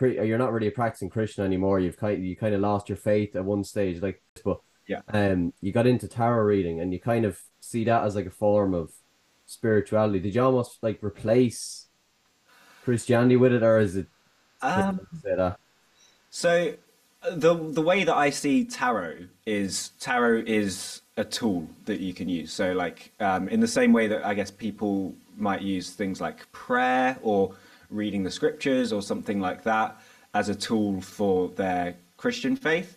you're 0.00 0.12
you're 0.12 0.14
you 0.14 0.20
are 0.20 0.24
a 0.24 0.26
you're 0.26 0.38
not 0.38 0.52
really 0.52 0.68
a 0.68 0.72
practicing 0.72 1.10
Christian 1.10 1.44
anymore. 1.44 1.80
You've 1.80 1.96
kind 1.96 2.26
you 2.26 2.36
kind 2.36 2.54
of 2.54 2.60
lost 2.60 2.88
your 2.88 2.96
faith 2.96 3.36
at 3.36 3.44
one 3.44 3.64
stage, 3.64 4.02
like 4.02 4.22
but 4.44 4.60
yeah, 4.86 5.00
um, 5.12 5.52
you 5.60 5.72
got 5.72 5.86
into 5.86 6.08
tarot 6.08 6.44
reading, 6.44 6.80
and 6.80 6.92
you 6.92 7.00
kind 7.00 7.24
of 7.24 7.40
see 7.60 7.84
that 7.84 8.04
as 8.04 8.14
like 8.14 8.26
a 8.26 8.30
form 8.30 8.74
of 8.74 8.92
spirituality. 9.46 10.20
Did 10.20 10.34
you 10.34 10.42
almost 10.42 10.82
like 10.82 11.02
replace 11.02 11.86
Christianity 12.84 13.36
with 13.36 13.52
it, 13.52 13.62
or 13.62 13.78
is 13.78 13.96
it? 13.96 14.06
Um, 14.62 15.00
so 16.30 16.74
the 17.32 17.54
the 17.54 17.82
way 17.82 18.04
that 18.04 18.16
I 18.16 18.30
see 18.30 18.64
tarot 18.64 19.26
is 19.46 19.90
tarot 20.00 20.44
is 20.46 21.02
a 21.16 21.24
tool 21.24 21.68
that 21.84 22.00
you 22.00 22.14
can 22.14 22.28
use. 22.28 22.52
So 22.52 22.72
like 22.72 23.12
um, 23.20 23.48
in 23.48 23.60
the 23.60 23.68
same 23.68 23.92
way 23.92 24.06
that 24.06 24.24
I 24.24 24.34
guess 24.34 24.50
people 24.50 25.14
might 25.36 25.62
use 25.62 25.90
things 25.90 26.20
like 26.20 26.50
prayer 26.52 27.18
or 27.22 27.54
reading 27.90 28.22
the 28.22 28.30
scriptures 28.30 28.92
or 28.92 29.02
something 29.02 29.40
like 29.40 29.62
that 29.64 29.96
as 30.34 30.48
a 30.48 30.54
tool 30.54 31.00
for 31.00 31.48
their 31.48 31.96
Christian 32.16 32.56
faith. 32.56 32.96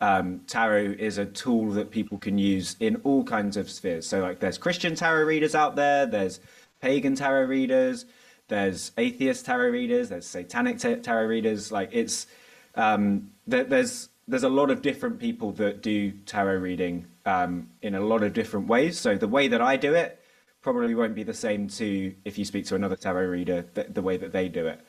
Um, 0.00 0.40
tarot 0.48 0.96
is 0.98 1.18
a 1.18 1.26
tool 1.26 1.70
that 1.72 1.92
people 1.92 2.18
can 2.18 2.36
use 2.36 2.74
in 2.80 2.96
all 3.04 3.22
kinds 3.22 3.56
of 3.56 3.70
spheres. 3.70 4.06
So 4.06 4.20
like 4.20 4.40
there's 4.40 4.58
Christian 4.58 4.96
tarot 4.96 5.24
readers 5.24 5.54
out 5.54 5.76
there, 5.76 6.06
there's 6.06 6.40
pagan 6.80 7.14
tarot 7.14 7.44
readers, 7.44 8.04
there's 8.48 8.90
atheist 8.98 9.46
tarot 9.46 9.70
readers, 9.70 10.08
there's 10.08 10.26
satanic 10.26 10.78
tarot 10.78 11.26
readers. 11.26 11.70
Like 11.70 11.90
it's 11.92 12.26
um, 12.74 13.30
there's 13.46 14.08
there's 14.26 14.42
a 14.42 14.48
lot 14.48 14.70
of 14.70 14.82
different 14.82 15.18
people 15.18 15.52
that 15.52 15.82
do 15.82 16.10
tarot 16.26 16.56
reading 16.56 17.06
um, 17.26 17.68
in 17.82 17.94
a 17.94 18.00
lot 18.00 18.22
of 18.22 18.32
different 18.32 18.66
ways. 18.66 18.98
So 18.98 19.16
the 19.16 19.28
way 19.28 19.48
that 19.48 19.60
I 19.60 19.76
do 19.76 19.94
it 19.94 20.21
probably 20.62 20.94
won't 20.94 21.14
be 21.14 21.24
the 21.24 21.34
same 21.34 21.68
to 21.68 22.14
if 22.24 22.38
you 22.38 22.44
speak 22.44 22.64
to 22.66 22.74
another 22.74 22.96
tarot 22.96 23.26
reader 23.26 23.66
the, 23.74 23.84
the 23.84 24.02
way 24.02 24.16
that 24.16 24.32
they 24.32 24.48
do 24.48 24.66
it. 24.66 24.80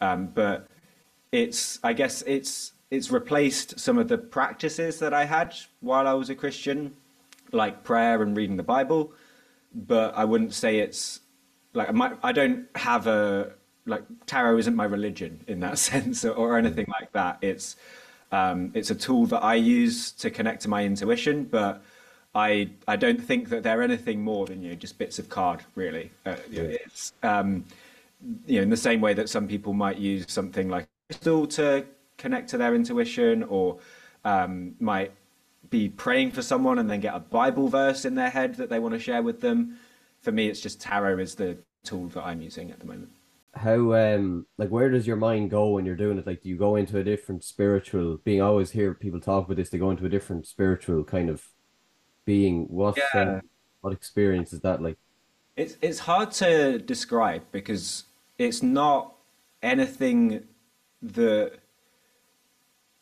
Um, 0.00 0.26
but 0.26 0.66
it's 1.32 1.78
I 1.82 1.92
guess 1.92 2.22
it's 2.26 2.72
it's 2.90 3.10
replaced 3.10 3.78
some 3.78 3.98
of 3.98 4.08
the 4.08 4.18
practices 4.18 4.98
that 4.98 5.14
I 5.14 5.24
had 5.24 5.54
while 5.80 6.08
I 6.08 6.12
was 6.14 6.28
a 6.28 6.34
Christian, 6.34 6.94
like 7.52 7.84
prayer 7.84 8.20
and 8.22 8.36
reading 8.36 8.56
the 8.56 8.64
Bible. 8.64 9.12
But 9.72 10.16
I 10.16 10.24
wouldn't 10.24 10.52
say 10.52 10.80
it's 10.80 11.20
like 11.72 11.92
my, 11.94 12.12
I 12.22 12.32
don't 12.32 12.66
have 12.74 13.06
a 13.06 13.52
like 13.86 14.02
tarot 14.26 14.58
isn't 14.58 14.74
my 14.74 14.84
religion 14.84 15.44
in 15.46 15.60
that 15.60 15.78
sense 15.88 16.24
or, 16.24 16.32
or 16.32 16.58
anything 16.58 16.86
like 16.88 17.12
that. 17.12 17.38
It's 17.40 17.76
um, 18.32 18.70
it's 18.74 18.90
a 18.90 18.94
tool 18.94 19.26
that 19.26 19.42
I 19.42 19.54
use 19.54 20.12
to 20.12 20.30
connect 20.30 20.62
to 20.62 20.68
my 20.68 20.84
intuition, 20.84 21.44
but 21.44 21.82
I 22.34 22.70
I 22.86 22.96
don't 22.96 23.22
think 23.22 23.48
that 23.48 23.62
they're 23.62 23.82
anything 23.82 24.22
more 24.22 24.46
than 24.46 24.62
you 24.62 24.70
know 24.70 24.76
just 24.76 24.98
bits 24.98 25.18
of 25.18 25.28
card 25.28 25.60
really. 25.74 26.10
Uh, 26.24 26.36
yeah. 26.50 26.62
It's 26.62 27.12
um, 27.22 27.64
you 28.46 28.56
know 28.56 28.62
in 28.62 28.70
the 28.70 28.76
same 28.76 29.00
way 29.00 29.14
that 29.14 29.28
some 29.28 29.48
people 29.48 29.72
might 29.72 29.98
use 29.98 30.26
something 30.28 30.68
like 30.68 30.86
crystal 31.08 31.46
to 31.48 31.84
connect 32.18 32.48
to 32.50 32.58
their 32.58 32.74
intuition, 32.74 33.42
or 33.44 33.78
um, 34.24 34.74
might 34.78 35.12
be 35.70 35.88
praying 35.88 36.32
for 36.32 36.42
someone 36.42 36.78
and 36.78 36.90
then 36.90 37.00
get 37.00 37.14
a 37.14 37.20
Bible 37.20 37.68
verse 37.68 38.04
in 38.04 38.14
their 38.14 38.30
head 38.30 38.54
that 38.56 38.68
they 38.68 38.78
want 38.78 38.94
to 38.94 39.00
share 39.00 39.22
with 39.22 39.40
them. 39.40 39.78
For 40.20 40.32
me, 40.32 40.48
it's 40.48 40.60
just 40.60 40.80
tarot 40.80 41.18
is 41.18 41.34
the 41.34 41.56
tool 41.84 42.08
that 42.08 42.24
I'm 42.24 42.42
using 42.42 42.70
at 42.70 42.78
the 42.78 42.86
moment 42.86 43.10
how 43.54 43.94
um 43.94 44.46
like 44.58 44.68
where 44.68 44.88
does 44.88 45.06
your 45.06 45.16
mind 45.16 45.50
go 45.50 45.70
when 45.70 45.84
you're 45.84 45.96
doing 45.96 46.16
it 46.18 46.26
like 46.26 46.40
do 46.40 46.48
you 46.48 46.56
go 46.56 46.76
into 46.76 46.98
a 46.98 47.04
different 47.04 47.42
spiritual 47.42 48.18
being 48.18 48.40
I 48.40 48.44
always 48.44 48.70
hear 48.70 48.94
people 48.94 49.20
talk 49.20 49.44
about 49.44 49.56
this 49.56 49.70
they 49.70 49.78
go 49.78 49.90
into 49.90 50.06
a 50.06 50.10
different 50.10 50.46
spiritual 50.46 51.02
kind 51.02 51.28
of 51.28 51.42
being 52.34 52.56
what 52.80 52.96
yeah. 52.96 53.20
uh, 53.20 53.40
what 53.80 53.92
experience 53.92 54.52
is 54.52 54.60
that 54.60 54.80
like 54.86 54.96
it's 55.56 55.74
it's 55.82 56.00
hard 56.10 56.30
to 56.30 56.78
describe 56.78 57.42
because 57.50 58.04
it's 58.38 58.62
not 58.62 59.00
anything 59.62 60.18
that 61.02 61.52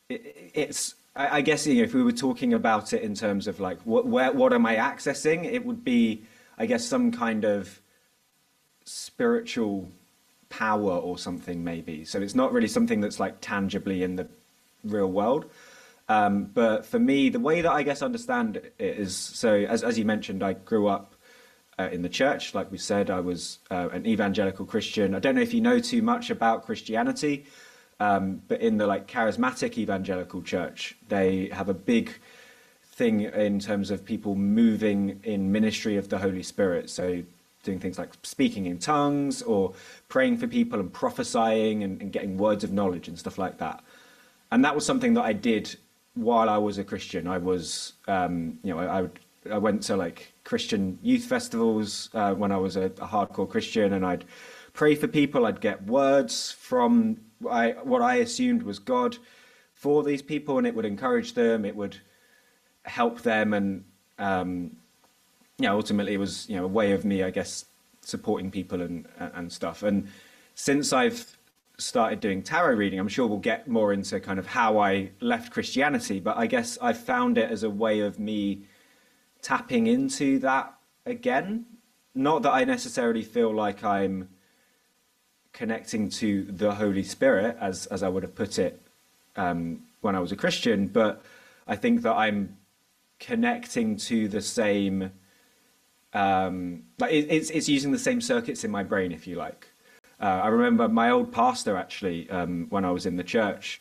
it, 0.08 0.20
it's 0.54 0.94
I, 1.14 1.38
I 1.38 1.40
guess 1.42 1.66
you 1.66 1.74
know, 1.76 1.82
if 1.82 1.92
we 1.92 2.02
were 2.02 2.20
talking 2.28 2.54
about 2.54 2.86
it 2.94 3.02
in 3.02 3.14
terms 3.14 3.46
of 3.50 3.60
like 3.60 3.78
what 3.82 4.06
where 4.06 4.32
what 4.32 4.52
am 4.58 4.64
I 4.64 4.76
accessing 4.76 5.44
it 5.44 5.62
would 5.66 5.84
be 5.84 6.22
I 6.56 6.64
guess 6.70 6.84
some 6.94 7.12
kind 7.12 7.44
of 7.44 7.80
spiritual 8.84 9.88
power 10.48 10.96
or 11.08 11.18
something 11.18 11.62
maybe. 11.62 11.96
So 12.06 12.16
it's 12.24 12.34
not 12.34 12.52
really 12.54 12.72
something 12.76 13.00
that's 13.02 13.20
like 13.20 13.34
tangibly 13.42 14.02
in 14.02 14.16
the 14.16 14.26
real 14.84 15.12
world. 15.20 15.44
Um, 16.08 16.44
but 16.54 16.86
for 16.86 16.98
me, 16.98 17.28
the 17.28 17.40
way 17.40 17.60
that 17.60 17.70
I 17.70 17.82
guess 17.82 18.00
understand 18.02 18.56
it 18.56 18.74
is 18.78 19.16
so 19.16 19.52
as 19.54 19.82
as 19.82 19.98
you 19.98 20.04
mentioned, 20.04 20.42
I 20.42 20.54
grew 20.54 20.88
up 20.88 21.14
uh, 21.78 21.88
in 21.92 22.02
the 22.02 22.08
church. 22.08 22.54
Like 22.54 22.70
we 22.72 22.78
said, 22.78 23.10
I 23.10 23.20
was 23.20 23.58
uh, 23.70 23.88
an 23.92 24.06
evangelical 24.06 24.64
Christian. 24.64 25.14
I 25.14 25.18
don't 25.18 25.34
know 25.34 25.42
if 25.42 25.54
you 25.54 25.60
know 25.60 25.78
too 25.78 26.02
much 26.02 26.30
about 26.30 26.64
Christianity, 26.64 27.46
um, 28.00 28.42
but 28.48 28.60
in 28.60 28.78
the 28.78 28.86
like 28.86 29.06
charismatic 29.06 29.76
evangelical 29.76 30.42
church, 30.42 30.96
they 31.08 31.48
have 31.52 31.68
a 31.68 31.74
big 31.74 32.12
thing 32.92 33.20
in 33.20 33.60
terms 33.60 33.90
of 33.90 34.04
people 34.04 34.34
moving 34.34 35.20
in 35.22 35.52
ministry 35.52 35.96
of 35.96 36.08
the 36.08 36.18
Holy 36.18 36.42
Spirit. 36.42 36.90
So 36.90 37.22
doing 37.62 37.78
things 37.78 37.98
like 37.98 38.14
speaking 38.22 38.66
in 38.66 38.78
tongues 38.78 39.42
or 39.42 39.74
praying 40.08 40.38
for 40.38 40.46
people 40.46 40.80
and 40.80 40.92
prophesying 40.92 41.84
and, 41.84 42.00
and 42.00 42.12
getting 42.12 42.38
words 42.38 42.64
of 42.64 42.72
knowledge 42.72 43.08
and 43.08 43.18
stuff 43.18 43.36
like 43.36 43.58
that. 43.58 43.82
And 44.50 44.64
that 44.64 44.74
was 44.74 44.86
something 44.86 45.14
that 45.14 45.24
I 45.24 45.32
did 45.32 45.76
while 46.14 46.48
I 46.48 46.58
was 46.58 46.78
a 46.78 46.84
Christian. 46.84 47.26
I 47.26 47.38
was, 47.38 47.94
um, 48.06 48.58
you 48.62 48.74
know, 48.74 48.80
I, 48.80 48.98
I, 48.98 49.00
would, 49.02 49.18
I, 49.52 49.58
went 49.58 49.82
to 49.84 49.96
like 49.96 50.32
Christian 50.44 50.98
youth 51.02 51.24
festivals 51.24 52.10
uh, 52.14 52.34
when 52.34 52.52
I 52.52 52.56
was 52.56 52.76
a, 52.76 52.86
a, 52.86 53.06
hardcore 53.06 53.48
Christian, 53.48 53.92
and 53.92 54.04
I'd 54.04 54.24
pray 54.72 54.94
for 54.94 55.06
people. 55.06 55.46
I'd 55.46 55.60
get 55.60 55.84
words 55.86 56.52
from 56.52 57.18
I, 57.48 57.70
what 57.82 58.02
I 58.02 58.16
assumed 58.16 58.62
was 58.62 58.78
God 58.78 59.16
for 59.74 60.02
these 60.02 60.22
people, 60.22 60.58
and 60.58 60.66
it 60.66 60.74
would 60.74 60.84
encourage 60.84 61.34
them. 61.34 61.64
It 61.64 61.76
would 61.76 61.96
help 62.82 63.22
them, 63.22 63.54
and 63.54 63.84
um, 64.18 64.76
yeah, 65.58 65.72
ultimately 65.72 66.14
it 66.14 66.18
was 66.18 66.48
you 66.48 66.56
know 66.56 66.64
a 66.64 66.68
way 66.68 66.92
of 66.92 67.04
me, 67.04 67.22
I 67.22 67.30
guess, 67.30 67.64
supporting 68.02 68.50
people 68.50 68.82
and 68.82 69.06
and 69.18 69.52
stuff. 69.52 69.82
And 69.84 70.08
since 70.56 70.92
I've 70.92 71.37
started 71.78 72.20
doing 72.20 72.42
tarot 72.42 72.74
reading, 72.74 72.98
I'm 72.98 73.08
sure 73.08 73.26
we'll 73.26 73.38
get 73.38 73.68
more 73.68 73.92
into 73.92 74.20
kind 74.20 74.38
of 74.38 74.46
how 74.46 74.78
I 74.78 75.10
left 75.20 75.52
Christianity, 75.52 76.20
but 76.20 76.36
I 76.36 76.46
guess 76.46 76.76
I 76.82 76.92
found 76.92 77.38
it 77.38 77.50
as 77.50 77.62
a 77.62 77.70
way 77.70 78.00
of 78.00 78.18
me 78.18 78.64
tapping 79.42 79.86
into 79.86 80.40
that 80.40 80.74
again. 81.06 81.64
Not 82.14 82.42
that 82.42 82.52
I 82.52 82.64
necessarily 82.64 83.22
feel 83.22 83.54
like 83.54 83.84
I'm 83.84 84.28
connecting 85.52 86.08
to 86.08 86.44
the 86.44 86.74
Holy 86.74 87.04
Spirit, 87.04 87.56
as 87.60 87.86
as 87.86 88.02
I 88.02 88.08
would 88.08 88.24
have 88.24 88.34
put 88.34 88.58
it 88.58 88.82
um, 89.36 89.84
when 90.00 90.16
I 90.16 90.20
was 90.20 90.32
a 90.32 90.36
Christian, 90.36 90.88
but 90.88 91.22
I 91.66 91.76
think 91.76 92.02
that 92.02 92.14
I'm 92.14 92.56
connecting 93.20 93.96
to 93.96 94.28
the 94.28 94.40
same 94.40 95.12
um, 96.12 96.84
like 96.98 97.12
it, 97.12 97.26
it's 97.30 97.50
it's 97.50 97.68
using 97.68 97.92
the 97.92 97.98
same 97.98 98.20
circuits 98.20 98.64
in 98.64 98.70
my 98.70 98.82
brain, 98.82 99.12
if 99.12 99.26
you 99.26 99.36
like. 99.36 99.68
Uh, 100.20 100.40
I 100.44 100.48
remember 100.48 100.88
my 100.88 101.10
old 101.10 101.32
pastor 101.32 101.76
actually 101.76 102.28
um, 102.30 102.66
when 102.70 102.84
I 102.84 102.90
was 102.90 103.06
in 103.06 103.16
the 103.16 103.24
church. 103.24 103.80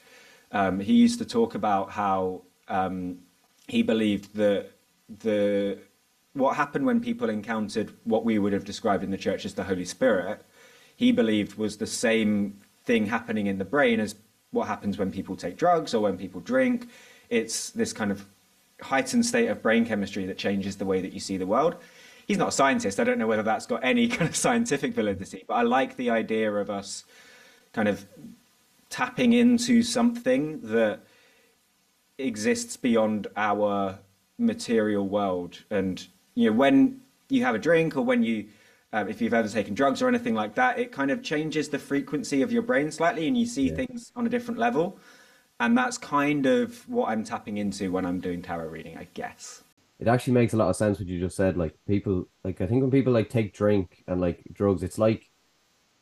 Um, 0.52 0.80
he 0.80 0.94
used 0.94 1.20
to 1.20 1.26
talk 1.26 1.56
about 1.56 1.92
how 1.92 2.44
um, 2.68 3.20
he 3.68 3.82
believed 3.82 4.36
that 4.36 4.70
the 5.20 5.80
what 6.34 6.56
happened 6.56 6.86
when 6.86 7.00
people 7.00 7.30
encountered 7.30 7.92
what 8.04 8.24
we 8.24 8.38
would 8.38 8.54
have 8.54 8.64
described 8.64 9.04
in 9.04 9.10
the 9.10 9.18
church 9.18 9.44
as 9.46 9.56
the 9.56 9.64
Holy 9.64 9.86
Spirit. 9.86 10.46
He 10.96 11.12
believed 11.12 11.58
was 11.58 11.78
the 11.78 11.88
same 11.88 12.60
thing 12.86 13.08
happening 13.08 13.48
in 13.48 13.58
the 13.58 13.66
brain 13.66 14.00
as 14.00 14.16
what 14.52 14.68
happens 14.68 14.98
when 14.98 15.12
people 15.12 15.36
take 15.36 15.58
drugs 15.58 15.96
or 15.96 16.02
when 16.02 16.18
people 16.18 16.40
drink. 16.42 16.88
It's 17.30 17.72
this 17.72 17.92
kind 17.92 18.12
of 18.12 18.26
heightened 18.82 19.26
state 19.26 19.48
of 19.48 19.64
brain 19.64 19.86
chemistry 19.86 20.26
that 20.28 20.38
changes 20.38 20.78
the 20.78 20.86
way 20.86 21.02
that 21.02 21.12
you 21.12 21.20
see 21.20 21.38
the 21.38 21.48
world 21.48 21.78
he's 22.28 22.38
not 22.38 22.50
a 22.50 22.52
scientist. 22.52 23.00
I 23.00 23.06
don't 23.06 23.18
know 23.18 23.26
whether 23.26 23.42
that's 23.42 23.66
got 23.66 23.84
any 23.84 24.08
kind 24.16 24.30
of 24.30 24.36
scientific 24.36 24.94
validity, 24.94 25.44
but 25.48 25.56
I 25.56 25.64
like 25.64 25.96
the 25.96 26.12
idea 26.12 26.54
of 26.54 26.70
us 26.70 27.06
kind 27.74 27.88
of 27.88 28.06
tapping 28.90 29.34
into 29.34 29.82
something 29.82 30.60
that 30.62 31.00
exists 32.18 32.78
beyond 32.78 33.28
our 33.36 34.00
material 34.38 35.08
world. 35.08 35.64
And 35.72 36.06
you 36.36 36.50
know, 36.50 36.56
when 36.56 37.02
you 37.30 37.44
have 37.44 37.56
a 37.56 37.60
drink 37.60 37.98
or 37.98 38.02
when 38.02 38.24
you 38.24 38.48
um, 38.94 39.10
if 39.10 39.22
you've 39.22 39.34
ever 39.34 39.50
taken 39.50 39.74
drugs 39.74 40.02
or 40.02 40.08
anything 40.08 40.34
like 40.34 40.56
that, 40.56 40.80
it 40.80 40.94
kind 40.94 41.12
of 41.12 41.22
changes 41.22 41.68
the 41.68 41.80
frequency 41.80 42.42
of 42.42 42.54
your 42.54 42.62
brain 42.62 42.90
slightly, 42.90 43.28
and 43.28 43.38
you 43.38 43.46
see 43.46 43.70
yeah. 43.70 43.76
things 43.76 44.14
on 44.16 44.26
a 44.26 44.30
different 44.30 44.60
level. 44.60 44.98
And 45.60 45.78
that's 45.78 45.98
kind 45.98 46.46
of 46.46 46.88
what 46.88 47.10
I'm 47.10 47.24
tapping 47.24 47.58
into 47.58 47.92
when 47.92 48.06
I'm 48.06 48.20
doing 48.20 48.42
tarot 48.42 48.68
reading, 48.68 48.98
I 48.98 49.08
guess 49.14 49.64
it 50.00 50.08
actually 50.08 50.34
makes 50.34 50.54
a 50.54 50.58
lot 50.58 50.70
of 50.70 50.76
sense 50.76 51.00
what 51.00 51.08
you 51.08 51.20
just 51.20 51.36
said. 51.36 51.58
Like 51.58 51.76
people, 51.88 52.28
like 52.44 52.62
I 52.62 52.68
think 52.68 52.82
when 52.82 52.92
people 52.92 53.14
like 53.14 53.30
take 53.30 53.54
drink 53.54 54.04
and 54.08 54.22
like 54.22 54.44
drugs, 54.54 54.84
it's 54.84 54.98
like, 54.98 55.30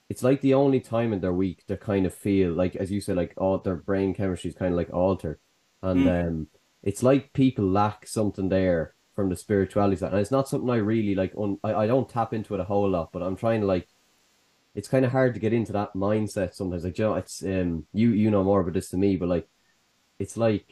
it's 0.10 0.24
like 0.24 0.42
the 0.42 0.54
only 0.54 0.80
time 0.80 1.14
in 1.14 1.22
their 1.22 1.34
week 1.34 1.64
they 1.68 1.78
kind 1.78 2.06
of 2.06 2.14
feel 2.14 2.52
like, 2.52 2.76
as 2.76 2.92
you 2.92 3.02
said, 3.02 3.16
like 3.16 3.34
all 3.38 3.58
their 3.58 3.76
brain 3.76 4.14
chemistry 4.14 4.50
is 4.50 4.56
kind 4.56 4.74
of 4.74 4.78
like 4.78 4.94
altered, 4.94 5.40
and 5.82 6.06
mm. 6.06 6.28
um, 6.28 6.48
it's 6.84 7.02
like 7.02 7.34
people 7.34 7.66
lack 7.66 8.06
something 8.06 8.50
there 8.50 8.94
from 9.16 9.30
the 9.30 9.36
spirituality 9.36 9.96
side, 9.96 10.12
and 10.12 10.22
it's 10.22 10.30
not 10.30 10.48
something 10.48 10.70
I 10.70 10.76
really 10.76 11.16
like. 11.16 11.34
On 11.36 11.58
I, 11.64 11.74
I 11.74 11.88
don't 11.88 12.08
tap 12.08 12.34
into 12.34 12.54
it 12.54 12.60
a 12.60 12.66
whole 12.66 12.90
lot, 12.90 13.12
but 13.12 13.24
I'm 13.24 13.36
trying 13.36 13.62
to 13.62 13.68
like 13.68 13.88
it's 14.76 14.90
kind 14.90 15.06
of 15.06 15.12
hard 15.12 15.34
to 15.34 15.40
get 15.40 15.54
into 15.54 15.72
that 15.72 15.94
mindset 15.94 16.54
sometimes. 16.54 16.84
Like, 16.84 16.98
you 16.98 17.06
know, 17.06 17.16
it's 17.16 17.42
um, 17.44 17.86
you 17.94 18.10
you 18.10 18.30
know 18.30 18.44
more 18.44 18.60
about 18.60 18.74
this 18.74 18.90
than 18.90 19.00
me, 19.00 19.16
but 19.16 19.30
like, 19.30 19.48
it's 20.20 20.36
like, 20.38 20.72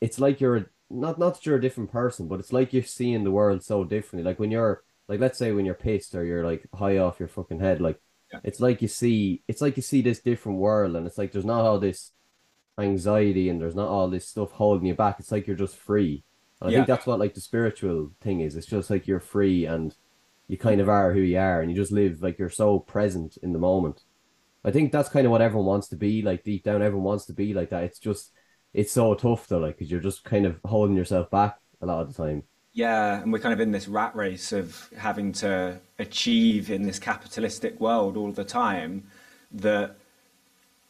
it's 0.00 0.20
like 0.20 0.40
you're 0.40 0.70
not 0.90 1.18
not 1.18 1.34
that 1.34 1.46
you're 1.46 1.56
a 1.56 1.60
different 1.60 1.90
person, 1.92 2.28
but 2.28 2.40
it's 2.40 2.52
like 2.52 2.72
you're 2.72 2.82
seeing 2.82 3.24
the 3.24 3.30
world 3.30 3.62
so 3.64 3.84
differently. 3.84 4.28
Like 4.30 4.38
when 4.38 4.50
you're 4.50 4.82
like, 5.08 5.20
let's 5.20 5.38
say 5.38 5.52
when 5.52 5.64
you're 5.66 5.74
pissed 5.74 6.14
or 6.14 6.24
you're 6.24 6.44
like 6.44 6.66
high 6.74 6.98
off 6.98 7.18
your 7.20 7.28
fucking 7.28 7.60
head, 7.60 7.80
like 7.80 8.00
Yeah. 8.32 8.40
it's 8.44 8.60
like 8.60 8.82
you 8.82 8.88
see, 8.88 9.42
it's 9.48 9.60
like 9.60 9.76
you 9.76 9.82
see 9.82 10.02
this 10.02 10.20
different 10.20 10.58
world, 10.58 10.96
and 10.96 11.06
it's 11.06 11.18
like 11.18 11.32
there's 11.32 11.44
not 11.44 11.64
all 11.64 11.78
this 11.78 12.12
anxiety 12.78 13.48
and 13.48 13.60
there's 13.60 13.74
not 13.76 13.88
all 13.88 14.08
this 14.10 14.28
stuff 14.28 14.52
holding 14.52 14.86
you 14.86 14.94
back. 14.94 15.16
It's 15.20 15.32
like 15.32 15.46
you're 15.46 15.56
just 15.56 15.76
free. 15.76 16.24
And 16.60 16.68
I 16.70 16.72
Yeah. 16.72 16.78
think 16.78 16.86
that's 16.88 17.06
what 17.06 17.18
like 17.20 17.34
the 17.34 17.40
spiritual 17.40 18.12
thing 18.20 18.40
is. 18.40 18.56
It's 18.56 18.66
just 18.66 18.90
like 18.90 19.06
you're 19.06 19.20
free 19.20 19.64
and 19.66 19.94
you 20.48 20.58
kind 20.58 20.80
of 20.80 20.88
are 20.88 21.12
who 21.12 21.20
you 21.20 21.38
are 21.38 21.60
and 21.62 21.70
you 21.70 21.76
just 21.76 21.92
live 21.92 22.22
like 22.22 22.38
you're 22.38 22.50
so 22.50 22.78
present 22.80 23.36
in 23.42 23.52
the 23.52 23.58
moment. 23.58 24.02
I 24.64 24.70
think 24.72 24.92
that's 24.92 25.08
kind 25.08 25.26
of 25.26 25.30
what 25.32 25.42
everyone 25.42 25.66
wants 25.66 25.88
to 25.88 25.96
be 25.96 26.22
like 26.22 26.44
deep 26.44 26.64
down. 26.64 26.82
Everyone 26.82 27.04
wants 27.04 27.26
to 27.26 27.32
be 27.34 27.54
like 27.54 27.70
that. 27.70 27.84
It's 27.84 27.98
just 27.98 28.32
it's 28.74 28.92
so 28.92 29.14
tough 29.14 29.46
though, 29.46 29.58
like 29.58 29.78
because 29.78 29.90
you're 29.90 30.00
just 30.00 30.24
kind 30.24 30.44
of 30.44 30.58
holding 30.64 30.96
yourself 30.96 31.30
back 31.30 31.58
a 31.80 31.86
lot 31.86 32.02
of 32.02 32.08
the 32.08 32.22
time. 32.22 32.42
Yeah, 32.72 33.22
and 33.22 33.32
we're 33.32 33.38
kind 33.38 33.54
of 33.54 33.60
in 33.60 33.70
this 33.70 33.86
rat 33.86 34.14
race 34.16 34.52
of 34.52 34.90
having 34.98 35.30
to 35.34 35.78
achieve 36.00 36.70
in 36.70 36.82
this 36.82 36.98
capitalistic 36.98 37.80
world 37.80 38.16
all 38.16 38.32
the 38.32 38.44
time 38.44 39.04
that 39.52 39.96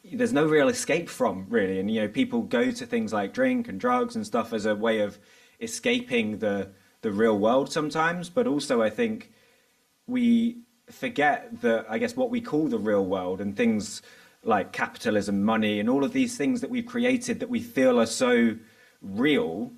there's 0.03 0.33
no 0.33 0.47
real 0.47 0.69
escape 0.69 1.11
from, 1.11 1.47
really. 1.51 1.79
And 1.79 1.91
you 1.91 2.01
know, 2.01 2.09
people 2.09 2.43
go 2.43 2.71
to 2.71 2.87
things 2.87 3.13
like 3.13 3.35
drink 3.35 3.69
and 3.69 3.79
drugs 3.79 4.17
and 4.17 4.25
stuff 4.27 4.55
as 4.55 4.65
a 4.65 4.75
way 4.75 5.01
of 5.01 5.19
escaping 5.61 6.39
the 6.39 6.71
the 7.03 7.13
real 7.13 7.39
world 7.39 7.71
sometimes, 7.71 8.31
but 8.31 8.47
also 8.47 8.81
I 8.81 8.89
think 8.89 9.31
we 10.07 10.63
forget 10.91 11.61
that 11.61 11.85
I 11.89 11.99
guess 11.99 12.17
what 12.17 12.31
we 12.31 12.41
call 12.41 12.67
the 12.67 12.79
real 12.79 13.05
world 13.05 13.43
and 13.43 13.55
things 13.55 14.01
like 14.47 14.73
capitalism, 14.73 15.43
money, 15.43 15.81
and 15.81 15.89
all 15.89 16.05
of 16.05 16.13
these 16.13 16.37
things 16.37 16.61
that 16.61 16.71
we've 16.71 16.87
created 16.87 17.41
that 17.41 17.49
we 17.49 17.61
feel 17.61 18.01
are 18.01 18.07
so 18.07 18.57
real. 19.03 19.73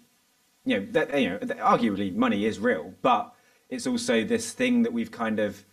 You 0.65 0.81
know, 0.81 0.87
that, 0.93 1.21
you 1.21 1.31
know, 1.31 1.39
arguably 1.39 2.15
money 2.15 2.45
is 2.45 2.59
real, 2.59 2.95
but 3.03 3.33
it's 3.69 3.87
also 3.87 4.25
this 4.25 4.53
thing 4.53 4.83
that 4.83 4.93
we've 4.93 5.13
kind 5.13 5.39
of 5.39 5.65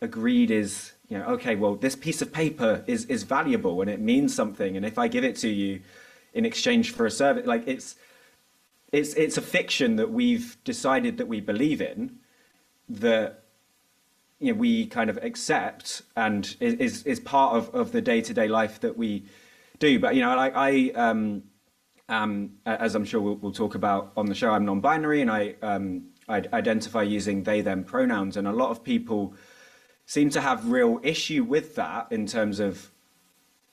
agreed 0.00 0.50
is, 0.50 0.92
you 1.08 1.18
know, 1.18 1.24
okay, 1.26 1.56
well, 1.56 1.76
this 1.76 1.94
piece 1.94 2.22
of 2.22 2.32
paper 2.32 2.82
is 2.86 3.04
is 3.06 3.22
valuable 3.22 3.80
and 3.80 3.90
it 3.90 4.00
means 4.00 4.34
something, 4.34 4.76
and 4.76 4.84
if 4.84 4.98
I 4.98 5.08
give 5.08 5.24
it 5.24 5.36
to 5.36 5.48
you 5.48 5.80
in 6.32 6.44
exchange 6.44 6.92
for 6.92 7.06
a 7.06 7.10
service, 7.10 7.46
like 7.46 7.66
it's 7.66 7.96
it's 8.92 9.14
it's 9.14 9.36
a 9.36 9.42
fiction 9.42 9.96
that 9.96 10.10
we've 10.10 10.56
decided 10.64 11.18
that 11.18 11.28
we 11.28 11.40
believe 11.40 11.80
in 11.80 12.18
that 12.88 13.39
you 14.40 14.52
know 14.52 14.58
we 14.58 14.86
kind 14.86 15.08
of 15.08 15.18
accept 15.22 16.02
and 16.16 16.56
is 16.60 17.04
is, 17.04 17.20
part 17.20 17.56
of, 17.56 17.74
of 17.74 17.92
the 17.92 18.00
day-to-day 18.00 18.48
life 18.48 18.80
that 18.80 18.96
we 18.96 19.24
do 19.78 19.98
but 19.98 20.14
you 20.14 20.22
know 20.22 20.34
like 20.34 20.54
i 20.56 20.90
um 20.94 21.42
um 22.08 22.50
as 22.66 22.94
i'm 22.94 23.04
sure 23.04 23.20
we'll, 23.20 23.36
we'll 23.36 23.52
talk 23.52 23.74
about 23.74 24.12
on 24.16 24.26
the 24.26 24.34
show 24.34 24.50
i'm 24.50 24.64
non-binary 24.64 25.20
and 25.20 25.30
i 25.30 25.54
um 25.62 26.02
i 26.28 26.42
identify 26.52 27.02
using 27.02 27.44
they 27.44 27.60
them 27.60 27.84
pronouns 27.84 28.36
and 28.36 28.48
a 28.48 28.52
lot 28.52 28.70
of 28.70 28.82
people 28.82 29.34
seem 30.06 30.28
to 30.28 30.40
have 30.40 30.68
real 30.68 30.98
issue 31.04 31.44
with 31.44 31.76
that 31.76 32.08
in 32.10 32.26
terms 32.26 32.58
of 32.58 32.90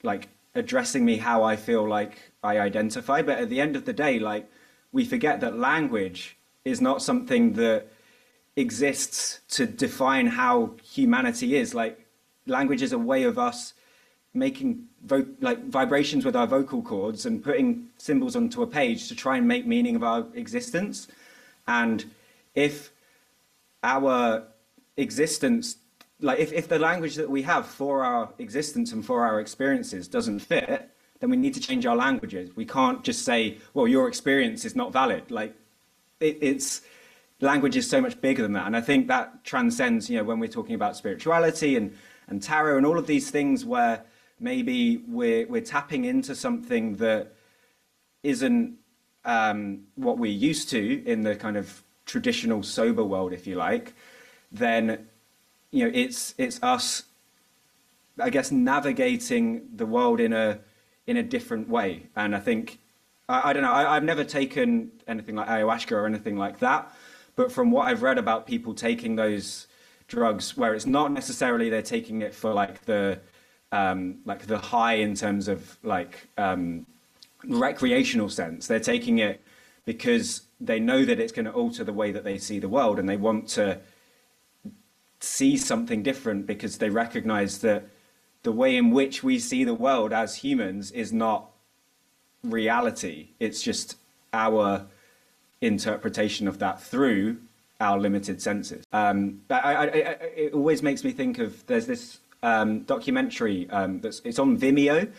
like 0.04 0.30
addressing 0.58 1.06
me 1.06 1.18
how 1.18 1.44
I 1.44 1.56
feel 1.56 1.88
like 1.88 2.32
I 2.44 2.60
identify. 2.60 3.22
But 3.22 3.40
at 3.40 3.50
the 3.50 3.62
end 3.62 3.76
of 3.76 3.86
the 3.86 3.94
day, 3.94 4.20
like 4.20 4.50
we 4.92 5.06
forget 5.06 5.40
that 5.42 5.58
language 5.58 6.38
is 6.66 6.82
not 6.82 7.02
something 7.02 7.54
that 7.54 7.88
exists 8.58 9.40
to 9.50 9.66
define 9.66 10.28
how 10.28 10.72
humanity 10.84 11.56
is. 11.56 11.74
Like 11.74 12.06
language 12.48 12.82
is 12.82 12.92
a 12.92 12.98
way 12.98 13.24
of 13.24 13.40
us 13.40 13.74
making 14.34 14.86
vo- 15.06 15.28
like 15.40 15.64
vibrations 15.68 16.26
with 16.26 16.36
our 16.36 16.48
vocal 16.48 16.82
cords 16.82 17.26
and 17.26 17.44
putting 17.44 17.88
symbols 17.98 18.36
onto 18.36 18.64
a 18.64 18.68
page 18.68 19.08
to 19.08 19.16
try 19.16 19.38
and 19.38 19.48
make 19.48 19.66
meaning 19.66 19.96
of 19.96 20.04
our 20.04 20.26
existence. 20.34 21.08
And 21.68 22.04
if 22.56 22.92
our 23.84 24.44
existence 24.98 25.78
like 26.20 26.40
if, 26.40 26.52
if 26.52 26.68
the 26.68 26.80
language 26.80 27.16
that 27.16 27.30
we 27.30 27.44
have 27.44 27.68
for 27.68 28.04
our 28.04 28.30
existence 28.40 28.92
and 28.92 29.06
for 29.06 29.24
our 29.24 29.40
experiences 29.40 30.08
doesn't 30.08 30.40
fit 30.40 30.90
then 31.20 31.30
we 31.30 31.38
need 31.38 31.54
to 31.54 31.60
change 31.60 31.86
our 31.86 31.96
languages 31.96 32.50
we 32.56 32.66
can't 32.66 33.04
just 33.04 33.24
say 33.24 33.58
well 33.76 33.88
your 33.88 34.08
experience 34.08 34.66
is 34.66 34.76
not 34.76 34.92
valid 34.92 35.30
like 35.30 35.54
it, 36.20 36.40
it's 36.42 36.82
language 37.40 37.76
is 37.78 37.90
so 37.90 38.02
much 38.02 38.20
bigger 38.20 38.42
than 38.42 38.54
that 38.54 38.66
and 38.66 38.76
i 38.76 38.82
think 38.82 39.08
that 39.08 39.44
transcends 39.44 40.10
you 40.10 40.18
know 40.18 40.24
when 40.24 40.40
we're 40.40 40.48
talking 40.48 40.76
about 40.76 40.96
spirituality 40.96 41.76
and 41.76 41.96
and 42.28 42.42
tarot 42.42 42.78
and 42.78 42.86
all 42.86 42.98
of 42.98 43.08
these 43.08 43.30
things 43.30 43.64
where 43.64 44.04
maybe 44.40 44.98
we're 45.08 45.46
we're 45.48 45.62
tapping 45.62 46.06
into 46.06 46.36
something 46.36 46.96
that 46.96 47.34
isn't 48.24 48.78
um, 49.26 49.84
what 49.96 50.18
we're 50.18 50.32
used 50.32 50.70
to 50.70 51.04
in 51.06 51.22
the 51.22 51.36
kind 51.36 51.58
of 51.58 51.84
traditional 52.06 52.64
sober 52.64 53.04
world, 53.04 53.34
if 53.34 53.46
you 53.46 53.56
like, 53.56 53.94
then 54.52 55.08
you 55.72 55.84
know 55.84 55.92
it's 55.94 56.34
it's 56.38 56.62
us, 56.64 57.04
I 58.20 58.30
guess, 58.30 58.52
navigating 58.52 59.68
the 59.76 59.86
world 59.86 60.20
in 60.20 60.34
a 60.34 60.60
in 61.06 61.18
a 61.18 61.24
different 61.24 61.70
way. 61.70 62.08
And 62.16 62.36
I 62.36 62.40
think 62.40 62.80
I, 63.28 63.50
I 63.50 63.54
don't 63.54 63.64
know. 63.64 63.72
I, 63.72 63.96
I've 63.96 64.04
never 64.04 64.24
taken 64.24 64.92
anything 65.08 65.36
like 65.36 65.50
ayahuasca 65.50 65.92
or 65.92 66.06
anything 66.06 66.38
like 66.38 66.60
that, 66.60 66.92
but 67.38 67.52
from 67.52 67.72
what 67.72 67.88
I've 67.88 68.02
read 68.02 68.18
about 68.18 68.48
people 68.48 68.74
taking 68.74 69.16
those 69.16 69.68
drugs, 70.08 70.58
where 70.58 70.74
it's 70.74 70.88
not 70.88 71.12
necessarily 71.12 71.70
they're 71.70 71.82
taking 71.82 72.22
it 72.22 72.34
for 72.34 72.52
like 72.54 72.84
the 72.86 73.20
um, 73.72 74.18
like 74.26 74.48
the 74.48 74.58
high 74.58 74.96
in 74.96 75.14
terms 75.14 75.48
of 75.48 75.78
like 75.84 76.28
um, 76.38 76.86
recreational 77.46 78.28
sense. 78.28 78.68
They're 78.68 78.80
taking 78.80 79.20
it 79.20 79.42
because 79.86 80.42
they 80.60 80.80
know 80.80 81.06
that 81.06 81.20
it's 81.20 81.32
going 81.32 81.46
to 81.46 81.52
alter 81.52 81.84
the 81.84 81.94
way 81.94 82.12
that 82.12 82.24
they 82.24 82.38
see 82.38 82.60
the 82.60 82.70
world 82.70 82.98
and 82.98 83.08
they 83.08 83.18
want 83.18 83.48
to 83.50 83.80
see 85.20 85.58
something 85.58 86.02
different 86.02 86.48
because 86.48 86.80
they 86.80 86.90
recognize 86.90 87.60
that 87.60 87.88
the 88.44 88.52
way 88.52 88.76
in 88.76 88.92
which 88.92 89.24
we 89.24 89.38
see 89.38 89.64
the 89.64 89.74
world 89.74 90.12
as 90.12 90.38
humans 90.38 90.92
is 90.92 91.14
not 91.14 91.52
reality. 92.44 93.30
It's 93.40 93.62
just 93.62 93.98
our 94.34 94.88
interpretation 95.62 96.48
of 96.48 96.60
that 96.60 96.82
through 96.82 97.38
our 97.80 98.00
limited 98.00 98.42
senses. 98.42 98.86
Um, 98.92 99.42
I, 99.50 99.56
I, 99.56 99.84
I, 99.84 99.88
it 99.88 100.54
always 100.54 100.82
makes 100.82 101.04
me 101.04 101.12
think 101.12 101.40
of 101.40 101.66
there's 101.68 101.86
this 101.86 102.20
um, 102.44 102.82
documentary 102.82 103.70
um, 103.70 104.00
that's 104.02 104.22
it's 104.24 104.40
on 104.40 104.58
Vimeo 104.58 105.12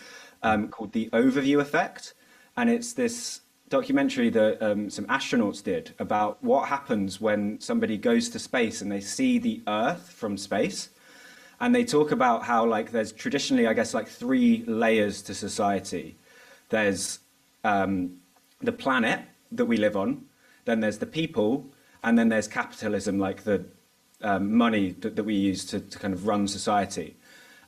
um, 0.43 0.69
called 0.69 0.93
The 0.93 1.09
Overview 1.11 1.61
Effect, 1.61 2.15
and 2.57 2.69
it's 2.69 2.93
this 2.93 3.41
documentary 3.69 4.31
that 4.31 4.63
um, 4.63 4.91
some 4.91 5.05
astronauts 5.07 5.63
did 5.63 5.95
about 5.99 6.43
what 6.43 6.69
happens 6.69 7.21
when 7.21 7.61
somebody 7.61 7.97
goes 7.97 8.29
to 8.31 8.39
space 8.39 8.81
and 8.81 8.91
they 8.91 9.01
see 9.01 9.39
the 9.39 9.61
Earth 9.67 10.11
from 10.11 10.37
space. 10.37 10.91
And 11.61 11.75
they 11.75 11.85
talk 11.85 12.13
about 12.13 12.45
how 12.45 12.65
like 12.65 12.93
there's 12.93 13.13
traditionally, 13.13 13.67
I 13.67 13.75
guess, 13.75 13.93
like 13.93 14.09
three 14.09 14.65
layers 14.67 15.23
to 15.23 15.35
society. 15.35 16.17
There's 16.69 17.19
um, 17.65 18.21
the 18.63 18.73
planet 18.73 19.21
that 19.53 19.65
we 19.65 19.77
live 19.77 19.97
on, 19.97 20.25
then 20.69 20.81
there's 20.81 20.99
the 20.99 21.07
people, 21.07 21.73
and 22.03 22.19
then 22.19 22.29
there's 22.29 22.49
capitalism, 22.49 23.19
like 23.19 23.43
the 23.45 23.65
um, 24.23 24.55
money 24.55 24.93
that, 25.01 25.17
that 25.17 25.25
we 25.25 25.35
use 25.35 25.65
to, 25.67 25.81
to 25.81 25.99
kind 25.99 26.15
of 26.15 26.27
run 26.27 26.47
society. 26.47 27.17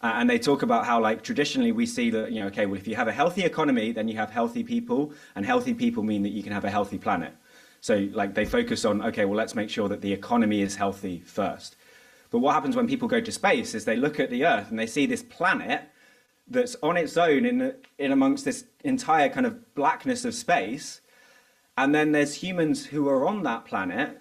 Uh, 0.03 0.13
and 0.17 0.31
they 0.31 0.39
talk 0.39 0.63
about 0.63 0.87
how, 0.87 1.01
like, 1.01 1.23
traditionally 1.23 1.73
we 1.73 1.87
see 1.87 2.11
that, 2.11 2.33
you 2.33 2.41
know, 2.41 2.47
okay, 2.47 2.67
well, 2.67 2.77
if 2.77 2.89
you 2.89 2.97
have 2.97 3.09
a 3.09 3.13
healthy 3.13 3.45
economy, 3.45 3.93
then 3.93 4.09
you 4.09 4.17
have 4.17 4.31
healthy 4.31 4.63
people, 4.63 5.13
and 5.35 5.45
healthy 5.45 5.75
people 5.75 6.03
mean 6.03 6.23
that 6.23 6.31
you 6.31 6.43
can 6.43 6.53
have 6.53 6.65
a 6.65 6.71
healthy 6.71 6.99
planet. 6.99 7.35
So, 7.83 8.09
like, 8.13 8.35
they 8.35 8.45
focus 8.45 8.85
on, 8.85 9.03
okay, 9.03 9.25
well, 9.27 9.37
let's 9.37 9.55
make 9.55 9.71
sure 9.71 9.89
that 9.89 10.01
the 10.01 10.13
economy 10.13 10.63
is 10.63 10.77
healthy 10.77 11.21
first. 11.21 11.77
But 12.31 12.39
what 12.39 12.55
happens 12.55 12.77
when 12.77 12.87
people 12.87 13.09
go 13.09 13.21
to 13.21 13.33
space 13.33 13.75
is 13.75 13.85
they 13.85 13.97
look 13.97 14.21
at 14.21 14.31
the 14.31 14.45
Earth 14.45 14.71
and 14.71 14.79
they 14.79 14.87
see 14.87 15.07
this 15.07 15.23
planet 15.23 15.83
that's 16.47 16.77
on 16.83 16.97
its 16.97 17.17
own 17.17 17.45
in, 17.45 17.75
in 17.99 18.13
amongst 18.13 18.45
this 18.45 18.65
entire 18.85 19.29
kind 19.29 19.47
of 19.47 19.75
blackness 19.75 20.25
of 20.25 20.35
space. 20.35 21.01
And 21.77 21.95
then 21.95 22.13
there's 22.13 22.35
humans 22.35 22.87
who 22.87 23.09
are 23.09 23.27
on 23.27 23.43
that 23.45 23.65
planet 23.65 24.21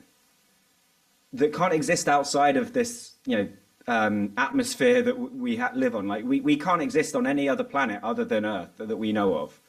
that 1.34 1.54
can't 1.54 1.74
exist 1.74 2.08
outside 2.08 2.58
of 2.58 2.74
this, 2.74 3.14
you 3.26 3.38
know, 3.38 3.50
um, 3.88 4.34
atmosphere 4.38 5.02
that 5.02 5.18
we 5.18 5.62
live 5.74 5.96
on. 5.96 6.08
Like 6.08 6.24
we, 6.24 6.42
we 6.42 6.56
can't 6.56 6.82
exist 6.82 7.16
on 7.16 7.26
any 7.26 7.50
other 7.50 7.64
planet 7.64 8.02
other 8.04 8.24
than 8.24 8.46
Earth 8.46 8.70
that 8.78 8.98
we 8.98 9.12
know 9.12 9.38
of. 9.38 9.60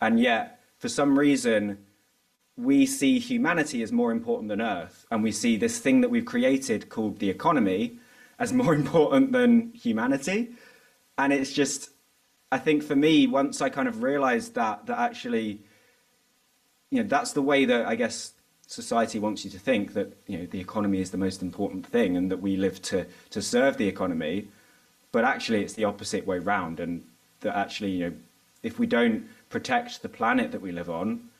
And 0.00 0.20
yet, 0.20 0.60
for 0.78 0.88
some 0.88 1.18
reason, 1.18 1.78
we 2.56 2.86
see 2.86 3.18
humanity 3.18 3.82
as 3.82 3.92
more 3.92 4.12
important 4.12 4.48
than 4.48 4.60
Earth, 4.60 5.06
and 5.10 5.22
we 5.22 5.32
see 5.32 5.56
this 5.56 5.78
thing 5.78 6.00
that 6.00 6.08
we've 6.08 6.24
created 6.24 6.88
called 6.88 7.18
the 7.18 7.30
economy 7.30 7.98
as 8.38 8.52
more 8.52 8.74
important 8.82 9.32
than 9.32 9.72
humanity. 9.72 10.50
And 11.18 11.32
it's 11.32 11.52
just, 11.52 11.90
I 12.52 12.58
think 12.58 12.82
for 12.82 12.96
me, 12.96 13.26
once 13.26 13.60
I 13.60 13.68
kind 13.68 13.88
of 13.88 14.02
realized 14.02 14.54
that, 14.54 14.86
that 14.86 14.98
actually, 14.98 15.62
you 16.90 17.02
know, 17.02 17.08
that's 17.08 17.32
the 17.32 17.42
way 17.42 17.64
that 17.64 17.86
I 17.86 17.94
guess 17.94 18.32
society 18.66 19.18
wants 19.18 19.44
you 19.44 19.50
to 19.50 19.58
think 19.58 19.94
that 19.94 20.12
you 20.26 20.38
know 20.38 20.46
the 20.46 20.60
economy 20.60 21.00
is 21.00 21.10
the 21.10 21.18
most 21.18 21.40
important 21.40 21.86
thing 21.86 22.16
and 22.16 22.30
that 22.30 22.40
we 22.42 22.56
live 22.56 22.82
to 22.82 23.06
to 23.30 23.40
serve 23.40 23.76
the 23.76 23.86
economy 23.86 24.48
but 25.16 25.24
actually 25.24 25.62
it's 25.62 25.72
the 25.72 25.84
opposite 25.84 26.26
way 26.26 26.38
round, 26.38 26.78
and 26.78 27.02
that 27.40 27.56
actually, 27.56 27.92
you 27.92 28.10
know, 28.10 28.16
if 28.62 28.78
we 28.78 28.86
don't 28.86 29.26
protect 29.48 30.02
the 30.02 30.10
planet 30.10 30.52
that 30.52 30.60
we 30.60 30.72
live 30.72 30.90
on, 30.90 31.30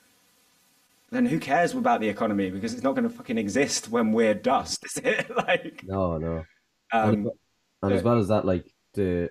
then 1.11 1.27
who 1.27 1.39
cares 1.39 1.75
about 1.75 2.01
the 2.01 2.09
economy 2.09 2.49
because 2.49 2.73
it's 2.73 2.83
not 2.83 2.95
going 2.95 3.07
to 3.07 3.15
fucking 3.15 3.37
exist 3.37 3.91
when 3.91 4.13
we're 4.13 4.33
dust, 4.33 4.87
is 4.87 4.97
it? 5.05 5.31
like 5.37 5.83
no, 5.87 6.17
no. 6.17 6.45
um, 6.91 7.11
and, 7.11 7.31
and 7.83 7.93
as 7.93 8.03
well 8.03 8.19
as 8.19 8.29
that, 8.29 8.47
like 8.47 8.73
the 8.95 9.29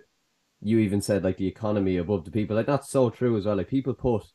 you 0.61 0.77
even 0.77 1.01
said 1.01 1.23
like 1.23 1.37
the 1.37 1.47
economy 1.47 1.97
above 1.97 2.23
the 2.23 2.29
people, 2.29 2.55
like 2.55 2.67
that's 2.67 2.91
so 2.91 3.09
true 3.09 3.37
as 3.37 3.47
well. 3.47 3.55
Like 3.55 3.67
people 3.67 3.95
put 3.95 4.25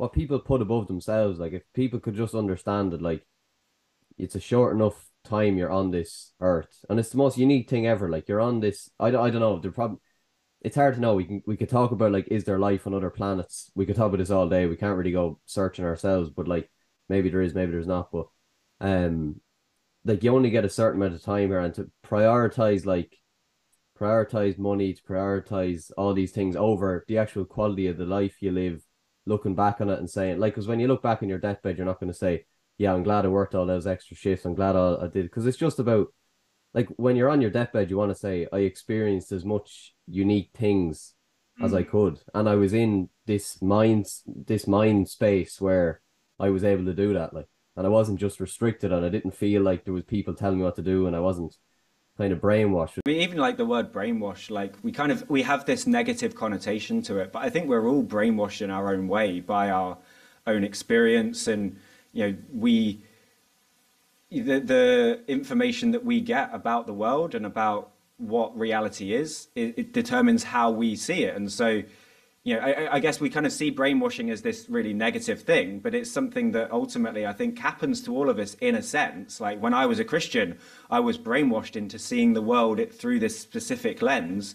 what 0.00 0.14
people 0.14 0.38
put 0.38 0.62
above 0.62 0.86
themselves. 0.86 1.38
Like 1.38 1.52
if 1.52 1.62
people 1.74 2.00
could 2.00 2.14
just 2.14 2.34
understand 2.34 2.92
that, 2.92 3.02
like 3.02 3.26
it's 4.16 4.34
a 4.34 4.40
short 4.40 4.74
enough 4.74 5.06
time 5.24 5.58
you're 5.58 5.70
on 5.70 5.90
this 5.90 6.32
earth, 6.40 6.86
and 6.88 6.98
it's 6.98 7.10
the 7.10 7.18
most 7.18 7.36
unique 7.36 7.68
thing 7.68 7.86
ever. 7.86 8.08
Like 8.08 8.26
you're 8.26 8.40
on 8.40 8.60
this. 8.60 8.88
I, 8.98 9.08
I 9.08 9.28
don't 9.30 9.40
know. 9.40 9.58
They're 9.58 9.70
probably. 9.70 9.98
It's 10.62 10.76
hard 10.76 10.94
to 10.94 11.00
know. 11.02 11.16
We 11.16 11.24
can 11.24 11.42
we 11.46 11.58
could 11.58 11.68
talk 11.68 11.90
about 11.90 12.12
like 12.12 12.28
is 12.28 12.44
there 12.44 12.58
life 12.58 12.86
on 12.86 12.94
other 12.94 13.10
planets? 13.10 13.70
We 13.74 13.84
could 13.84 13.94
talk 13.94 14.06
about 14.06 14.16
this 14.16 14.30
all 14.30 14.48
day. 14.48 14.64
We 14.64 14.76
can't 14.76 14.96
really 14.96 15.12
go 15.12 15.38
searching 15.44 15.84
ourselves, 15.84 16.30
but 16.30 16.48
like 16.48 16.70
maybe 17.10 17.28
there 17.28 17.42
is, 17.42 17.54
maybe 17.54 17.72
there's 17.72 17.86
not. 17.86 18.10
But 18.10 18.28
um, 18.80 19.42
like 20.06 20.24
you 20.24 20.34
only 20.34 20.48
get 20.48 20.64
a 20.64 20.70
certain 20.70 21.02
amount 21.02 21.14
of 21.14 21.22
time 21.22 21.48
here, 21.48 21.60
and 21.60 21.74
to 21.74 21.90
prioritize 22.06 22.86
like 22.86 23.18
prioritize 24.00 24.56
money, 24.56 24.94
to 24.94 25.02
prioritize 25.02 25.90
all 25.98 26.14
these 26.14 26.32
things 26.32 26.56
over 26.56 27.04
the 27.06 27.18
actual 27.18 27.44
quality 27.44 27.86
of 27.86 27.98
the 27.98 28.06
life 28.06 28.36
you 28.40 28.50
live. 28.50 28.82
Looking 29.30 29.54
back 29.54 29.80
on 29.80 29.88
it 29.88 29.98
and 29.98 30.10
saying 30.10 30.38
like, 30.38 30.52
because 30.54 30.68
when 30.68 30.80
you 30.80 30.88
look 30.88 31.02
back 31.02 31.22
on 31.22 31.28
your 31.28 31.38
deathbed, 31.38 31.76
you're 31.76 31.86
not 31.86 32.00
going 32.00 32.12
to 32.12 32.18
say, 32.18 32.44
"Yeah, 32.78 32.92
I'm 32.92 33.02
glad 33.02 33.24
I 33.24 33.28
worked 33.28 33.54
all 33.54 33.66
those 33.66 33.86
extra 33.86 34.16
shifts. 34.16 34.44
I'm 34.44 34.54
glad 34.54 34.76
I, 34.76 35.04
I 35.04 35.06
did," 35.06 35.26
because 35.26 35.46
it's 35.46 35.56
just 35.56 35.78
about 35.78 36.08
like 36.74 36.88
when 36.96 37.16
you're 37.16 37.30
on 37.30 37.40
your 37.40 37.50
deathbed, 37.50 37.90
you 37.90 37.96
want 37.96 38.10
to 38.10 38.18
say, 38.18 38.46
"I 38.52 38.58
experienced 38.58 39.32
as 39.32 39.44
much 39.44 39.94
unique 40.06 40.50
things." 40.54 41.14
as 41.62 41.74
I 41.74 41.82
mm. 41.82 41.90
could. 41.90 42.20
And 42.34 42.48
I 42.48 42.54
was 42.54 42.72
in 42.72 43.10
this 43.26 43.60
mind 43.60 44.06
this 44.26 44.66
mind 44.66 45.08
space 45.08 45.60
where 45.60 46.00
I 46.38 46.48
was 46.50 46.64
able 46.64 46.86
to 46.86 46.94
do 46.94 47.12
that. 47.14 47.34
Like 47.34 47.48
and 47.76 47.86
I 47.86 47.90
wasn't 47.90 48.20
just 48.20 48.40
restricted 48.40 48.92
and 48.92 49.04
I 49.04 49.08
didn't 49.08 49.34
feel 49.34 49.62
like 49.62 49.84
there 49.84 49.94
was 49.94 50.04
people 50.04 50.34
telling 50.34 50.58
me 50.58 50.64
what 50.64 50.76
to 50.76 50.82
do 50.82 51.06
and 51.06 51.14
I 51.14 51.20
wasn't 51.20 51.56
kind 52.20 52.34
of 52.34 52.40
brainwashed. 52.40 52.98
I 52.98 53.08
mean, 53.08 53.22
even 53.22 53.38
like 53.38 53.56
the 53.56 53.64
word 53.64 53.92
brainwash, 53.92 54.50
like 54.50 54.74
we 54.82 54.92
kind 54.92 55.10
of 55.10 55.28
we 55.30 55.42
have 55.42 55.64
this 55.64 55.86
negative 55.86 56.34
connotation 56.34 57.00
to 57.02 57.18
it, 57.18 57.32
but 57.32 57.42
I 57.42 57.48
think 57.48 57.66
we're 57.66 57.88
all 57.88 58.04
brainwashed 58.04 58.60
in 58.60 58.70
our 58.70 58.92
own 58.92 59.08
way 59.08 59.40
by 59.40 59.70
our 59.70 59.96
own 60.46 60.62
experience, 60.62 61.48
and 61.48 61.76
you 62.12 62.26
know 62.26 62.36
we 62.52 63.02
the 64.30 64.60
the 64.60 65.20
information 65.28 65.92
that 65.92 66.04
we 66.04 66.20
get 66.20 66.50
about 66.52 66.86
the 66.86 66.92
world 66.92 67.34
and 67.34 67.46
about 67.46 67.92
what 68.18 68.56
reality 68.58 69.14
is, 69.14 69.48
it, 69.54 69.78
it 69.78 69.92
determines 69.94 70.44
how 70.44 70.70
we 70.70 70.94
see 70.96 71.24
it, 71.24 71.34
and 71.34 71.50
so 71.50 71.82
you 72.42 72.56
know, 72.56 72.62
I, 72.62 72.94
I, 72.94 73.00
guess 73.00 73.20
we 73.20 73.28
kind 73.28 73.44
of 73.44 73.52
see 73.52 73.70
brainwashing 73.70 74.30
as 74.30 74.40
this 74.40 74.66
really 74.70 74.94
negative 74.94 75.42
thing, 75.42 75.78
but 75.78 75.94
it's 75.94 76.10
something 76.10 76.52
that 76.52 76.72
ultimately 76.72 77.26
I 77.26 77.34
think 77.34 77.58
happens 77.58 78.00
to 78.04 78.16
all 78.16 78.30
of 78.30 78.38
us 78.38 78.54
in 78.62 78.74
a 78.74 78.82
sense. 78.82 79.40
Like 79.40 79.60
when 79.60 79.74
I 79.74 79.84
was 79.84 79.98
a 79.98 80.04
Christian, 80.04 80.58
I 80.88 81.00
was 81.00 81.18
brainwashed 81.18 81.76
into 81.76 81.98
seeing 81.98 82.32
the 82.32 82.40
world 82.40 82.80
through 82.92 83.18
this 83.20 83.38
specific 83.38 84.00
lens. 84.00 84.54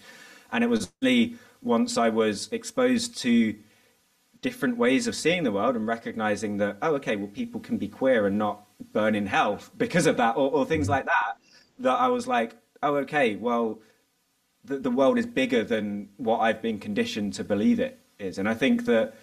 And 0.51 0.63
it 0.63 0.68
was 0.68 0.92
only 1.04 1.36
once 1.62 1.96
I 1.98 2.10
was 2.10 2.50
exposed 2.51 3.18
to 3.20 3.56
different 4.42 4.77
ways 4.77 5.06
of 5.08 5.15
seeing 5.15 5.44
the 5.44 5.51
world 5.51 5.75
and 5.75 5.86
recognizing 5.86 6.58
that, 6.58 6.77
oh, 6.82 6.96
okay, 6.96 7.15
well, 7.15 7.27
people 7.27 7.60
can 7.60 7.77
be 7.77 7.88
queer 7.88 8.25
and 8.25 8.38
not 8.38 8.65
burn 8.94 9.13
in 9.13 9.27
hell 9.27 9.60
because 9.77 10.08
of 10.08 10.18
that, 10.18 10.38
or, 10.38 10.50
or 10.51 10.65
things 10.65 10.86
mm-hmm. 10.86 10.94
like 10.94 11.06
that, 11.06 11.38
that 11.80 12.00
I 12.00 12.08
was 12.08 12.27
like, 12.27 12.56
oh, 12.82 12.96
okay, 12.98 13.36
well, 13.36 13.80
the, 14.65 14.77
the 14.77 14.91
world 14.91 15.17
is 15.17 15.25
bigger 15.25 15.63
than 15.63 16.10
what 16.17 16.39
I've 16.39 16.62
been 16.62 16.79
conditioned 16.79 17.34
to 17.36 17.43
believe 17.43 17.79
it 17.79 18.00
is. 18.19 18.38
And 18.38 18.50
I 18.50 18.53
think 18.53 18.86
that, 18.86 19.13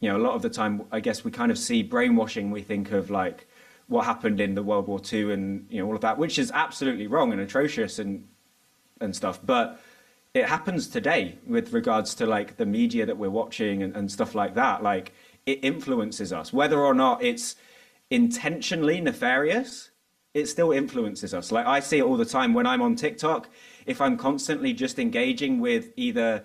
you 0.00 0.08
know, 0.08 0.16
a 0.16 0.22
lot 0.22 0.34
of 0.34 0.42
the 0.42 0.50
time, 0.50 0.82
I 0.92 1.00
guess 1.00 1.24
we 1.24 1.30
kind 1.30 1.50
of 1.50 1.58
see 1.58 1.82
brainwashing. 1.82 2.50
We 2.50 2.62
think 2.62 2.92
of 2.92 3.10
like 3.10 3.46
what 3.88 4.04
happened 4.04 4.40
in 4.40 4.54
the 4.54 4.62
World 4.62 4.86
War 4.86 5.00
II 5.12 5.32
and, 5.32 5.66
you 5.70 5.80
know, 5.80 5.88
all 5.88 5.94
of 5.94 6.02
that, 6.02 6.18
which 6.18 6.38
is 6.38 6.50
absolutely 6.52 7.06
wrong 7.06 7.32
and 7.32 7.40
atrocious 7.40 7.98
and, 7.98 8.26
and 9.00 9.14
stuff. 9.14 9.40
But 9.44 9.80
it 10.34 10.46
happens 10.46 10.88
today 10.88 11.38
with 11.46 11.72
regards 11.72 12.14
to 12.16 12.26
like 12.26 12.56
the 12.56 12.66
media 12.66 13.06
that 13.06 13.16
we're 13.16 13.30
watching 13.30 13.82
and, 13.82 13.96
and 13.96 14.10
stuff 14.10 14.34
like 14.34 14.54
that. 14.54 14.82
Like 14.82 15.12
it 15.46 15.64
influences 15.64 16.32
us, 16.32 16.52
whether 16.52 16.78
or 16.78 16.94
not 16.94 17.22
it's 17.22 17.56
intentionally 18.10 19.00
nefarious, 19.00 19.90
it 20.34 20.46
still 20.46 20.72
influences 20.72 21.34
us. 21.34 21.50
Like 21.50 21.66
I 21.66 21.80
see 21.80 21.98
it 21.98 22.02
all 22.02 22.16
the 22.16 22.24
time 22.24 22.54
when 22.54 22.66
I'm 22.66 22.82
on 22.82 22.94
TikTok 22.94 23.48
if 23.88 24.00
I'm 24.00 24.16
constantly 24.16 24.72
just 24.72 24.98
engaging 24.98 25.60
with 25.60 25.92
either 25.96 26.44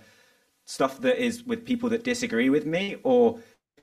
stuff 0.65 1.01
that 1.01 1.23
is 1.23 1.43
with 1.43 1.65
people 1.65 1.89
that 1.89 2.03
disagree 2.03 2.49
with 2.49 2.65
me 2.65 2.95
or 3.03 3.39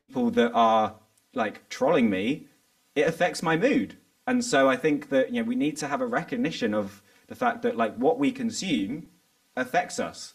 people 0.09 0.31
that 0.31 0.50
are 0.52 0.95
like 1.35 1.69
trolling 1.69 2.09
me, 2.09 2.47
it 2.95 3.07
affects 3.07 3.43
my 3.43 3.57
mood. 3.57 3.99
And 4.26 4.45
so 4.45 4.69
I 4.69 4.76
think 4.76 5.11
that 5.11 5.33
you 5.33 5.43
know 5.43 5.49
we 5.49 5.55
need 5.55 5.76
to 5.79 5.88
have 5.88 6.00
a 6.00 6.07
recognition 6.07 6.75
of 6.75 7.02
the 7.29 7.35
fact 7.35 7.62
that 7.62 7.76
like 7.76 7.95
what 7.97 8.19
we 8.19 8.33
consume 8.33 9.09
affects 9.57 10.00
us, 10.00 10.35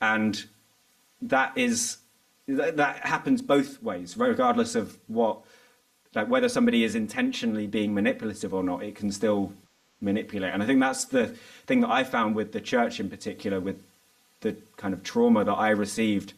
and 0.00 0.44
that 1.20 1.52
is 1.56 1.98
that 2.46 2.98
happens 2.98 3.42
both 3.42 3.82
ways, 3.82 4.16
regardless 4.16 4.74
of 4.74 4.98
what 5.06 5.42
like 6.14 6.28
whether 6.28 6.48
somebody 6.48 6.84
is 6.84 6.94
intentionally 6.94 7.66
being 7.66 7.92
manipulative 7.94 8.54
or 8.54 8.62
not. 8.62 8.82
It 8.82 8.94
can 8.94 9.12
still 9.12 9.52
manipulate. 10.02 10.52
And 10.52 10.62
I 10.62 10.66
think 10.66 10.80
that's 10.80 11.04
the 11.04 11.28
thing 11.66 11.80
that 11.80 11.90
I 11.90 12.04
found 12.04 12.34
with 12.34 12.52
the 12.52 12.60
church 12.60 13.00
in 13.00 13.08
particular, 13.08 13.60
with 13.60 13.82
the 14.40 14.56
kind 14.76 14.92
of 14.92 15.02
trauma 15.02 15.44
that 15.44 15.52
I 15.52 15.70
received 15.70 16.34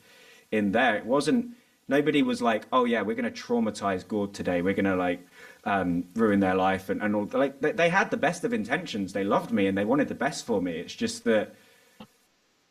in 0.50 0.73
there. 0.73 0.97
It 0.97 1.06
wasn't 1.06 1.56
nobody 1.88 2.23
was 2.23 2.40
like, 2.40 2.64
oh 2.73 2.85
yeah, 2.85 3.02
we're 3.02 3.16
going 3.16 3.33
to 3.33 3.42
traumatize 3.42 4.06
God 4.06 4.35
today. 4.35 4.62
We're 4.62 4.75
going 4.75 4.85
to 4.85 4.97
like 4.97 5.26
um, 5.64 6.04
ruin 6.14 6.40
their 6.40 6.54
life 6.54 6.88
and, 6.88 7.02
and 7.02 7.14
all. 7.14 7.28
Like 7.33 7.61
they, 7.61 7.73
they 7.73 7.88
had 7.88 8.11
the 8.11 8.16
best 8.16 8.44
of 8.44 8.52
intentions. 8.52 9.12
They 9.12 9.25
loved 9.25 9.50
me 9.50 9.66
and 9.66 9.76
they 9.76 9.85
wanted 9.85 10.09
the 10.09 10.14
best 10.14 10.47
for 10.47 10.61
me. 10.62 10.73
It's 10.73 10.94
just 10.94 11.25
that 11.25 11.54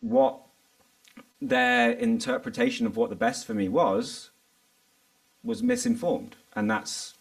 what 0.01 0.39
their 1.41 1.91
interpretation 1.91 2.85
of 2.85 2.95
what 2.95 3.09
the 3.09 3.15
best 3.15 3.45
for 3.45 3.53
me 3.53 3.67
was 3.67 4.29
was 5.43 5.61
misinformed, 5.61 6.37
and 6.55 6.71
that's 6.71 7.15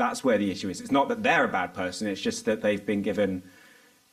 that's 0.00 0.24
where 0.24 0.38
the 0.38 0.50
issue 0.50 0.70
is. 0.70 0.80
It's 0.80 0.90
not 0.90 1.08
that 1.10 1.22
they're 1.22 1.44
a 1.44 1.48
bad 1.48 1.74
person. 1.74 2.08
It's 2.08 2.22
just 2.22 2.46
that 2.46 2.62
they've 2.62 2.84
been 2.84 3.02
given 3.02 3.42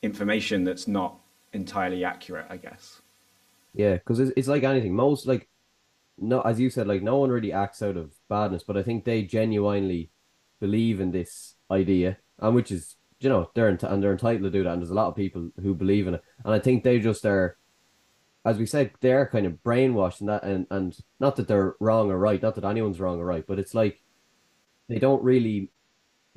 information 0.02 0.64
that's 0.64 0.86
not 0.86 1.18
entirely 1.54 2.04
accurate, 2.04 2.44
I 2.50 2.58
guess. 2.58 3.00
Yeah, 3.72 3.94
because 3.94 4.20
it's, 4.20 4.30
it's 4.36 4.48
like 4.48 4.64
anything. 4.64 4.94
Most 4.94 5.26
like 5.26 5.48
no, 6.18 6.42
as 6.42 6.60
you 6.60 6.68
said, 6.68 6.86
like 6.86 7.02
no 7.02 7.16
one 7.16 7.30
really 7.30 7.54
acts 7.54 7.80
out 7.80 7.96
of 7.96 8.12
badness, 8.28 8.64
but 8.64 8.76
I 8.76 8.82
think 8.82 9.04
they 9.04 9.22
genuinely 9.22 10.10
believe 10.60 11.00
in 11.00 11.10
this 11.10 11.54
idea, 11.70 12.18
and 12.38 12.54
which 12.54 12.70
is 12.70 12.96
you 13.18 13.30
know 13.30 13.50
they're 13.54 13.70
ent- 13.70 13.82
and 13.82 14.02
they're 14.02 14.12
entitled 14.12 14.42
to 14.42 14.58
do 14.58 14.64
that. 14.64 14.72
And 14.72 14.82
there's 14.82 14.90
a 14.90 14.94
lot 14.94 15.08
of 15.08 15.16
people 15.16 15.50
who 15.62 15.74
believe 15.74 16.06
in 16.06 16.14
it, 16.14 16.22
and 16.44 16.52
I 16.52 16.58
think 16.58 16.84
they 16.84 16.98
just 16.98 17.24
are, 17.24 17.56
as 18.44 18.58
we 18.58 18.66
said, 18.66 18.90
they're 19.00 19.26
kind 19.26 19.46
of 19.46 19.62
brainwashed 19.64 20.20
and 20.20 20.28
that, 20.28 20.42
and 20.42 20.66
and 20.70 20.98
not 21.18 21.36
that 21.36 21.48
they're 21.48 21.76
wrong 21.80 22.10
or 22.10 22.18
right, 22.18 22.42
not 22.42 22.56
that 22.56 22.64
anyone's 22.64 23.00
wrong 23.00 23.18
or 23.18 23.24
right, 23.24 23.46
but 23.46 23.58
it's 23.58 23.74
like 23.74 24.02
they 24.86 24.98
don't 24.98 25.22
really 25.22 25.70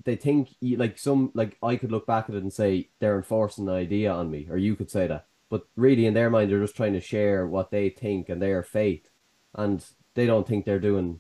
they 0.04 0.16
think 0.16 0.50
like 0.62 0.98
some 0.98 1.32
like 1.34 1.58
I 1.62 1.76
could 1.76 1.92
look 1.92 2.08
back 2.08 2.30
at 2.30 2.36
it 2.36 2.44
and 2.44 2.54
say 2.54 2.90
they're 3.00 3.18
enforcing 3.18 3.68
an 3.68 3.74
idea 3.74 4.12
on 4.12 4.32
me, 4.32 4.48
or 4.50 4.58
you 4.58 4.76
could 4.76 4.92
say 4.92 5.08
that. 5.08 5.28
But 5.50 5.68
really, 5.76 6.06
in 6.06 6.14
their 6.14 6.30
mind, 6.30 6.50
they're 6.50 6.62
just 6.62 6.76
trying 6.76 6.94
to 6.94 7.02
share 7.02 7.46
what 7.46 7.72
they 7.72 7.90
think 7.90 8.30
and 8.30 8.42
their 8.42 8.64
faith, 8.64 9.10
and 9.54 9.86
they 10.14 10.26
don't 10.26 10.48
think 10.48 10.66
they're 10.66 10.80
doing 10.80 11.20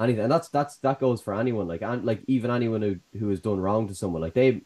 anything. 0.00 0.22
And 0.22 0.32
that's 0.32 0.48
that's 0.48 0.76
that 0.78 1.00
goes 1.00 1.20
for 1.20 1.34
anyone. 1.34 1.68
Like 1.68 1.82
and 1.82 2.04
like 2.04 2.22
even 2.26 2.50
anyone 2.50 2.82
who 2.82 2.96
who 3.18 3.28
has 3.30 3.40
done 3.40 3.60
wrong 3.60 3.88
to 3.88 3.94
someone, 3.94 4.22
like 4.22 4.34
they, 4.34 4.62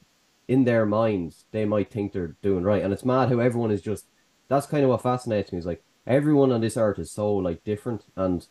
in 0.48 0.64
their 0.64 0.86
minds, 0.86 1.44
they 1.50 1.64
might 1.64 1.90
think 1.90 2.12
they're 2.12 2.36
doing 2.42 2.64
right. 2.64 2.82
And 2.82 2.92
it's 2.92 3.04
mad 3.04 3.30
how 3.30 3.38
everyone 3.38 3.70
is 3.70 3.82
just. 3.82 4.06
That's 4.48 4.66
kind 4.66 4.82
of 4.82 4.90
what 4.90 5.02
fascinates 5.02 5.52
me. 5.52 5.58
Is 5.58 5.66
like 5.66 5.84
everyone 6.06 6.50
on 6.50 6.60
this 6.60 6.76
earth 6.76 6.98
is 6.98 7.12
so 7.12 7.34
like 7.36 7.64
different, 7.64 8.04
and 8.16 8.46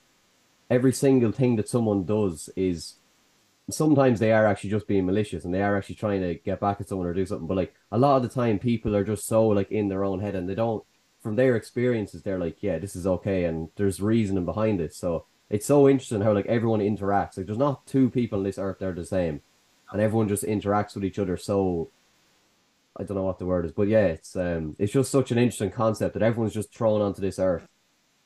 every 0.70 0.94
single 0.94 1.32
thing 1.32 1.56
that 1.58 1.70
someone 1.70 2.06
does 2.06 2.50
is 2.56 2.96
sometimes 3.74 4.20
they 4.20 4.32
are 4.32 4.46
actually 4.46 4.70
just 4.70 4.88
being 4.88 5.06
malicious 5.06 5.46
and 5.46 5.54
they 5.54 5.62
are 5.62 5.78
actually 5.78 5.96
trying 5.96 6.22
to 6.22 6.36
get 6.36 6.60
back 6.60 6.80
at 6.80 6.88
someone 6.88 7.08
or 7.08 7.14
do 7.14 7.26
something. 7.26 7.48
But 7.48 7.58
like 7.58 7.74
a 7.92 7.98
lot 7.98 8.18
of 8.18 8.24
the 8.24 8.30
time, 8.30 8.60
people 8.60 8.96
are 8.96 9.04
just 9.04 9.28
so 9.28 9.48
like 9.48 9.72
in 9.72 9.90
their 9.90 10.04
own 10.04 10.20
head 10.20 10.36
and 10.36 10.48
they 10.48 10.56
don't, 10.56 10.84
from 11.22 11.36
their 11.36 11.56
experiences, 11.56 12.22
they're 12.22 12.40
like, 12.40 12.62
yeah, 12.62 12.80
this 12.80 12.96
is 12.96 13.06
okay 13.06 13.46
and 13.46 13.70
there's 13.76 14.02
reasoning 14.02 14.46
behind 14.46 14.80
it. 14.80 14.94
So 14.94 15.26
it's 15.50 15.66
so 15.66 15.90
interesting 15.90 16.22
how 16.22 16.34
like 16.34 16.46
everyone 16.46 16.80
interacts. 16.80 17.38
Like 17.38 17.48
there's 17.48 17.58
not 17.58 17.86
two 17.86 18.10
people 18.10 18.40
on 18.40 18.44
this 18.44 18.58
earth 18.58 18.80
that 18.80 18.88
are 18.88 18.94
the 18.94 19.06
same, 19.06 19.42
and 19.92 20.02
everyone 20.02 20.30
just 20.30 20.44
interacts 20.44 20.96
with 20.96 21.04
each 21.04 21.20
other. 21.20 21.38
So 21.38 21.90
I 22.96 23.04
don't 23.04 23.18
know 23.18 23.24
what 23.24 23.40
the 23.40 23.46
word 23.46 23.66
is, 23.66 23.72
but 23.72 23.88
yeah, 23.88 24.06
it's 24.06 24.36
um, 24.36 24.76
it's 24.80 24.94
just 24.94 25.12
such 25.12 25.32
an 25.32 25.38
interesting 25.38 25.72
concept 25.72 26.14
that 26.14 26.24
everyone's 26.24 26.54
just 26.54 26.74
thrown 26.74 27.02
onto 27.02 27.22
this 27.22 27.40
earth, 27.40 27.68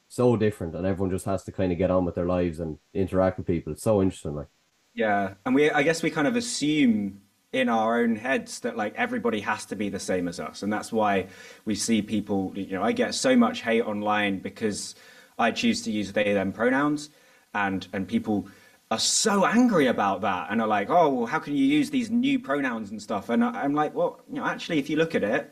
so 0.09 0.35
different, 0.35 0.75
and 0.75 0.85
everyone 0.85 1.12
just 1.12 1.25
has 1.25 1.43
to 1.45 1.51
kind 1.51 1.71
of 1.71 1.77
get 1.77 1.91
on 1.91 2.05
with 2.05 2.15
their 2.15 2.25
lives 2.25 2.59
and 2.59 2.77
interact 2.93 3.38
with 3.38 3.47
people. 3.47 3.73
It's 3.73 3.83
so 3.83 4.01
interesting, 4.01 4.35
like. 4.35 4.47
Yeah, 4.93 5.33
and 5.45 5.55
we 5.55 5.71
I 5.71 5.83
guess 5.83 6.03
we 6.03 6.09
kind 6.12 6.27
of 6.27 6.35
assume 6.35 7.21
in 7.51 7.69
our 7.69 8.00
own 8.01 8.15
heads 8.15 8.59
that 8.62 8.77
like 8.77 8.93
everybody 8.95 9.39
has 9.41 9.65
to 9.67 9.75
be 9.75 9.89
the 9.89 10.00
same 10.00 10.27
as 10.27 10.39
us, 10.39 10.62
and 10.63 10.71
that's 10.71 10.91
why 10.91 11.27
we 11.65 11.75
see 11.75 12.01
people. 12.01 12.51
You 12.55 12.73
know, 12.73 12.83
I 12.83 12.91
get 12.91 13.15
so 13.15 13.35
much 13.35 13.62
hate 13.62 13.81
online 13.81 14.39
because 14.39 14.95
I 15.39 15.51
choose 15.51 15.81
to 15.83 15.91
use 15.91 16.13
they 16.13 16.33
them 16.33 16.51
pronouns, 16.51 17.09
and 17.53 17.88
and 17.93 18.07
people 18.07 18.47
are 18.91 19.00
so 19.00 19.45
angry 19.45 19.88
about 19.88 20.21
that 20.21 20.47
and 20.51 20.62
are 20.62 20.67
like, 20.67 20.89
oh, 20.91 21.09
well, 21.09 21.25
how 21.25 21.39
can 21.39 21.55
you 21.55 21.65
use 21.65 21.89
these 21.89 22.12
new 22.12 22.38
pronouns 22.38 22.91
and 22.91 23.01
stuff? 23.01 23.29
And 23.29 23.43
I'm 23.43 23.73
like, 23.73 23.95
well, 23.95 24.21
you 24.29 24.35
know, 24.35 24.45
actually, 24.45 24.77
if 24.77 24.89
you 24.89 24.97
look 24.97 25.15
at 25.15 25.23
it, 25.23 25.51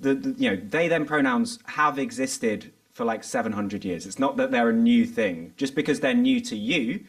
the, 0.00 0.14
the 0.14 0.34
you 0.38 0.50
know 0.50 0.56
they 0.56 0.88
them 0.88 1.06
pronouns 1.06 1.58
have 1.66 1.98
existed 1.98 2.72
for 2.92 3.04
like 3.04 3.24
700 3.24 3.84
years. 3.84 4.06
It's 4.06 4.18
not 4.18 4.36
that 4.36 4.50
they're 4.50 4.70
a 4.70 4.72
new 4.72 5.04
thing. 5.04 5.52
Just 5.56 5.74
because 5.74 6.00
they're 6.00 6.14
new 6.14 6.40
to 6.42 6.56
you 6.56 7.04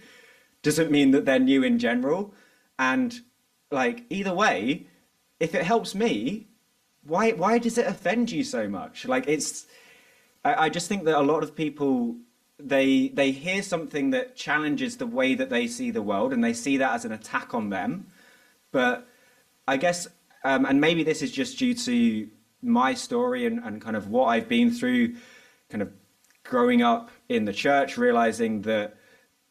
doesn't 0.65 0.91
mean 0.91 1.11
that 1.11 1.25
they're 1.25 1.39
new 1.39 1.63
in 1.63 1.79
general. 1.79 2.33
And 2.77 3.21
like 3.71 4.03
either 4.09 4.33
way, 4.33 4.87
if 5.39 5.55
it 5.55 5.63
helps 5.63 5.95
me, 5.95 6.47
why 7.03 7.31
why 7.31 7.59
does 7.59 7.77
it 7.77 7.87
offend 7.87 8.31
you 8.31 8.43
so 8.43 8.67
much? 8.67 9.05
Like 9.07 9.27
it's 9.27 9.67
I, 10.43 10.65
I 10.65 10.69
just 10.69 10.89
think 10.89 11.05
that 11.05 11.17
a 11.17 11.21
lot 11.21 11.43
of 11.43 11.55
people 11.55 12.15
they 12.59 13.09
they 13.09 13.31
hear 13.31 13.61
something 13.61 14.09
that 14.09 14.35
challenges 14.35 14.97
the 14.97 15.05
way 15.05 15.35
that 15.35 15.49
they 15.49 15.67
see 15.67 15.91
the 15.91 16.01
world 16.01 16.33
and 16.33 16.43
they 16.43 16.53
see 16.53 16.77
that 16.77 16.93
as 16.93 17.05
an 17.05 17.11
attack 17.11 17.53
on 17.53 17.69
them. 17.69 18.07
But 18.71 19.07
I 19.67 19.77
guess 19.77 20.07
um, 20.43 20.65
and 20.65 20.81
maybe 20.81 21.03
this 21.03 21.21
is 21.21 21.31
just 21.31 21.59
due 21.59 21.75
to 21.75 22.27
my 22.61 22.95
story 22.95 23.45
and, 23.45 23.59
and 23.63 23.81
kind 23.81 23.95
of 23.95 24.09
what 24.09 24.25
I've 24.25 24.49
been 24.49 24.71
through, 24.71 25.15
kind 25.69 25.83
of 25.83 25.91
growing 26.43 26.81
up 26.81 27.11
in 27.29 27.45
the 27.45 27.53
church, 27.53 27.97
realizing 27.97 28.61
that 28.63 28.97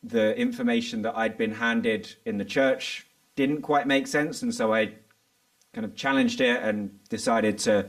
the 0.04 0.36
information 0.36 1.02
that 1.02 1.16
I'd 1.16 1.38
been 1.38 1.52
handed 1.52 2.14
in 2.24 2.38
the 2.38 2.44
church 2.44 3.06
didn't 3.36 3.62
quite 3.62 3.86
make 3.86 4.06
sense. 4.06 4.42
And 4.42 4.54
so 4.54 4.72
I 4.72 4.92
kind 5.72 5.84
of 5.84 5.96
challenged 5.96 6.40
it 6.40 6.62
and 6.62 6.98
decided 7.08 7.58
to 7.58 7.88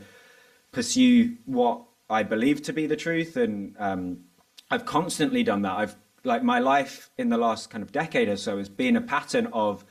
pursue 0.72 1.36
what 1.44 1.82
I 2.08 2.22
believed 2.22 2.64
to 2.64 2.72
be 2.72 2.86
the 2.86 2.96
truth. 2.96 3.36
And 3.36 3.76
um, 3.78 4.24
I've 4.70 4.86
constantly 4.86 5.42
done 5.42 5.62
that. 5.62 5.78
I've 5.78 5.96
like 6.24 6.42
my 6.42 6.58
life 6.58 7.10
in 7.16 7.28
the 7.28 7.38
last 7.38 7.70
kind 7.70 7.82
of 7.82 7.92
decade 7.92 8.28
or 8.28 8.36
so 8.36 8.58
has 8.58 8.68
been 8.68 8.96
a 8.96 9.00
pattern 9.00 9.46
of, 9.52 9.84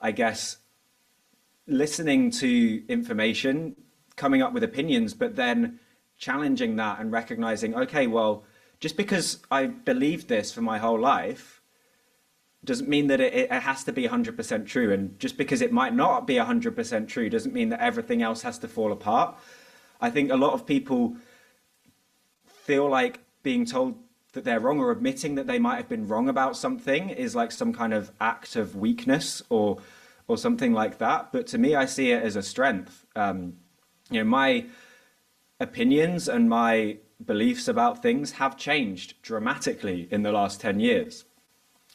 I 0.00 0.12
guess, 0.12 0.58
listening 1.66 2.30
to 2.30 2.84
information, 2.88 3.74
coming 4.14 4.42
up 4.42 4.52
with 4.52 4.62
opinions, 4.62 5.12
but 5.12 5.34
then 5.34 5.80
challenging 6.18 6.76
that 6.76 7.00
and 7.00 7.10
recognizing, 7.10 7.74
okay, 7.74 8.06
well, 8.06 8.44
just 8.86 8.96
because 8.96 9.42
I 9.50 9.66
believed 9.66 10.28
this 10.28 10.52
for 10.52 10.60
my 10.60 10.78
whole 10.78 11.00
life 11.00 11.60
doesn't 12.64 12.88
mean 12.88 13.08
that 13.08 13.20
it, 13.20 13.34
it 13.34 13.50
has 13.50 13.82
to 13.82 13.92
be 13.92 14.06
100% 14.06 14.64
true. 14.64 14.92
And 14.92 15.18
just 15.18 15.36
because 15.36 15.60
it 15.60 15.72
might 15.72 15.92
not 15.92 16.24
be 16.24 16.34
100% 16.34 17.08
true 17.08 17.28
doesn't 17.28 17.52
mean 17.52 17.70
that 17.70 17.80
everything 17.80 18.22
else 18.22 18.42
has 18.42 18.60
to 18.60 18.68
fall 18.68 18.92
apart. 18.92 19.36
I 20.00 20.08
think 20.08 20.30
a 20.30 20.36
lot 20.36 20.52
of 20.52 20.66
people 20.66 21.16
feel 22.46 22.88
like 22.88 23.18
being 23.42 23.66
told 23.66 23.96
that 24.34 24.44
they're 24.44 24.60
wrong 24.60 24.78
or 24.78 24.92
admitting 24.92 25.34
that 25.34 25.48
they 25.48 25.58
might 25.58 25.78
have 25.78 25.88
been 25.88 26.06
wrong 26.06 26.28
about 26.28 26.56
something 26.56 27.10
is 27.10 27.34
like 27.34 27.50
some 27.50 27.72
kind 27.72 27.92
of 27.92 28.12
act 28.20 28.54
of 28.54 28.76
weakness 28.76 29.42
or 29.48 29.78
or 30.28 30.38
something 30.38 30.72
like 30.72 30.98
that. 30.98 31.32
But 31.32 31.48
to 31.48 31.58
me, 31.58 31.74
I 31.74 31.86
see 31.86 32.12
it 32.12 32.22
as 32.22 32.36
a 32.36 32.42
strength. 32.42 33.04
Um, 33.16 33.54
you 34.12 34.20
know, 34.20 34.30
my 34.30 34.66
opinions 35.58 36.28
and 36.28 36.48
my 36.48 36.98
beliefs 37.24 37.68
about 37.68 38.02
things 38.02 38.32
have 38.32 38.56
changed 38.56 39.20
dramatically 39.22 40.08
in 40.10 40.22
the 40.22 40.32
last 40.32 40.60
10 40.60 40.80
years. 40.80 41.24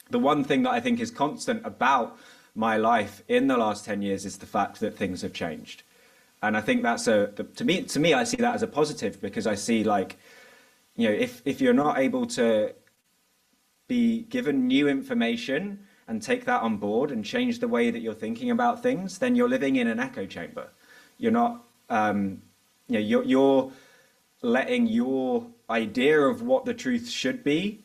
The 0.09 0.19
one 0.19 0.43
thing 0.43 0.63
that 0.63 0.71
I 0.71 0.79
think 0.79 0.99
is 0.99 1.11
constant 1.11 1.65
about 1.65 2.17
my 2.55 2.77
life 2.77 3.23
in 3.27 3.47
the 3.47 3.57
last 3.57 3.85
10 3.85 4.01
years 4.01 4.25
is 4.25 4.37
the 4.37 4.45
fact 4.45 4.79
that 4.79 4.97
things 4.97 5.21
have 5.21 5.33
changed. 5.33 5.83
And 6.43 6.57
I 6.57 6.61
think 6.61 6.81
that's 6.81 7.07
a, 7.07 7.27
to 7.27 7.63
me, 7.63 7.83
to 7.83 7.99
me, 7.99 8.13
I 8.13 8.23
see 8.23 8.37
that 8.37 8.55
as 8.55 8.63
a 8.63 8.67
positive 8.67 9.21
because 9.21 9.45
I 9.45 9.55
see 9.55 9.83
like, 9.83 10.17
you 10.95 11.07
know, 11.07 11.13
if, 11.13 11.41
if 11.45 11.61
you're 11.61 11.73
not 11.73 11.99
able 11.99 12.25
to 12.27 12.73
be 13.87 14.23
given 14.23 14.67
new 14.67 14.87
information 14.87 15.85
and 16.07 16.21
take 16.21 16.45
that 16.45 16.61
on 16.61 16.77
board 16.77 17.11
and 17.11 17.23
change 17.23 17.59
the 17.59 17.67
way 17.67 17.91
that 17.91 17.99
you're 17.99 18.13
thinking 18.13 18.49
about 18.49 18.81
things, 18.81 19.19
then 19.19 19.35
you're 19.35 19.47
living 19.47 19.75
in 19.75 19.87
an 19.87 19.99
echo 19.99 20.25
chamber. 20.25 20.67
You're 21.17 21.31
not 21.31 21.63
um, 21.89 22.41
you 22.87 22.95
know, 22.95 23.05
you're, 23.05 23.23
you're 23.23 23.71
letting 24.41 24.87
your 24.87 25.45
idea 25.69 26.19
of 26.19 26.41
what 26.41 26.65
the 26.65 26.73
truth 26.73 27.09
should 27.09 27.43
be 27.43 27.83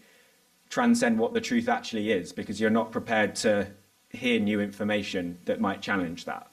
transcend 0.69 1.19
what 1.19 1.33
the 1.33 1.41
truth 1.41 1.69
actually 1.69 2.11
is 2.11 2.33
because 2.33 2.61
you're 2.61 2.71
not 2.71 2.91
prepared 2.91 3.35
to 3.35 3.67
hear 4.11 4.41
new 4.41 4.61
information 4.61 5.39
that 5.45 5.61
might 5.61 5.81
challenge 5.81 6.25
that. 6.25 6.49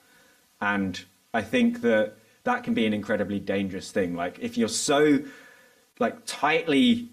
And 0.61 1.03
I 1.33 1.41
think 1.41 1.81
that 1.81 2.13
that 2.43 2.63
can 2.63 2.73
be 2.73 2.85
an 2.85 2.93
incredibly 2.93 3.39
dangerous 3.39 3.91
thing. 3.91 4.15
Like 4.15 4.39
if 4.39 4.57
you're 4.57 4.67
so 4.67 5.19
like 5.99 6.25
tightly 6.25 7.09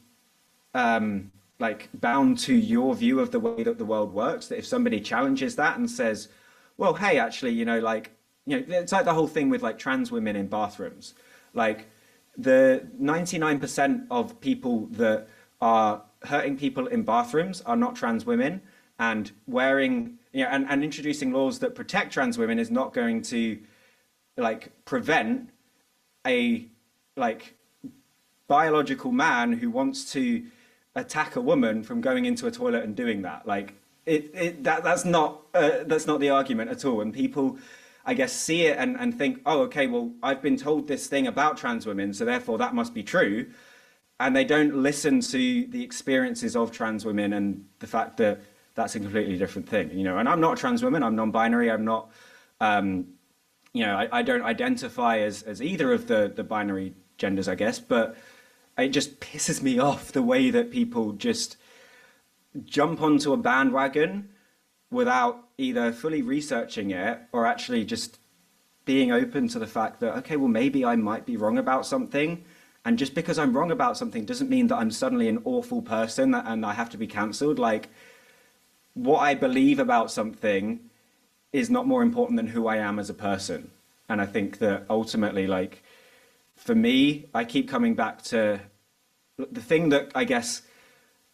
um, 0.74 1.31
like 1.59 1.88
bound 1.94 2.38
to 2.40 2.55
your 2.55 2.94
view 2.94 3.20
of 3.20 3.31
the 3.31 3.40
way 3.40 3.62
that 3.62 3.79
the 3.79 3.85
world 3.85 4.12
works, 4.12 4.48
that 4.48 4.59
if 4.59 4.66
somebody 4.66 5.00
challenges 5.00 5.57
that 5.57 5.79
and 5.79 5.90
says, 5.90 6.29
well, 6.76 6.94
hey, 6.94 7.18
actually, 7.18 7.53
you 7.53 7.64
know, 7.64 7.79
like 7.79 8.11
you 8.46 8.61
know, 8.61 8.79
it's 8.79 8.92
like 8.92 9.05
the 9.05 9.14
whole 9.14 9.29
thing 9.29 9.50
with 9.50 9.62
like 9.62 9.79
trans 9.79 10.11
women 10.11 10.37
in 10.37 10.46
bathrooms. 10.48 11.14
Like 11.55 11.87
the 12.42 12.87
99% 13.00 14.07
of 14.11 14.40
people 14.40 14.87
that 14.92 15.29
are 15.61 16.03
hurting 16.24 16.57
people 16.57 16.87
in 16.87 17.03
bathrooms 17.03 17.61
are 17.62 17.76
not 17.76 17.96
trans 17.96 18.24
women 18.26 18.61
and 18.98 19.33
wearing 19.46 20.18
you 20.33 20.44
know 20.44 20.50
and, 20.50 20.66
and 20.68 20.85
introducing 20.85 21.33
laws 21.33 21.59
that 21.59 21.74
protect 21.74 22.12
trans 22.12 22.37
women 22.37 22.59
is 22.59 22.70
not 22.70 22.92
going 22.92 23.22
to 23.22 23.59
like 24.37 24.70
prevent 24.85 25.50
a 26.26 26.66
like 27.16 27.55
biological 28.48 29.12
man 29.12 29.53
who 29.53 29.70
wants 29.70 30.12
to 30.12 30.42
attack 30.94 31.37
a 31.37 31.40
woman 31.40 31.83
from 31.83 32.00
going 32.00 32.24
into 32.24 32.46
a 32.46 32.50
toilet 32.50 32.83
and 32.83 32.96
doing 32.96 33.22
that. 33.22 33.46
Like 33.46 33.74
it, 34.07 34.31
it 34.35 34.64
that 34.64 34.83
that's 34.83 35.05
not 35.05 35.42
uh, 35.55 35.85
that's 35.87 36.07
not 36.07 36.20
the 36.20 36.31
argument 36.31 36.70
at 36.70 36.85
all. 36.85 37.00
And 37.00 37.14
people 37.14 37.59
I 38.10 38.14
guess, 38.14 38.32
see 38.32 38.62
it 38.66 38.76
and, 38.76 38.96
and 38.98 39.16
think, 39.16 39.40
oh, 39.46 39.60
okay, 39.62 39.86
well, 39.86 40.10
I've 40.20 40.42
been 40.42 40.56
told 40.56 40.88
this 40.88 41.06
thing 41.06 41.28
about 41.28 41.56
trans 41.56 41.86
women, 41.86 42.12
so 42.12 42.24
therefore 42.24 42.58
that 42.58 42.74
must 42.74 42.92
be 42.92 43.04
true. 43.04 43.46
And 44.18 44.34
they 44.34 44.42
don't 44.42 44.74
listen 44.74 45.20
to 45.20 45.66
the 45.68 45.84
experiences 45.84 46.56
of 46.56 46.72
trans 46.72 47.04
women 47.04 47.32
and 47.34 47.66
the 47.78 47.86
fact 47.86 48.16
that 48.16 48.40
that's 48.74 48.96
a 48.96 48.98
completely 48.98 49.38
different 49.38 49.68
thing, 49.68 49.92
you 49.96 50.02
know. 50.02 50.18
And 50.18 50.28
I'm 50.28 50.40
not 50.40 50.54
a 50.54 50.60
trans 50.60 50.82
woman, 50.82 51.04
I'm 51.04 51.14
non 51.14 51.30
binary, 51.30 51.70
I'm 51.70 51.84
not, 51.84 52.10
um, 52.60 53.06
you 53.74 53.86
know, 53.86 53.94
I, 53.94 54.08
I 54.10 54.22
don't 54.22 54.42
identify 54.42 55.18
as, 55.18 55.42
as 55.44 55.62
either 55.62 55.92
of 55.92 56.08
the, 56.08 56.32
the 56.34 56.42
binary 56.42 56.94
genders, 57.16 57.46
I 57.46 57.54
guess, 57.54 57.78
but 57.78 58.16
it 58.76 58.88
just 58.88 59.20
pisses 59.20 59.62
me 59.62 59.78
off 59.88 60.10
the 60.10 60.22
way 60.22 60.50
that 60.50 60.72
people 60.72 61.12
just 61.12 61.56
jump 62.64 63.00
onto 63.02 63.32
a 63.32 63.36
bandwagon 63.36 64.30
without 64.90 65.44
either 65.57 65.92
fully 65.92 66.22
researching 66.22 66.90
it 66.90 67.20
or 67.33 67.46
actually 67.46 67.85
just 67.85 68.18
being 68.85 69.12
open 69.12 69.46
to 69.48 69.59
the 69.59 69.66
fact 69.66 70.00
that 70.00 70.16
okay 70.16 70.37
well 70.37 70.48
maybe 70.48 70.85
i 70.85 70.96
might 70.96 71.24
be 71.26 71.37
wrong 71.37 71.59
about 71.59 71.87
something. 71.87 72.44
And 72.85 72.98
just 72.98 73.14
because 73.14 73.38
i'm 73.38 73.57
wrong 73.57 73.70
about 73.70 73.96
something 73.96 74.24
doesn't 74.24 74.50
mean 74.50 74.66
that 74.68 74.76
i'm 74.76 74.90
suddenly 74.90 75.29
an 75.29 75.42
awful 75.44 75.83
person 75.83 76.35
and 76.35 76.64
i 76.66 76.72
have 76.72 76.90
to 76.90 76.96
be 76.96 77.07
cancelled. 77.07 77.59
Like 77.59 77.88
what 78.94 79.20
i 79.20 79.35
believe 79.35 79.79
about 79.79 80.11
something 80.11 80.81
is 81.53 81.70
not 81.70 81.87
more 81.87 82.03
important 82.03 82.37
than 82.37 82.48
who 82.48 82.66
i 82.66 82.76
am 82.76 82.98
as 82.98 83.11
a 83.11 83.14
person. 83.14 83.70
And 84.09 84.20
i 84.20 84.26
think 84.26 84.59
that 84.59 84.87
ultimately 84.90 85.46
like 85.46 85.83
for 86.57 86.74
me 86.74 87.26
i 87.35 87.44
keep 87.44 87.68
coming 87.68 87.94
back 87.94 88.22
to 88.22 88.61
the 89.38 89.62
thing 89.62 89.90
that 89.90 90.11
i 90.14 90.24
guess 90.24 90.62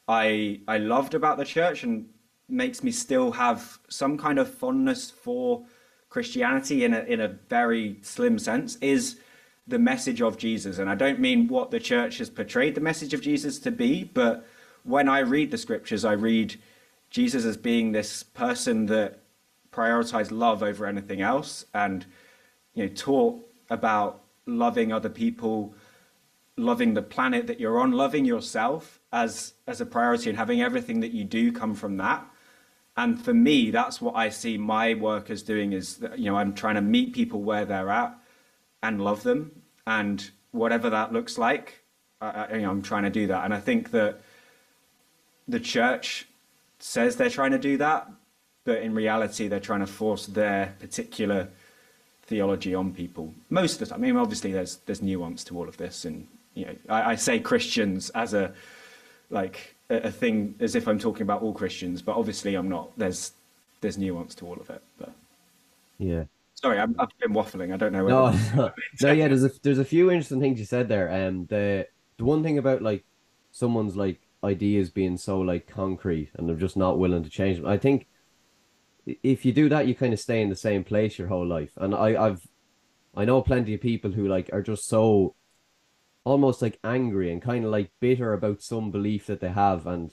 i 0.07 0.61
i 0.69 0.77
loved 0.79 1.15
about 1.15 1.39
the 1.39 1.45
church 1.45 1.83
and 1.83 2.09
makes 2.49 2.83
me 2.83 2.91
still 2.91 3.33
have 3.33 3.79
some 3.89 4.17
kind 4.17 4.39
of 4.39 4.53
fondness 4.53 5.11
for 5.11 5.65
Christianity 6.09 6.85
in 6.85 6.95
a 6.95 7.01
in 7.01 7.21
a 7.21 7.29
very 7.29 7.99
slim 8.03 8.39
sense 8.39 8.77
is 8.81 9.19
the 9.67 9.79
message 9.79 10.23
of 10.23 10.39
Jesus. 10.39 10.79
And 10.79 10.89
I 10.89 10.95
don't 10.95 11.19
mean 11.19 11.49
what 11.49 11.71
the 11.71 11.81
church 11.81 12.19
has 12.19 12.31
portrayed 12.31 12.75
the 12.75 12.81
message 12.81 13.13
of 13.13 13.21
Jesus 13.21 13.59
to 13.61 13.71
be, 13.71 14.05
but 14.05 14.47
when 14.85 15.09
I 15.09 15.19
read 15.19 15.51
the 15.51 15.59
scriptures, 15.59 16.05
I 16.05 16.13
read 16.13 16.55
Jesus 17.11 17.45
as 17.45 17.57
being 17.57 17.93
this 17.93 18.23
person 18.23 18.87
that 18.87 19.19
prioritized 19.73 20.31
love 20.31 20.63
over 20.63 20.87
anything 20.87 21.21
else 21.21 21.67
and 21.75 22.07
you 22.75 22.85
know 22.85 22.93
taught 22.95 23.39
about 23.69 24.23
loving 24.47 24.93
other 24.93 25.11
people 25.11 25.75
loving 26.57 26.95
the 26.95 27.03
planet 27.03 27.47
that 27.47 27.61
you're 27.61 27.79
on 27.79 27.93
loving 27.93 28.25
yourself 28.25 28.99
as 29.13 29.53
as 29.67 29.81
a 29.81 29.87
priority 29.87 30.31
and 30.31 30.39
having 30.39 30.63
everything 30.63 31.01
that 31.01 31.13
you 31.13 31.25
do 31.25 31.53
come 31.53 31.75
from 31.75 31.99
that 31.99 32.25
and 32.97 33.23
for 33.23 33.35
me 33.35 33.71
that's 33.71 34.01
what 34.01 34.15
i 34.17 34.29
see 34.29 34.57
my 34.57 34.95
work 34.95 35.31
as 35.31 35.43
doing 35.43 35.73
is 35.73 35.97
that, 35.97 36.19
you 36.19 36.31
know 36.31 36.37
i'm 36.37 36.55
trying 36.55 36.75
to 36.75 36.81
meet 36.81 37.13
people 37.13 37.43
where 37.43 37.65
they're 37.65 37.91
at 37.91 38.17
and 38.83 39.03
love 39.03 39.23
them. 39.23 39.63
And 39.87 40.31
whatever 40.53 40.91
that 40.91 41.13
looks 41.13 41.39
like 41.39 41.83
I, 42.21 42.55
you 42.55 42.63
know, 42.63 42.71
i'm 42.71 42.83
trying 42.83 43.05
to 43.05 43.11
do 43.11 43.27
that. 43.29 43.45
And 43.45 43.55
i 43.55 43.61
think 43.61 43.91
that 43.93 44.21
the 45.49 45.61
church 45.61 46.27
says 46.79 47.17
they're 47.17 47.31
trying 47.31 47.53
to 47.53 47.59
do 47.59 47.77
that 47.79 48.11
but 48.65 48.83
in 48.83 48.95
reality 48.95 49.49
they're 49.49 49.61
trying 49.61 49.81
to 49.81 49.87
force 49.87 50.27
their 50.27 50.75
particular 50.79 51.49
theology 52.27 52.75
on 52.75 52.93
people. 52.93 53.33
Most 53.51 53.75
of 53.75 53.79
the 53.81 53.87
time. 53.87 54.03
I 54.03 54.07
mean, 54.07 54.17
obviously 54.17 54.53
there's 54.53 54.77
there's 54.87 55.03
nuance 55.03 55.45
to 55.45 55.57
all 55.57 55.69
of 55.69 55.77
this, 55.77 56.05
and 56.05 56.27
you 56.55 56.67
know, 56.67 56.77
I, 56.89 57.13
I 57.13 57.15
say 57.15 57.39
Christians 57.39 58.11
as 58.11 58.35
a 58.35 58.53
like 59.31 59.76
a, 59.91 60.11
thing 60.11 60.55
as 60.61 60.75
if 60.75 60.89
I'm 60.89 60.99
talking 60.99 61.23
about 61.23 61.43
all 61.43 61.53
Christians, 61.53 62.03
but 62.03 62.17
obviously 62.17 62.55
I'm 62.55 62.69
not. 62.69 62.97
There's 62.99 63.33
there's 63.81 63.99
nuance 63.99 64.35
to 64.37 64.47
all 64.47 64.57
of 64.59 64.71
it, 64.71 64.83
but 64.99 65.13
yeah. 65.99 66.25
Sorry, 66.55 66.79
i 66.79 66.81
have 66.81 67.11
been 67.21 67.33
waffling. 67.33 67.73
I 67.73 67.77
don't 67.77 67.93
know. 67.93 68.07
No, 68.07 68.31
no, 68.57 68.73
no, 69.03 69.13
yeah. 69.13 69.29
There's 69.29 69.45
a 69.45 69.51
there's 69.63 69.79
a 69.79 69.85
few 69.85 70.11
interesting 70.11 70.41
things 70.41 70.59
you 70.59 70.65
said 70.65 70.89
there. 70.89 71.29
Um, 71.29 71.47
the 71.47 71.87
the 72.17 72.25
one 72.25 72.43
thing 72.43 72.59
about 72.59 72.83
like 72.83 73.05
someone's 73.53 73.97
like 73.97 74.21
ideas 74.45 74.91
being 74.91 75.17
so 75.17 75.41
like 75.41 75.67
concrete 75.67 76.31
and 76.35 76.49
they're 76.49 76.57
just 76.57 76.77
not 76.77 76.99
willing 76.99 77.23
to 77.23 77.31
change 77.31 77.59
them. 77.59 77.67
I 77.67 77.79
think 77.79 78.07
if 79.23 79.45
you 79.45 79.53
do 79.53 79.69
that, 79.69 79.87
you 79.87 79.95
kind 79.95 80.13
of 80.13 80.21
stay 80.21 80.43
in 80.43 80.49
the 80.49 80.57
same 80.57 80.85
place 80.85 81.19
your 81.19 81.29
whole 81.29 81.47
life. 81.47 81.73
And 81.77 81.95
I, 81.95 82.27
I've, 82.27 82.47
I 83.15 83.25
know 83.25 83.41
plenty 83.43 83.75
of 83.75 83.81
people 83.81 84.11
who 84.11 84.29
like 84.29 84.51
are 84.53 84.63
just 84.63 84.89
so 84.89 85.35
almost 86.27 86.61
like 86.61 86.79
angry 86.85 87.33
and 87.33 87.41
kind 87.41 87.65
of 87.65 87.71
like 87.71 87.91
bitter 88.01 88.33
about 88.33 88.61
some 88.61 88.91
belief 88.91 89.27
that 89.27 89.41
they 89.41 89.49
have 89.49 89.87
and 89.87 90.11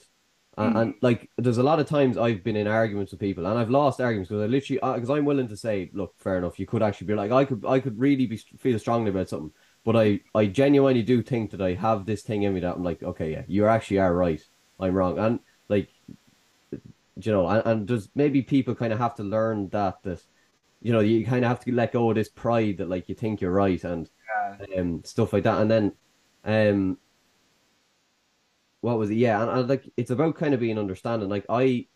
and, 0.56 0.74
mm. 0.74 0.80
and, 0.80 0.94
like 1.02 1.28
there's 1.36 1.58
a 1.58 1.62
lot 1.64 1.80
of 1.80 1.88
times 1.88 2.16
I've 2.16 2.44
been 2.44 2.54
in 2.54 2.68
arguments 2.68 3.10
with 3.10 3.20
people 3.20 3.44
and 3.44 3.58
I've 3.58 3.70
lost 3.70 4.00
arguments 4.00 4.28
because 4.28 4.44
I 4.44 4.46
literally 4.46 4.80
because 4.94 5.10
I'm 5.10 5.24
willing 5.24 5.48
to 5.48 5.56
say 5.56 5.90
look 5.92 6.14
fair 6.18 6.38
enough 6.38 6.58
you 6.58 6.66
could 6.66 6.82
actually 6.82 7.08
be 7.08 7.14
like 7.14 7.32
I 7.32 7.44
could 7.44 7.64
I 7.66 7.80
could 7.80 7.98
really 7.98 8.26
be 8.26 8.36
feel 8.36 8.78
strongly 8.78 9.10
about 9.10 9.28
something 9.28 9.52
but 9.84 9.96
I 9.96 10.20
I 10.34 10.46
genuinely 10.46 11.02
do 11.02 11.22
think 11.22 11.50
that 11.50 11.60
I 11.60 11.74
have 11.74 12.06
this 12.06 12.22
thing 12.22 12.44
in 12.44 12.54
me 12.54 12.60
that 12.60 12.76
I'm 12.76 12.84
like 12.84 13.02
okay 13.02 13.32
yeah 13.32 13.42
you 13.48 13.66
actually 13.66 13.98
are 13.98 14.14
right 14.14 14.40
I'm 14.78 14.94
wrong 14.94 15.18
and 15.18 15.40
like 15.68 15.88
you 17.16 17.32
know, 17.32 17.46
and, 17.48 17.62
and 17.64 17.88
there's 17.88 18.08
maybe 18.14 18.42
people 18.42 18.74
kind 18.74 18.92
of 18.92 18.98
have 18.98 19.14
to 19.16 19.22
learn 19.22 19.68
that 19.70 20.02
that 20.02 20.22
you 20.82 20.92
know 20.92 21.00
you 21.00 21.24
kind 21.24 21.44
of 21.44 21.48
have 21.48 21.60
to 21.60 21.72
let 21.72 21.92
go 21.92 22.10
of 22.10 22.16
this 22.16 22.28
pride 22.28 22.78
that 22.78 22.88
like 22.88 23.08
you 23.08 23.14
think 23.14 23.40
you're 23.40 23.52
right 23.52 23.82
and 23.84 24.10
yeah. 24.60 24.80
um 24.80 25.02
stuff 25.04 25.32
like 25.32 25.44
that, 25.44 25.60
and 25.60 25.70
then 25.70 25.92
um 26.44 26.98
what 28.84 28.98
was 28.98 29.10
it? 29.10 29.14
Yeah, 29.16 29.40
and, 29.42 29.50
and 29.50 29.68
like 29.68 29.90
it's 29.96 30.10
about 30.10 30.36
kind 30.36 30.52
of 30.52 30.60
being 30.60 30.78
understanding. 30.78 31.30
Like 31.30 31.46
I, 31.48 31.86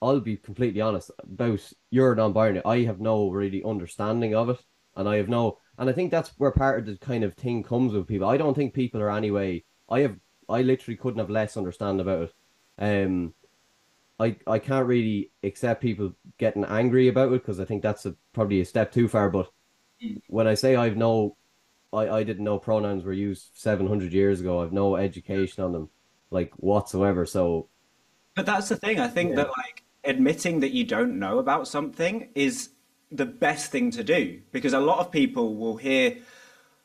I'll 0.00 0.20
be 0.20 0.38
completely 0.38 0.80
honest 0.80 1.10
about 1.22 1.60
your 1.90 2.14
non-binary. 2.14 2.64
I 2.64 2.84
have 2.84 2.98
no 2.98 3.28
really 3.30 3.62
understanding 3.62 4.34
of 4.34 4.48
it, 4.48 4.64
and 4.96 5.06
I 5.06 5.16
have 5.16 5.28
no, 5.28 5.58
and 5.76 5.90
I 5.90 5.92
think 5.92 6.10
that's 6.10 6.30
where 6.38 6.50
part 6.50 6.78
of 6.78 6.86
the 6.86 6.96
kind 6.96 7.24
of 7.24 7.34
thing 7.34 7.62
comes 7.62 7.92
with 7.92 8.08
people. 8.08 8.26
I 8.26 8.38
don't 8.38 8.54
think 8.54 8.72
people 8.72 9.02
are 9.02 9.10
anyway. 9.10 9.64
I 9.90 10.00
have, 10.00 10.16
I 10.48 10.62
literally 10.62 10.96
couldn't 10.96 11.18
have 11.18 11.28
less 11.28 11.58
understand 11.58 12.00
about 12.00 12.22
it. 12.22 12.34
Um, 12.78 13.34
I 14.18 14.36
I 14.46 14.58
can't 14.60 14.86
really 14.86 15.30
accept 15.42 15.82
people 15.82 16.14
getting 16.38 16.64
angry 16.64 17.08
about 17.08 17.32
it 17.32 17.42
because 17.42 17.60
I 17.60 17.66
think 17.66 17.82
that's 17.82 18.06
a, 18.06 18.16
probably 18.32 18.62
a 18.62 18.64
step 18.64 18.92
too 18.92 19.08
far. 19.08 19.28
But 19.28 19.50
mm. 20.02 20.22
when 20.28 20.46
I 20.46 20.54
say 20.54 20.74
I've 20.74 20.96
no, 20.96 21.36
I 21.92 22.08
I 22.08 22.22
didn't 22.22 22.44
know 22.44 22.58
pronouns 22.58 23.04
were 23.04 23.12
used 23.12 23.50
seven 23.54 23.86
hundred 23.86 24.12
years 24.12 24.40
ago. 24.40 24.62
I've 24.62 24.72
no 24.72 24.96
education 24.96 25.64
on 25.64 25.72
them, 25.72 25.88
like 26.30 26.52
whatsoever. 26.56 27.26
So, 27.26 27.68
but 28.34 28.46
that's 28.46 28.68
the 28.68 28.76
thing. 28.76 29.00
I 29.00 29.08
think 29.08 29.30
yeah. 29.30 29.36
that 29.36 29.48
like 29.48 29.84
admitting 30.04 30.60
that 30.60 30.70
you 30.70 30.84
don't 30.84 31.18
know 31.18 31.38
about 31.38 31.68
something 31.68 32.28
is 32.34 32.70
the 33.10 33.26
best 33.26 33.70
thing 33.70 33.90
to 33.90 34.04
do 34.04 34.40
because 34.52 34.74
a 34.74 34.80
lot 34.80 34.98
of 34.98 35.10
people 35.10 35.56
will 35.56 35.76
hear, 35.76 36.18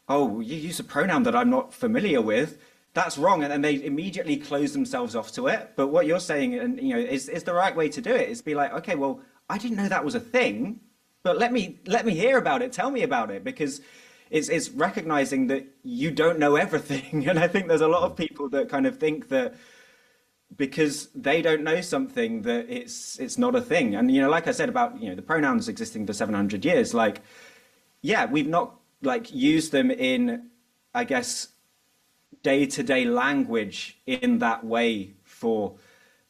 "Oh, 0.07 0.39
you 0.39 0.55
use 0.55 0.79
a 0.79 0.83
pronoun 0.83 1.23
that 1.23 1.35
I'm 1.35 1.49
not 1.49 1.73
familiar 1.73 2.21
with." 2.21 2.57
that's 2.93 3.17
wrong 3.17 3.43
and 3.43 3.51
then 3.51 3.61
they 3.61 3.83
immediately 3.83 4.37
close 4.37 4.71
themselves 4.73 5.15
off 5.15 5.31
to 5.31 5.47
it 5.47 5.71
but 5.75 5.87
what 5.87 6.05
you're 6.05 6.19
saying 6.19 6.53
and 6.53 6.79
you 6.79 6.93
know 6.93 6.99
is, 6.99 7.27
is 7.27 7.43
the 7.43 7.53
right 7.53 7.75
way 7.75 7.89
to 7.89 8.01
do 8.01 8.13
it 8.13 8.29
is 8.29 8.41
be 8.41 8.53
like 8.53 8.71
okay 8.71 8.95
well 8.95 9.19
i 9.49 9.57
didn't 9.57 9.77
know 9.77 9.89
that 9.89 10.05
was 10.05 10.15
a 10.15 10.19
thing 10.19 10.79
but 11.23 11.37
let 11.37 11.51
me 11.51 11.79
let 11.87 12.05
me 12.05 12.13
hear 12.13 12.37
about 12.37 12.61
it 12.61 12.71
tell 12.71 12.91
me 12.91 13.03
about 13.03 13.31
it 13.31 13.43
because 13.43 13.81
it's 14.29 14.49
it's 14.49 14.69
recognizing 14.69 15.47
that 15.47 15.65
you 15.83 16.11
don't 16.11 16.39
know 16.39 16.55
everything. 16.55 17.27
And 17.29 17.39
i 17.39 17.47
think 17.47 17.67
there's 17.67 17.81
a 17.81 17.87
lot 17.87 18.03
of 18.03 18.13
mm. 18.13 18.17
people 18.17 18.49
that 18.49 18.69
kind 18.69 18.85
of 18.85 18.97
think 18.97 19.29
that 19.29 19.55
because 20.55 21.07
they 21.15 21.41
don't 21.41 21.63
know 21.63 21.81
something 21.81 22.43
that 22.43 22.69
it's 22.69 23.19
it's 23.19 23.37
not 23.37 23.55
a 23.55 23.61
thing. 23.61 23.95
And 23.95 24.11
you 24.11 24.21
know 24.21 24.29
like 24.29 24.47
i 24.47 24.51
said 24.51 24.69
about 24.69 25.01
you 25.01 25.09
know 25.09 25.15
the 25.15 25.21
pronouns 25.21 25.67
existing 25.67 26.05
for 26.05 26.13
700 26.13 26.63
years 26.65 26.93
like 26.93 27.21
yeah 28.01 28.25
we've 28.25 28.47
not 28.47 28.75
like 29.01 29.33
used 29.33 29.71
them 29.71 29.91
in 29.91 30.49
i 30.93 31.03
guess 31.03 31.49
day 32.43 32.65
to 32.65 32.83
day 32.83 33.05
language 33.05 33.97
in 34.05 34.39
that 34.39 34.63
way 34.63 35.13
for 35.23 35.75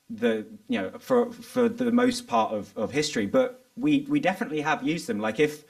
the 0.09 0.45
you 0.67 0.79
know 0.79 0.91
for 0.99 1.31
for 1.31 1.67
the 1.67 1.91
most 1.91 2.27
part 2.27 2.53
of, 2.53 2.75
of 2.77 2.91
history. 2.91 3.25
But 3.25 3.65
we 3.75 4.05
we 4.07 4.19
definitely 4.19 4.61
have 4.61 4.83
used 4.83 5.07
them. 5.07 5.19
Like 5.19 5.39
if 5.39 5.65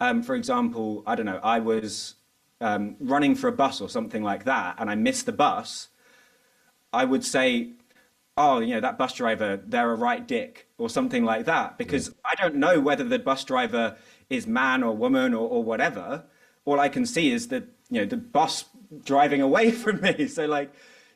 um, 0.00 0.22
for 0.22 0.34
example 0.34 1.02
i 1.06 1.14
don't 1.14 1.26
know 1.26 1.40
i 1.42 1.58
was 1.58 2.14
um, 2.60 2.96
running 3.00 3.34
for 3.34 3.48
a 3.48 3.52
bus 3.52 3.80
or 3.80 3.88
something 3.88 4.22
like 4.22 4.44
that 4.44 4.76
and 4.78 4.90
i 4.90 4.94
missed 4.94 5.26
the 5.26 5.32
bus 5.32 5.88
i 6.92 7.04
would 7.04 7.24
say 7.24 7.70
oh 8.36 8.60
you 8.60 8.74
know 8.74 8.80
that 8.80 8.96
bus 8.96 9.14
driver 9.14 9.60
they're 9.66 9.92
a 9.92 9.96
right 9.96 10.26
dick 10.26 10.68
or 10.78 10.88
something 10.88 11.24
like 11.24 11.44
that 11.44 11.76
because 11.78 12.08
yeah. 12.08 12.14
i 12.24 12.34
don't 12.42 12.54
know 12.54 12.80
whether 12.80 13.04
the 13.04 13.18
bus 13.18 13.44
driver 13.44 13.96
is 14.30 14.46
man 14.46 14.82
or 14.82 14.96
woman 14.96 15.34
or, 15.34 15.48
or 15.48 15.62
whatever 15.62 16.24
all 16.64 16.80
i 16.80 16.88
can 16.88 17.04
see 17.04 17.30
is 17.30 17.48
that 17.48 17.64
you 17.90 18.00
know 18.00 18.06
the 18.06 18.16
bus 18.16 18.64
driving 19.02 19.40
away 19.40 19.70
from 19.82 20.00
me. 20.00 20.26
So 20.28 20.46
like 20.46 20.72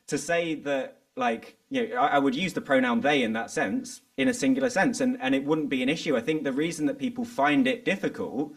to 0.07 0.17
say 0.17 0.55
that 0.55 0.97
like 1.15 1.57
you 1.69 1.87
know 1.89 1.95
I, 1.95 2.07
I, 2.07 2.19
would 2.19 2.35
use 2.35 2.53
the 2.53 2.61
pronoun 2.61 3.01
they 3.01 3.23
in 3.23 3.33
that 3.33 3.51
sense 3.51 4.01
in 4.17 4.27
a 4.27 4.33
singular 4.33 4.69
sense 4.69 5.01
and 5.01 5.17
and 5.21 5.35
it 5.35 5.43
wouldn't 5.43 5.69
be 5.69 5.83
an 5.83 5.89
issue. 5.89 6.15
I 6.15 6.21
think 6.21 6.43
the 6.43 6.53
reason 6.53 6.85
that 6.85 6.97
people 6.97 7.25
find 7.25 7.67
it 7.67 7.85
difficult 7.85 8.55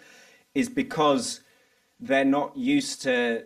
is 0.55 0.69
because 0.69 1.41
they're 1.99 2.25
not 2.25 2.57
used 2.57 3.03
to 3.03 3.45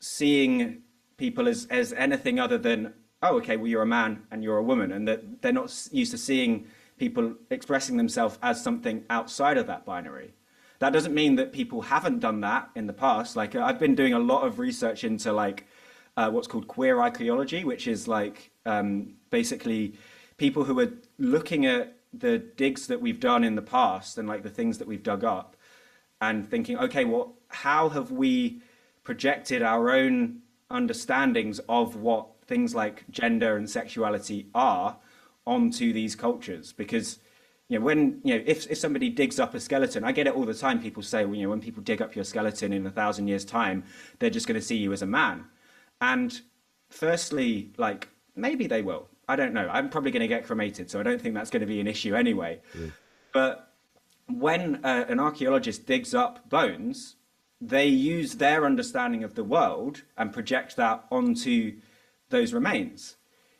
seeing 0.00 0.82
people 1.16 1.48
as 1.48 1.66
as 1.70 1.92
anything 1.92 2.38
other 2.38 2.58
than 2.58 2.94
oh 3.22 3.36
okay 3.36 3.56
well 3.56 3.66
you're 3.66 3.82
a 3.82 3.86
man 3.86 4.22
and 4.30 4.42
you're 4.42 4.58
a 4.58 4.62
woman 4.62 4.92
and 4.92 5.06
that 5.08 5.42
they're 5.42 5.52
not 5.52 5.72
used 5.92 6.12
to 6.12 6.18
seeing 6.18 6.66
people 6.98 7.34
expressing 7.50 7.96
themselves 7.96 8.38
as 8.42 8.62
something 8.62 9.04
outside 9.10 9.56
of 9.56 9.66
that 9.66 9.84
binary 9.84 10.32
that 10.78 10.92
doesn't 10.92 11.14
mean 11.14 11.36
that 11.36 11.52
people 11.52 11.82
haven't 11.82 12.20
done 12.20 12.40
that 12.40 12.70
in 12.74 12.86
the 12.86 12.92
past. 12.92 13.36
Like 13.36 13.54
I've 13.56 13.78
been 13.78 13.94
doing 13.94 14.14
a 14.14 14.18
lot 14.18 14.46
of 14.46 14.58
research 14.58 15.04
into 15.04 15.32
like 15.32 15.66
uh, 16.18 16.28
what's 16.28 16.48
called 16.48 16.66
queer 16.66 16.98
archaeology, 16.98 17.62
which 17.62 17.86
is 17.86 18.08
like 18.08 18.50
um, 18.66 19.14
basically 19.30 19.94
people 20.36 20.64
who 20.64 20.78
are 20.80 20.92
looking 21.18 21.64
at 21.64 21.96
the 22.12 22.38
digs 22.38 22.88
that 22.88 23.00
we've 23.00 23.20
done 23.20 23.44
in 23.44 23.54
the 23.54 23.62
past 23.62 24.18
and 24.18 24.26
like 24.26 24.42
the 24.42 24.50
things 24.50 24.78
that 24.78 24.88
we've 24.88 25.04
dug 25.04 25.22
up 25.22 25.56
and 26.20 26.50
thinking, 26.50 26.76
okay, 26.76 27.04
well, 27.04 27.34
how 27.46 27.88
have 27.90 28.10
we 28.10 28.60
projected 29.04 29.62
our 29.62 29.90
own 29.90 30.40
understandings 30.72 31.60
of 31.68 31.94
what 31.94 32.26
things 32.46 32.74
like 32.74 33.04
gender 33.10 33.56
and 33.56 33.70
sexuality 33.70 34.48
are 34.56 34.96
onto 35.46 35.92
these 35.92 36.16
cultures? 36.16 36.72
Because 36.72 37.20
you 37.68 37.78
know, 37.78 37.84
when 37.84 38.20
you 38.24 38.34
know, 38.34 38.42
if 38.44 38.68
if 38.68 38.78
somebody 38.78 39.08
digs 39.08 39.38
up 39.38 39.54
a 39.54 39.60
skeleton, 39.60 40.02
I 40.02 40.10
get 40.10 40.26
it 40.26 40.34
all 40.34 40.46
the 40.46 40.54
time. 40.54 40.82
People 40.82 41.04
say, 41.04 41.24
well, 41.24 41.36
you 41.36 41.44
know, 41.44 41.50
when 41.50 41.60
people 41.60 41.82
dig 41.82 42.02
up 42.02 42.16
your 42.16 42.24
skeleton 42.24 42.72
in 42.72 42.84
a 42.86 42.90
thousand 42.90 43.28
years' 43.28 43.44
time, 43.44 43.84
they're 44.18 44.30
just 44.30 44.48
going 44.48 44.58
to 44.58 44.66
see 44.66 44.76
you 44.76 44.92
as 44.92 45.02
a 45.02 45.06
man. 45.06 45.44
And 46.00 46.40
firstly, 46.90 47.70
like 47.76 48.08
maybe 48.36 48.66
they 48.66 48.82
will. 48.82 49.08
I 49.28 49.36
don't 49.36 49.52
know. 49.52 49.68
I'm 49.70 49.90
probably 49.90 50.10
going 50.10 50.22
to 50.22 50.28
get 50.28 50.46
cremated, 50.46 50.90
so 50.90 51.00
I 51.00 51.02
don't 51.02 51.20
think 51.20 51.34
that's 51.34 51.50
going 51.50 51.60
to 51.60 51.66
be 51.66 51.80
an 51.80 51.86
issue 51.86 52.14
anyway. 52.14 52.60
Mm. 52.76 52.92
But 53.32 53.74
when 54.26 54.84
uh, 54.84 55.04
an 55.08 55.20
archaeologist 55.20 55.86
digs 55.86 56.14
up 56.14 56.48
bones, 56.48 57.16
they 57.60 57.86
use 57.86 58.36
their 58.36 58.64
understanding 58.64 59.24
of 59.24 59.34
the 59.34 59.44
world 59.44 60.02
and 60.16 60.32
project 60.32 60.76
that 60.76 61.04
onto 61.10 61.76
those 62.30 62.54
remains. 62.54 63.16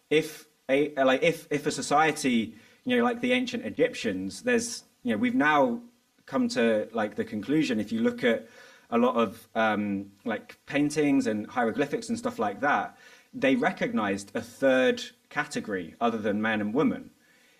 If 0.09 0.47
a 0.71 0.93
like 0.97 1.23
if 1.23 1.47
if 1.51 1.67
a 1.67 1.71
society 1.71 2.55
you 2.89 2.97
know, 2.97 3.05
like 3.05 3.21
the 3.21 3.33
ancient 3.33 3.67
Egyptians, 3.67 4.43
there's, 4.43 4.85
you 5.03 5.13
know, 5.13 5.19
we've 5.19 5.35
now 5.35 5.83
come 6.25 6.49
to 6.49 6.89
like 6.93 7.17
the 7.17 7.25
conclusion, 7.25 7.79
if 7.79 7.93
you 7.93 8.01
look 8.01 8.25
at 8.25 8.49
a 8.91 8.99
lot 8.99 9.17
of 9.17 9.49
um, 9.55 10.07
like 10.25 10.59
paintings 10.67 11.27
and 11.27 11.47
hieroglyphics 11.47 12.09
and 12.09 12.19
stuff 12.19 12.39
like 12.39 12.61
that, 12.61 12.97
they 13.35 13.55
recognized 13.55 14.33
a 14.35 14.41
third 14.41 15.03
category 15.29 15.95
other 16.01 16.19
than 16.19 16.41
man 16.41 16.61
and 16.61 16.73
woman. 16.73 17.11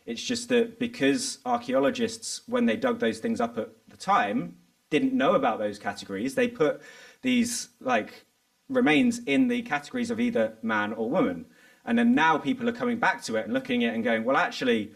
It's 0.07 0.23
just 0.23 0.49
that 0.49 0.79
because 0.79 1.39
archaeologists, 1.45 2.43
when 2.47 2.65
they 2.65 2.77
dug 2.77 2.99
those 2.99 3.19
things 3.19 3.41
up 3.41 3.59
at 3.59 3.69
the 3.89 3.97
time, 3.97 4.57
didn't 4.89 5.13
know 5.13 5.35
about 5.35 5.59
those 5.59 5.79
categories, 5.79 6.35
they 6.35 6.49
put 6.49 6.81
these 7.21 7.69
like 7.81 8.25
remains 8.71 9.21
in 9.27 9.49
the 9.49 9.63
categories 9.63 10.11
of 10.11 10.19
either 10.19 10.55
man 10.63 10.95
or 10.95 11.11
woman. 11.11 11.45
And 11.85 11.99
then 11.99 12.15
now 12.15 12.39
people 12.39 12.69
are 12.69 12.73
coming 12.73 12.99
back 12.99 13.23
to 13.25 13.37
it 13.37 13.45
and 13.45 13.53
looking 13.53 13.85
at 13.85 13.93
it 13.93 13.97
and 13.97 14.05
going, 14.05 14.25
well, 14.25 14.37
actually, 14.37 14.93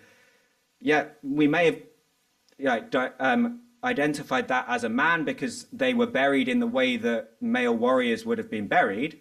yeah, 0.80 1.06
we 1.22 1.46
may 1.46 1.66
have 1.66 1.78
yeah, 2.58 3.08
um, 3.18 3.60
identified 3.84 4.48
that 4.48 4.66
as 4.68 4.84
a 4.84 4.88
man 4.88 5.24
because 5.24 5.66
they 5.72 5.94
were 5.94 6.06
buried 6.06 6.48
in 6.48 6.60
the 6.60 6.66
way 6.66 6.96
that 6.96 7.32
male 7.40 7.74
warriors 7.74 8.24
would 8.24 8.38
have 8.38 8.50
been 8.50 8.68
buried. 8.68 9.20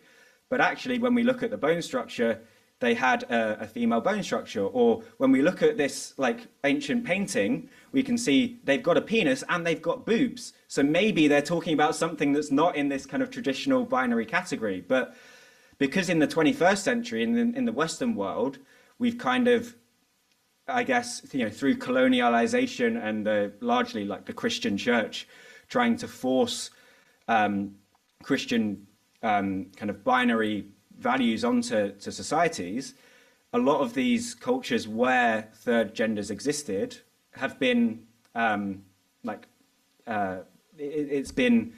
But 0.50 0.62
actually, 0.62 1.00
when 1.00 1.16
we 1.16 1.24
look 1.24 1.44
at 1.44 1.50
the 1.50 1.58
bone 1.58 1.82
structure, 1.82 2.42
they 2.82 2.94
had 2.96 3.24
a, 3.24 3.62
a, 3.62 3.68
female 3.68 4.02
bone 4.02 4.24
structure. 4.24 4.66
Or 4.66 5.04
when 5.18 5.32
we 5.32 5.42
look 5.42 5.62
at 5.62 5.78
this 5.78 6.14
like 6.18 6.48
ancient 6.64 7.06
painting, 7.06 7.70
we 7.92 8.04
can 8.04 8.18
see 8.18 8.60
they've 8.64 8.82
got 8.82 8.98
a 8.98 9.02
penis 9.02 9.44
and 9.50 9.66
they've 9.66 9.82
got 9.82 10.06
boobs. 10.06 10.54
So 10.68 10.82
maybe 10.82 11.28
they're 11.28 11.44
talking 11.44 11.74
about 11.74 11.96
something 11.96 12.34
that's 12.34 12.52
not 12.52 12.76
in 12.76 12.90
this 12.90 13.06
kind 13.06 13.22
of 13.22 13.30
traditional 13.30 13.86
binary 13.86 14.26
category. 14.26 14.84
But 14.86 15.16
because 15.78 16.10
in 16.10 16.20
the 16.20 16.28
21st 16.28 16.80
century, 16.80 17.24
in 17.24 17.34
the, 17.34 17.58
in 17.58 17.66
the 17.66 17.72
Western 17.72 18.16
world, 18.16 18.58
we've 18.98 19.18
kind 19.18 19.48
of, 19.48 19.76
I 20.68 20.84
guess, 20.84 21.22
you 21.32 21.44
know, 21.44 21.50
through 21.50 21.78
colonialization 21.78 23.04
and 23.04 23.26
the, 23.26 23.52
largely 23.62 24.06
like 24.06 24.26
the 24.26 24.34
Christian 24.34 24.78
church 24.78 25.28
trying 25.68 25.96
to 25.98 26.08
force 26.08 26.70
um, 27.28 27.76
Christian 28.24 28.86
um, 29.24 29.68
kind 29.76 29.90
of 29.90 30.04
binary 30.04 30.66
values 30.98 31.44
onto 31.44 31.92
to 31.94 32.12
societies, 32.12 32.94
a 33.54 33.58
lot 33.58 33.82
of 33.82 33.94
these 33.94 34.34
cultures 34.34 34.88
where 34.88 35.50
third 35.54 35.94
genders 35.94 36.32
existed 36.32 37.00
have 37.32 37.60
been 37.60 38.04
um, 38.36 38.84
like 39.24 39.48
uh, 40.08 40.38
it, 40.78 41.10
has 41.18 41.32
been 41.32 41.74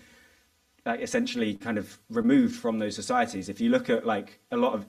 like 0.85 1.01
essentially 1.01 1.55
kind 1.55 1.77
of 1.77 1.97
removed 2.09 2.55
from 2.55 2.79
those 2.79 2.95
societies. 2.95 3.49
If 3.49 3.61
you 3.61 3.69
look 3.69 3.89
at 3.89 4.05
like 4.05 4.39
a 4.51 4.57
lot 4.57 4.73
of 4.73 4.85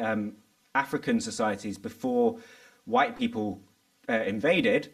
um, 0.00 0.32
African 0.74 1.20
societies 1.20 1.78
before 1.78 2.38
white 2.84 3.16
people 3.16 3.60
uh, 4.08 4.12
invaded, 4.12 4.92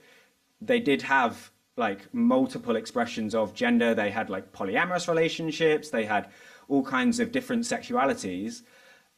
they 0.61 0.81
did 0.81 1.03
have 1.03 1.51
like 1.77 2.13
multiple 2.13 2.77
expressions 2.77 3.35
of 3.35 3.55
gender. 3.55 3.95
They 3.95 4.11
had 4.11 4.31
like 4.31 4.53
polyamorous 4.53 5.09
relationships. 5.09 5.91
They 5.91 6.05
had 6.05 6.29
all 6.69 6.85
kinds 6.85 7.21
of 7.21 7.33
different 7.33 7.65
sexualities. 7.65 8.63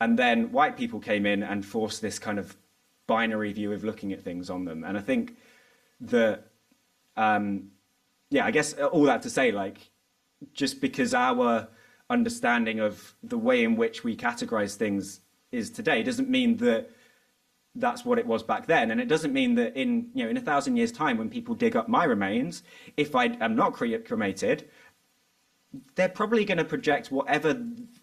And 0.00 0.18
then 0.18 0.52
white 0.52 0.76
people 0.76 1.00
came 1.00 1.26
in 1.26 1.42
and 1.42 1.64
forced 1.64 2.00
this 2.02 2.18
kind 2.18 2.38
of 2.38 2.56
binary 3.06 3.52
view 3.52 3.72
of 3.72 3.84
looking 3.84 4.12
at 4.12 4.22
things 4.22 4.48
on 4.48 4.64
them. 4.64 4.84
And 4.84 4.96
I 4.96 5.00
think 5.00 5.36
that, 6.00 6.46
um, 7.16 7.70
yeah, 8.30 8.46
I 8.46 8.50
guess 8.50 8.72
all 8.74 9.04
that 9.04 9.22
to 9.22 9.30
say, 9.30 9.52
like, 9.52 9.90
just 10.54 10.80
because 10.80 11.14
our 11.14 11.68
understanding 12.08 12.80
of 12.80 13.14
the 13.22 13.38
way 13.38 13.62
in 13.62 13.76
which 13.76 14.04
we 14.04 14.16
categorize 14.16 14.76
things 14.76 15.20
is 15.50 15.70
today 15.70 16.02
doesn't 16.02 16.28
mean 16.28 16.56
that 16.58 16.90
that's 17.74 18.04
what 18.04 18.18
it 18.18 18.26
was 18.26 18.42
back 18.42 18.66
then 18.66 18.90
and 18.90 19.00
it 19.00 19.08
doesn't 19.08 19.32
mean 19.32 19.54
that 19.54 19.74
in 19.76 20.10
you 20.14 20.24
know 20.24 20.30
in 20.30 20.36
a 20.36 20.40
thousand 20.40 20.76
years 20.76 20.92
time 20.92 21.16
when 21.16 21.30
people 21.30 21.54
dig 21.54 21.74
up 21.74 21.88
my 21.88 22.04
remains 22.04 22.62
if 22.96 23.14
i 23.14 23.26
am 23.40 23.56
not 23.56 23.72
cremated 23.72 24.68
they're 25.94 26.08
probably 26.08 26.44
going 26.44 26.58
to 26.58 26.64
project 26.64 27.10
whatever 27.10 27.62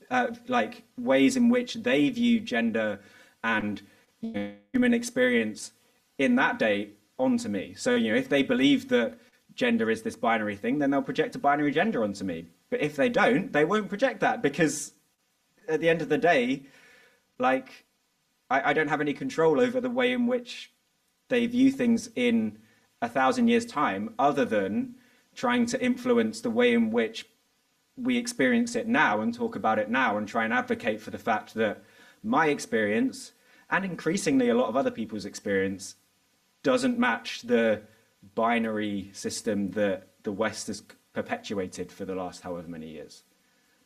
uh, 0.10 0.28
like 0.48 0.84
ways 0.98 1.38
in 1.38 1.50
which 1.50 1.76
they 1.76 2.10
view 2.10 2.40
gender 2.40 3.00
and 3.44 3.82
you 4.22 4.32
know, 4.32 4.52
human 4.74 4.94
experience 4.94 5.72
in 6.18 6.36
that 6.36 6.60
day 6.60 6.90
onto 7.18 7.50
me. 7.50 7.74
So 7.78 7.96
you 7.96 8.12
know, 8.12 8.18
if 8.18 8.30
they 8.30 8.44
believe 8.44 8.90
that 8.90 9.18
gender 9.56 9.90
is 9.90 10.02
this 10.02 10.16
binary 10.16 10.56
thing, 10.56 10.80
then 10.80 10.90
they'll 10.90 11.02
project 11.02 11.36
a 11.36 11.40
binary 11.40 11.72
gender 11.72 12.04
onto 12.04 12.24
me. 12.24 12.46
But 12.70 12.82
if 12.82 12.96
they 12.96 13.10
don't, 13.10 13.52
they 13.52 13.66
won't 13.66 13.90
project 13.90 14.20
that 14.22 14.42
because 14.42 14.94
at 15.68 15.80
the 15.80 15.90
end 15.90 16.02
of 16.02 16.10
the 16.10 16.18
day, 16.18 16.64
like 17.38 17.86
I, 18.50 18.70
I 18.70 18.74
don't 18.74 18.88
have 18.88 19.02
any 19.02 19.14
control 19.14 19.60
over 19.60 19.80
the 19.80 19.90
way 19.90 20.12
in 20.12 20.28
which 20.28 20.72
they 21.30 21.46
view 21.46 21.72
things 21.72 22.10
in 22.16 22.58
a 23.02 23.10
thousand 23.10 23.48
years' 23.48 23.66
time, 23.66 24.14
other 24.20 24.46
than 24.46 24.96
trying 25.36 25.66
to 25.68 25.82
influence 25.82 26.42
the 26.42 26.50
way 26.50 26.74
in 26.74 26.92
which 26.92 27.26
we 27.96 28.18
experience 28.18 28.76
it 28.76 28.88
now 28.88 29.22
and 29.22 29.34
talk 29.34 29.56
about 29.56 29.80
it 29.80 29.90
now 29.90 30.18
and 30.18 30.28
try 30.28 30.44
and 30.44 30.54
advocate 30.54 31.02
for 31.02 31.12
the 31.12 31.18
fact 31.18 31.54
that 31.54 31.84
my 32.24 32.48
experience 32.48 33.34
and 33.70 33.86
increasingly 33.86 34.50
a 34.50 34.56
lot 34.56 34.70
of 34.70 34.76
other 34.76 34.92
people's 34.92 35.26
experience 35.26 35.96
doesn't 36.64 36.98
match 36.98 37.42
the 37.44 37.82
binary 38.36 39.10
system 39.14 39.72
that 39.72 40.08
the 40.24 40.32
West 40.32 40.68
has 40.68 40.84
perpetuated 41.14 41.92
for 41.92 42.06
the 42.06 42.16
last 42.16 42.42
however 42.42 42.68
many 42.68 42.88
years. 42.88 43.24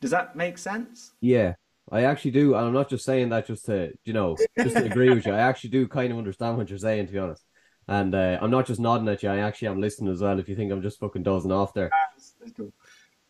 Does 0.00 0.10
that 0.10 0.36
make 0.36 0.58
sense? 0.58 1.12
Yeah, 1.20 1.54
I 1.90 2.04
actually 2.04 2.32
do. 2.32 2.54
And 2.54 2.66
I'm 2.66 2.72
not 2.72 2.88
just 2.88 3.04
saying 3.04 3.28
that 3.30 3.46
just 3.46 3.66
to, 3.66 3.92
you 4.04 4.12
know, 4.12 4.36
just 4.58 4.76
to 4.76 4.84
agree 4.84 5.10
with 5.10 5.26
you. 5.26 5.32
I 5.32 5.40
actually 5.40 5.70
do 5.70 5.86
kind 5.88 6.12
of 6.12 6.18
understand 6.18 6.56
what 6.56 6.68
you're 6.68 6.78
saying, 6.78 7.06
to 7.06 7.12
be 7.12 7.18
honest. 7.18 7.44
And 7.86 8.14
uh, 8.14 8.38
I'm 8.40 8.50
not 8.50 8.66
just 8.66 8.80
nodding 8.80 9.08
at 9.08 9.22
you. 9.22 9.28
I 9.28 9.38
actually 9.38 9.68
am 9.68 9.80
listening 9.80 10.12
as 10.12 10.20
well. 10.22 10.38
If 10.38 10.48
you 10.48 10.56
think 10.56 10.72
I'm 10.72 10.82
just 10.82 10.98
fucking 10.98 11.22
dozing 11.22 11.52
off 11.52 11.74
there. 11.74 11.90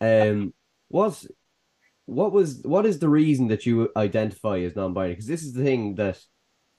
Um, 0.01 0.55
what 0.89 1.25
what 2.07 2.33
was 2.33 2.61
what 2.65 2.87
is 2.87 2.99
the 2.99 3.09
reason 3.09 3.49
that 3.49 3.67
you 3.67 3.91
identify 3.97 4.59
as 4.59 4.77
non-binary? 4.77 5.15
Because 5.15 5.27
this 5.27 5.43
is 5.43 5.55
the 5.55 5.65
thing 5.65 5.97
that 5.97 6.21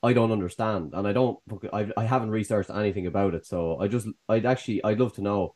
I 0.04 0.14
don't 0.14 0.32
understand, 0.32 0.92
and 0.94 1.08
I 1.08 1.14
don't 1.14 1.40
I 1.74 1.92
I 1.98 2.06
haven't 2.06 2.30
researched 2.30 2.70
anything 2.70 3.08
about 3.08 3.34
it. 3.34 3.46
So 3.46 3.80
I 3.80 3.88
just 3.88 4.08
I'd 4.30 4.46
actually 4.46 4.84
I'd 4.84 5.00
love 5.00 5.14
to 5.14 5.22
know. 5.22 5.56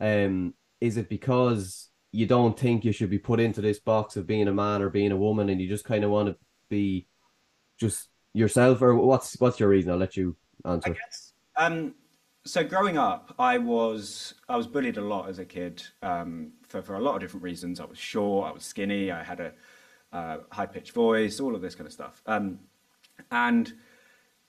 Um, 0.00 0.54
is 0.80 0.96
it 0.96 1.10
because 1.10 1.89
you 2.12 2.26
don't 2.26 2.58
think 2.58 2.84
you 2.84 2.92
should 2.92 3.10
be 3.10 3.18
put 3.18 3.40
into 3.40 3.60
this 3.60 3.78
box 3.78 4.16
of 4.16 4.26
being 4.26 4.48
a 4.48 4.52
man 4.52 4.82
or 4.82 4.90
being 4.90 5.12
a 5.12 5.16
woman, 5.16 5.48
and 5.48 5.60
you 5.60 5.68
just 5.68 5.84
kind 5.84 6.04
of 6.04 6.10
want 6.10 6.28
to 6.28 6.36
be 6.68 7.06
just 7.78 8.08
yourself, 8.32 8.82
or 8.82 8.94
what's 8.94 9.38
what's 9.40 9.60
your 9.60 9.68
reason? 9.68 9.90
I'll 9.92 9.98
let 9.98 10.16
you 10.16 10.36
answer. 10.64 10.90
I 10.90 10.94
guess. 10.94 11.32
Um, 11.56 11.94
so 12.44 12.64
growing 12.64 12.98
up, 12.98 13.34
I 13.38 13.58
was 13.58 14.34
I 14.48 14.56
was 14.56 14.66
bullied 14.66 14.96
a 14.96 15.02
lot 15.02 15.28
as 15.28 15.38
a 15.38 15.44
kid 15.44 15.82
um, 16.02 16.52
for 16.66 16.82
for 16.82 16.94
a 16.96 17.00
lot 17.00 17.14
of 17.14 17.20
different 17.20 17.44
reasons. 17.44 17.80
I 17.80 17.84
was 17.84 17.98
short, 17.98 18.48
I 18.48 18.52
was 18.52 18.64
skinny, 18.64 19.10
I 19.10 19.22
had 19.22 19.40
a 19.40 19.52
uh, 20.12 20.38
high 20.50 20.66
pitched 20.66 20.92
voice, 20.92 21.38
all 21.38 21.54
of 21.54 21.62
this 21.62 21.74
kind 21.74 21.86
of 21.86 21.92
stuff. 21.92 22.22
Um, 22.26 22.60
and 23.30 23.72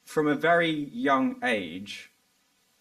from 0.06 0.28
a 0.28 0.36
very 0.36 0.72
young 0.72 1.36
age, 1.44 2.12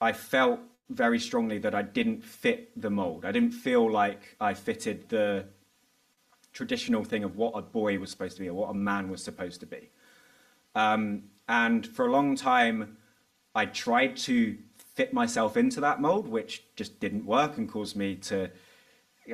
I 0.01 0.13
felt 0.13 0.61
very 0.91 1.19
strongly 1.19 1.59
that 1.59 1.75
I 1.75 1.83
didn't 1.83 2.23
fit 2.23 2.81
the 2.81 2.91
mold. 2.91 3.25
I 3.25 3.33
didn't 3.33 3.53
feel 3.53 3.91
like 3.91 4.37
I 4.41 4.55
fitted 4.55 5.09
the 5.09 5.47
traditional 6.53 7.05
thing 7.05 7.25
of 7.25 7.37
what 7.37 7.53
a 7.57 7.63
boy 7.63 7.99
was 7.99 8.11
supposed 8.11 8.37
to 8.37 8.43
be 8.43 8.49
or 8.49 8.55
what 8.55 8.71
a 8.71 8.75
man 8.75 9.09
was 9.09 9.23
supposed 9.23 9.61
to 9.61 9.67
be. 9.67 9.91
Um, 10.75 11.25
and 11.49 11.87
for 11.87 12.07
a 12.07 12.11
long 12.11 12.37
time, 12.37 12.97
I 13.55 13.67
tried 13.67 14.17
to 14.19 14.57
fit 14.95 15.13
myself 15.13 15.57
into 15.57 15.81
that 15.81 16.01
mold, 16.01 16.29
which 16.29 16.65
just 16.77 17.01
didn't 17.01 17.25
work 17.25 17.57
and 17.57 17.69
caused 17.69 17.97
me 17.97 18.17
to 18.17 18.51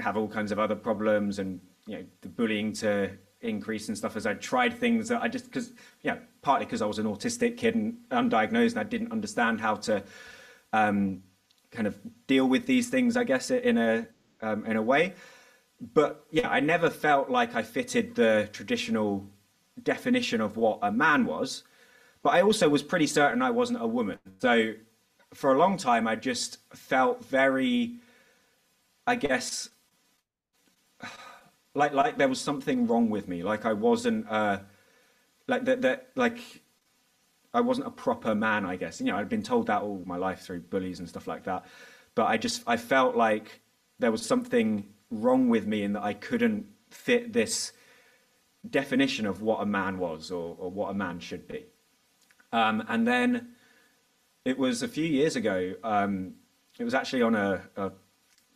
have 0.00 0.16
all 0.16 0.28
kinds 0.28 0.52
of 0.52 0.58
other 0.58 0.74
problems 0.74 1.38
and 1.38 1.60
you 1.86 1.96
know 1.96 2.04
the 2.20 2.28
bullying 2.28 2.72
to 2.72 3.10
increase 3.40 3.88
and 3.88 3.96
stuff 3.96 4.16
as 4.16 4.26
I 4.26 4.34
tried 4.34 4.74
things 4.74 5.08
that 5.08 5.22
I 5.22 5.28
just 5.28 5.46
because 5.46 5.72
yeah 6.02 6.16
partly 6.42 6.66
because 6.66 6.82
I 6.82 6.86
was 6.86 6.98
an 6.98 7.06
autistic 7.06 7.56
kid 7.56 7.74
and 7.74 7.96
undiagnosed 8.10 8.72
and 8.72 8.80
I 8.80 8.84
didn't 8.84 9.12
understand 9.12 9.60
how 9.60 9.76
to 9.76 10.02
um, 10.72 11.22
kind 11.70 11.86
of 11.86 11.98
deal 12.26 12.46
with 12.48 12.66
these 12.66 12.88
things 12.88 13.16
I 13.16 13.24
guess 13.24 13.50
in 13.50 13.78
a 13.78 14.06
um, 14.42 14.64
in 14.66 14.76
a 14.76 14.82
way. 14.82 15.14
But 15.94 16.26
yeah 16.30 16.48
I 16.48 16.60
never 16.60 16.90
felt 16.90 17.30
like 17.30 17.54
I 17.54 17.62
fitted 17.62 18.14
the 18.14 18.48
traditional 18.52 19.26
definition 19.82 20.40
of 20.40 20.56
what 20.56 20.78
a 20.82 20.90
man 20.92 21.26
was. 21.26 21.64
But 22.22 22.30
I 22.34 22.42
also 22.42 22.68
was 22.68 22.82
pretty 22.82 23.06
certain 23.06 23.42
I 23.42 23.50
wasn't 23.50 23.82
a 23.82 23.86
woman. 23.86 24.18
So 24.40 24.74
for 25.34 25.52
a 25.52 25.58
long 25.58 25.76
time, 25.76 26.06
I 26.06 26.16
just 26.16 26.58
felt 26.74 27.24
very, 27.24 27.96
I 29.06 29.16
guess, 29.16 29.68
like 31.74 31.92
like 31.92 32.18
there 32.18 32.28
was 32.28 32.40
something 32.40 32.86
wrong 32.86 33.10
with 33.10 33.28
me. 33.28 33.42
Like 33.42 33.64
I 33.64 33.72
wasn't, 33.72 34.26
uh, 34.28 34.60
like 35.46 35.64
that 35.66 35.82
that 35.82 36.08
like 36.16 36.40
I 37.56 37.60
wasn't 37.60 37.86
a 37.86 37.90
proper 37.90 38.34
man. 38.34 38.66
I 38.66 38.76
guess 38.76 39.00
you 39.00 39.06
know 39.06 39.16
I'd 39.16 39.30
been 39.30 39.42
told 39.42 39.66
that 39.68 39.80
all 39.82 40.02
my 40.04 40.18
life 40.18 40.40
through 40.40 40.60
bullies 40.60 40.98
and 41.00 41.08
stuff 41.08 41.26
like 41.26 41.44
that. 41.44 41.64
But 42.14 42.26
I 42.26 42.36
just 42.36 42.62
I 42.66 42.76
felt 42.76 43.16
like 43.16 43.60
there 43.98 44.12
was 44.12 44.24
something 44.24 44.86
wrong 45.10 45.48
with 45.48 45.66
me 45.66 45.82
in 45.82 45.94
that 45.94 46.02
I 46.02 46.12
couldn't 46.12 46.66
fit 46.90 47.32
this 47.32 47.72
definition 48.68 49.24
of 49.26 49.40
what 49.40 49.62
a 49.62 49.66
man 49.66 49.98
was 49.98 50.30
or, 50.30 50.56
or 50.58 50.70
what 50.70 50.90
a 50.90 50.94
man 50.94 51.18
should 51.18 51.48
be. 51.48 51.64
Um, 52.52 52.84
and 52.88 53.06
then 53.06 53.48
it 54.44 54.58
was 54.58 54.82
a 54.82 54.88
few 54.88 55.04
years 55.04 55.36
ago. 55.36 55.74
Um, 55.82 56.34
it 56.78 56.84
was 56.84 56.94
actually 56.94 57.22
on 57.22 57.34
a, 57.34 57.62
a, 57.76 57.92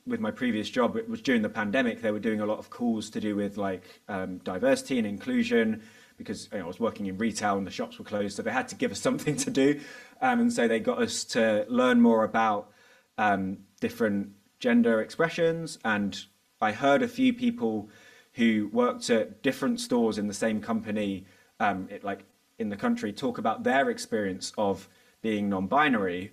with 0.06 0.20
my 0.20 0.30
previous 0.30 0.68
job. 0.68 0.96
It 0.96 1.08
was 1.08 1.22
during 1.22 1.42
the 1.42 1.48
pandemic. 1.48 2.02
They 2.02 2.10
were 2.10 2.18
doing 2.18 2.40
a 2.40 2.46
lot 2.46 2.58
of 2.58 2.70
calls 2.70 3.08
to 3.10 3.20
do 3.20 3.34
with 3.36 3.56
like 3.56 3.84
um, 4.08 4.38
diversity 4.38 4.98
and 4.98 5.06
inclusion 5.06 5.82
because 6.20 6.48
you 6.52 6.58
know, 6.58 6.64
I 6.64 6.68
was 6.68 6.78
working 6.78 7.06
in 7.06 7.16
retail 7.16 7.56
and 7.56 7.66
the 7.66 7.70
shops 7.70 7.98
were 7.98 8.04
closed, 8.04 8.36
so 8.36 8.42
they 8.42 8.52
had 8.52 8.68
to 8.68 8.74
give 8.74 8.92
us 8.92 9.00
something 9.08 9.36
to 9.36 9.50
do. 9.50 9.80
Um, 10.20 10.40
and 10.40 10.52
so 10.52 10.68
they 10.68 10.78
got 10.78 11.00
us 11.00 11.24
to 11.24 11.64
learn 11.68 12.00
more 12.00 12.24
about 12.24 12.70
um, 13.18 13.58
different 13.80 14.30
gender 14.58 15.00
expressions. 15.00 15.78
And 15.84 16.22
I 16.60 16.72
heard 16.72 17.02
a 17.02 17.08
few 17.08 17.32
people 17.32 17.88
who 18.34 18.68
worked 18.72 19.08
at 19.10 19.42
different 19.42 19.80
stores 19.80 20.18
in 20.18 20.28
the 20.28 20.34
same 20.34 20.60
company, 20.60 21.24
um, 21.58 21.88
it, 21.90 22.04
like 22.04 22.24
in 22.58 22.68
the 22.68 22.76
country, 22.76 23.12
talk 23.12 23.38
about 23.38 23.64
their 23.64 23.88
experience 23.88 24.52
of 24.58 24.88
being 25.22 25.48
non-binary, 25.48 26.32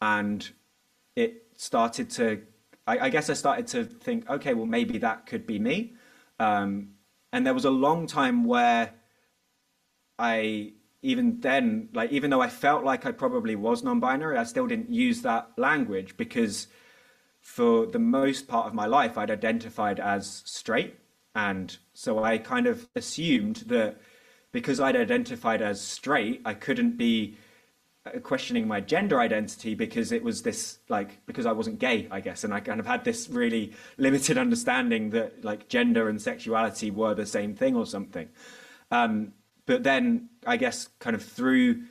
and 0.00 0.50
it 1.16 1.46
started 1.56 2.10
to. 2.10 2.42
I, 2.86 2.98
I 2.98 3.08
guess 3.08 3.30
I 3.30 3.34
started 3.34 3.66
to 3.68 3.84
think, 3.84 4.28
okay, 4.28 4.54
well 4.54 4.66
maybe 4.66 4.98
that 4.98 5.26
could 5.26 5.46
be 5.46 5.58
me. 5.58 5.94
Um, 6.38 6.88
and 7.32 7.46
there 7.46 7.54
was 7.54 7.64
a 7.64 7.70
long 7.70 8.06
time 8.06 8.44
where 8.44 8.92
I 10.18 10.72
even 11.02 11.40
then, 11.40 11.88
like 11.92 12.12
even 12.12 12.30
though 12.30 12.40
I 12.40 12.48
felt 12.48 12.84
like 12.84 13.04
I 13.04 13.12
probably 13.12 13.56
was 13.56 13.82
non-binary, 13.82 14.38
I 14.38 14.44
still 14.44 14.66
didn't 14.66 14.90
use 14.90 15.22
that 15.22 15.50
language 15.56 16.16
because 16.16 16.68
for 17.40 17.86
the 17.86 17.98
most 17.98 18.46
part 18.46 18.66
of 18.66 18.74
my 18.74 18.86
life, 18.86 19.18
I'd 19.18 19.30
identified 19.30 19.98
as 19.98 20.42
straight. 20.46 20.96
And 21.34 21.76
so 21.92 22.22
I 22.22 22.38
kind 22.38 22.66
of 22.66 22.88
assumed 22.94 23.64
that 23.66 24.00
because 24.52 24.78
I'd 24.78 24.96
identified 24.96 25.60
as 25.60 25.80
straight, 25.80 26.40
I 26.44 26.54
couldn't 26.54 26.96
be 26.96 27.36
uh, 28.06 28.18
questioning 28.20 28.68
my 28.68 28.80
gender 28.80 29.20
identity 29.20 29.74
because 29.74 30.12
it 30.12 30.22
was 30.22 30.42
this 30.42 30.78
like 30.88 31.24
because 31.26 31.46
I 31.46 31.52
wasn't 31.52 31.78
gay, 31.78 32.06
I 32.10 32.20
guess, 32.20 32.44
and 32.44 32.52
I 32.52 32.60
kind 32.60 32.78
of 32.78 32.86
had 32.86 33.02
this 33.02 33.28
really 33.28 33.72
limited 33.96 34.38
understanding 34.46 35.10
that 35.10 35.44
like 35.44 35.68
gender 35.68 36.08
and 36.08 36.20
sexuality 36.20 36.90
were 36.90 37.14
the 37.14 37.26
same 37.26 37.54
thing 37.54 37.74
or 37.74 37.86
something. 37.86 38.28
Um, 38.90 39.32
but 39.66 39.82
then 39.82 40.28
I 40.46 40.56
guess 40.56 40.88
kind 40.98 41.14
of 41.14 41.24
through 41.24 41.82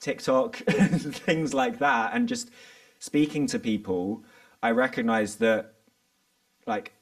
TikTok, 0.00 0.56
things 0.56 1.54
like 1.54 1.78
that, 1.78 2.12
and 2.14 2.28
just 2.28 2.50
speaking 2.98 3.46
to 3.48 3.58
people, 3.58 4.24
I 4.62 4.70
recognize 4.70 5.36
that 5.36 5.74
like 6.66 6.92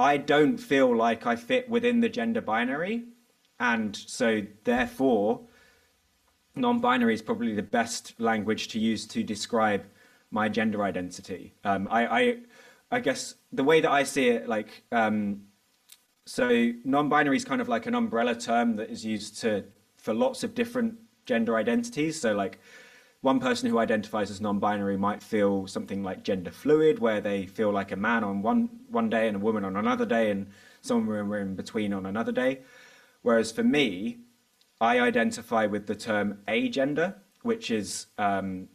I 0.00 0.16
don't 0.16 0.56
feel 0.56 0.96
like 0.96 1.26
I 1.26 1.36
fit 1.36 1.68
within 1.68 2.00
the 2.00 2.08
gender 2.08 2.40
binary. 2.40 3.04
And 3.58 3.94
so 3.94 4.42
therefore, 4.64 5.42
non-binary 6.56 7.12
is 7.12 7.20
probably 7.20 7.54
the 7.54 7.62
best 7.62 8.18
language 8.18 8.68
to 8.68 8.78
use 8.78 9.06
to 9.08 9.22
describe 9.22 9.84
my 10.30 10.48
gender 10.48 10.82
identity. 10.82 11.52
Um, 11.64 11.86
I, 11.90 12.06
I, 12.06 12.36
I 12.90 13.00
guess 13.00 13.34
the 13.52 13.62
way 13.62 13.82
that 13.82 13.90
I 13.90 14.04
see 14.04 14.28
it, 14.28 14.48
like, 14.48 14.84
um, 14.90 15.42
so 16.30 16.70
non-binary 16.84 17.36
is 17.36 17.44
kind 17.44 17.60
of 17.60 17.68
like 17.68 17.86
an 17.86 17.96
umbrella 17.96 18.36
term 18.36 18.76
that 18.76 18.88
is 18.88 19.04
used 19.04 19.40
to 19.40 19.64
for 19.96 20.14
lots 20.14 20.44
of 20.44 20.54
different 20.54 20.94
gender 21.26 21.56
identities. 21.56 22.20
So 22.20 22.34
like 22.34 22.60
one 23.20 23.40
person 23.40 23.68
who 23.68 23.80
identifies 23.80 24.30
as 24.30 24.40
non-binary 24.40 24.96
might 24.96 25.24
feel 25.24 25.66
something 25.66 26.04
like 26.04 26.22
gender 26.22 26.52
fluid, 26.52 27.00
where 27.00 27.20
they 27.20 27.46
feel 27.46 27.72
like 27.72 27.90
a 27.90 27.96
man 27.96 28.22
on 28.22 28.42
one 28.42 28.68
one 28.90 29.10
day 29.10 29.26
and 29.26 29.38
a 29.38 29.40
woman 29.40 29.64
on 29.64 29.76
another 29.76 30.06
day, 30.06 30.30
and 30.30 30.46
somewhere 30.82 31.40
in 31.40 31.56
between 31.56 31.92
on 31.92 32.06
another 32.06 32.30
day. 32.30 32.60
Whereas 33.22 33.50
for 33.50 33.64
me, 33.64 34.18
I 34.80 35.00
identify 35.00 35.66
with 35.66 35.88
the 35.88 35.96
term 35.96 36.38
agender, 36.46 37.16
which 37.42 37.72
is 37.72 38.06
um, 38.18 38.68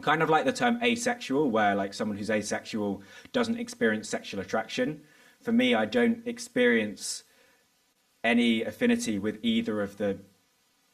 kind 0.00 0.22
of 0.22 0.30
like 0.30 0.46
the 0.46 0.54
term 0.54 0.78
asexual, 0.82 1.50
where 1.50 1.74
like 1.74 1.92
someone 1.92 2.16
who's 2.16 2.30
asexual 2.30 3.02
doesn't 3.34 3.58
experience 3.58 4.08
sexual 4.08 4.40
attraction 4.40 5.02
for 5.44 5.52
me, 5.52 5.74
I 5.74 5.84
don't 5.84 6.26
experience 6.26 7.24
any 8.24 8.62
affinity 8.62 9.18
with 9.18 9.38
either 9.42 9.82
of 9.82 9.98
the 9.98 10.18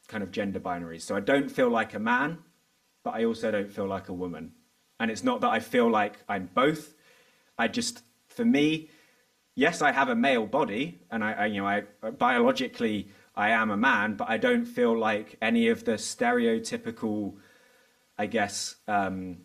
kind 0.09 0.21
of 0.21 0.31
gender 0.31 0.59
binaries. 0.59 1.01
So 1.03 1.15
I 1.15 1.21
don't 1.21 1.49
feel 1.49 1.69
like 1.69 1.93
a 1.93 1.99
man, 1.99 2.39
but 3.03 3.15
I 3.15 3.23
also 3.23 3.49
don't 3.49 3.71
feel 3.71 3.87
like 3.87 4.09
a 4.09 4.13
woman. 4.13 4.51
And 4.99 5.09
it's 5.09 5.23
not 5.23 5.39
that 5.41 5.49
I 5.49 5.61
feel 5.61 5.89
like 5.89 6.19
I'm 6.27 6.49
both. 6.53 6.93
I 7.57 7.69
just, 7.69 8.03
for 8.27 8.43
me, 8.43 8.89
yes, 9.55 9.81
I 9.81 9.93
have 9.93 10.09
a 10.09 10.15
male 10.15 10.45
body, 10.45 10.99
and 11.09 11.23
I, 11.23 11.31
I 11.31 11.45
you 11.45 11.61
know, 11.61 11.67
I 11.67 11.83
biologically 12.11 13.07
I 13.33 13.51
am 13.51 13.71
a 13.71 13.77
man, 13.77 14.15
but 14.15 14.29
I 14.29 14.37
don't 14.37 14.65
feel 14.65 14.97
like 14.97 15.37
any 15.41 15.69
of 15.69 15.85
the 15.85 15.93
stereotypical, 15.93 17.35
I 18.17 18.25
guess, 18.25 18.75
um, 18.89 19.37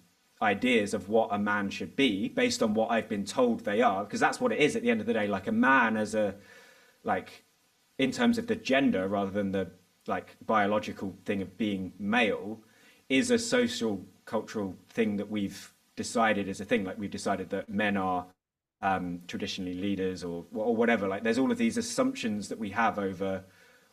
ideas 0.43 0.95
of 0.95 1.09
what 1.09 1.29
a 1.33 1.39
man 1.39 1.71
should 1.71 1.97
be 1.97 2.29
based 2.29 2.63
on 2.63 2.75
what 2.75 2.91
I've 2.91 3.09
been 3.09 3.25
told 3.25 3.61
they 3.61 3.83
are, 3.83 4.05
because 4.05 4.21
that's 4.21 4.41
what 4.41 4.53
it 4.53 4.59
is 4.59 4.77
at 4.77 4.83
the 4.83 4.91
end 4.91 5.01
of 5.01 5.07
the 5.07 5.15
day. 5.15 5.27
Like 5.27 5.47
a 5.47 5.53
man 5.53 5.97
as 5.97 6.15
a, 6.15 6.35
like, 7.05 7.45
in 7.99 8.11
terms 8.11 8.37
of 8.37 8.47
the 8.47 8.57
gender 8.57 9.09
rather 9.09 9.31
than 9.31 9.53
the 9.53 9.71
like 10.07 10.37
biological 10.45 11.17
thing 11.25 11.43
of 11.43 11.57
being 11.57 11.93
male, 11.99 12.61
is 13.09 13.31
a 13.31 13.39
social 13.39 14.05
cultural 14.25 14.77
thing 14.91 15.17
that 15.17 15.31
we've 15.31 15.73
decided 15.97 16.49
is 16.49 16.61
a 16.61 16.65
thing. 16.65 16.85
Like 16.85 16.99
we've 16.99 17.11
decided 17.11 17.51
that 17.51 17.69
men 17.69 17.97
are 17.97 18.27
um, 18.83 19.21
traditionally 19.27 19.75
leaders 19.75 20.23
or 20.23 20.45
or 20.55 20.77
whatever. 20.77 21.09
Like 21.09 21.23
there's 21.23 21.39
all 21.39 21.51
of 21.51 21.59
these 21.59 21.77
assumptions 21.77 22.49
that 22.49 22.59
we 22.59 22.71
have 22.71 22.99
over 22.99 23.43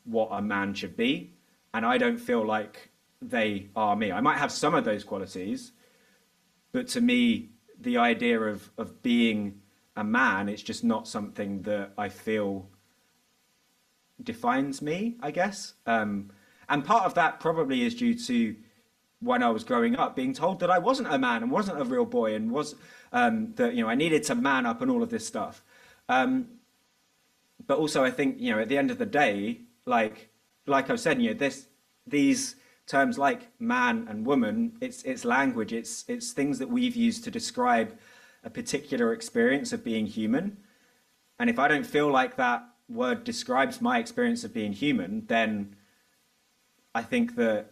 what 0.04 0.30
a 0.32 0.42
man 0.42 0.74
should 0.74 0.98
be, 0.98 1.32
and 1.74 1.86
I 1.86 1.98
don't 1.98 2.18
feel 2.18 2.46
like 2.46 2.90
they 3.22 3.70
are 3.76 3.96
me. 3.96 4.12
I 4.12 4.20
might 4.20 4.38
have 4.38 4.52
some 4.52 4.76
of 4.76 4.84
those 4.84 5.04
qualities, 5.04 5.72
but 6.74 6.88
to 6.90 7.02
me, 7.02 7.52
the 7.80 7.98
idea 7.98 8.40
of 8.42 8.70
of 8.78 9.02
being 9.02 9.62
a 9.96 10.04
man, 10.04 10.50
it's 10.50 10.64
just 10.64 10.84
not 10.84 11.08
something 11.08 11.62
that 11.62 11.94
I 11.98 12.10
feel 12.10 12.68
defines 14.22 14.82
me. 14.82 15.16
I 15.22 15.32
guess, 15.32 15.74
um, 15.86 16.32
and 16.68 16.84
part 16.84 17.06
of 17.06 17.14
that 17.14 17.40
probably 17.40 17.84
is 17.84 17.96
due 17.96 18.16
to 18.16 18.56
when 19.20 19.42
I 19.42 19.50
was 19.50 19.64
growing 19.64 19.96
up 19.96 20.16
being 20.16 20.34
told 20.34 20.60
that 20.60 20.70
I 20.70 20.80
wasn't 20.80 21.14
a 21.14 21.18
man 21.18 21.44
and 21.44 21.52
wasn't 21.52 21.80
a 21.80 21.86
real 21.86 22.06
boy 22.06 22.36
and 22.36 22.52
was 22.52 22.76
um, 23.14 23.54
that 23.56 23.74
you 23.74 23.84
know 23.84 23.90
I 23.90 23.96
needed 23.96 24.24
to 24.24 24.36
man 24.36 24.66
up 24.66 24.82
and 24.82 24.92
all 24.92 25.04
of 25.04 25.10
this 25.10 25.26
stuff. 25.26 25.64
Um, 26.10 26.48
but 27.66 27.78
also, 27.78 28.04
I 28.04 28.12
think 28.12 28.38
you 28.40 28.52
know 28.52 28.60
at 28.60 28.68
the 28.68 28.78
end 28.78 28.92
of 28.92 28.98
the 28.98 29.06
day, 29.06 29.62
like 29.86 30.30
like 30.66 30.90
I 30.90 30.96
said, 30.96 31.22
you 31.22 31.30
know 31.30 31.38
this 31.38 31.68
these 32.06 32.56
terms 32.88 33.18
like 33.18 33.50
man 33.60 34.08
and 34.10 34.26
woman, 34.26 34.78
it's 34.82 35.04
it's 35.04 35.26
language, 35.26 35.74
it's 35.74 36.06
it's 36.08 36.32
things 36.32 36.60
that 36.60 36.70
we've 36.70 36.96
used 36.96 37.24
to 37.24 37.32
describe 37.32 37.98
a 38.44 38.50
particular 38.50 39.14
experience 39.14 39.74
of 39.74 39.84
being 39.84 40.06
human. 40.06 40.58
And 41.40 41.50
if 41.50 41.60
I 41.60 41.68
don't 41.68 41.86
feel 41.86 42.10
like 42.10 42.36
that 42.38 42.64
word 42.90 43.24
describes 43.24 43.82
my 43.82 44.00
experience 44.00 44.44
of 44.44 44.54
being 44.54 44.74
human, 44.74 45.26
then 45.28 45.76
I 46.94 47.02
think 47.02 47.36
that 47.36 47.72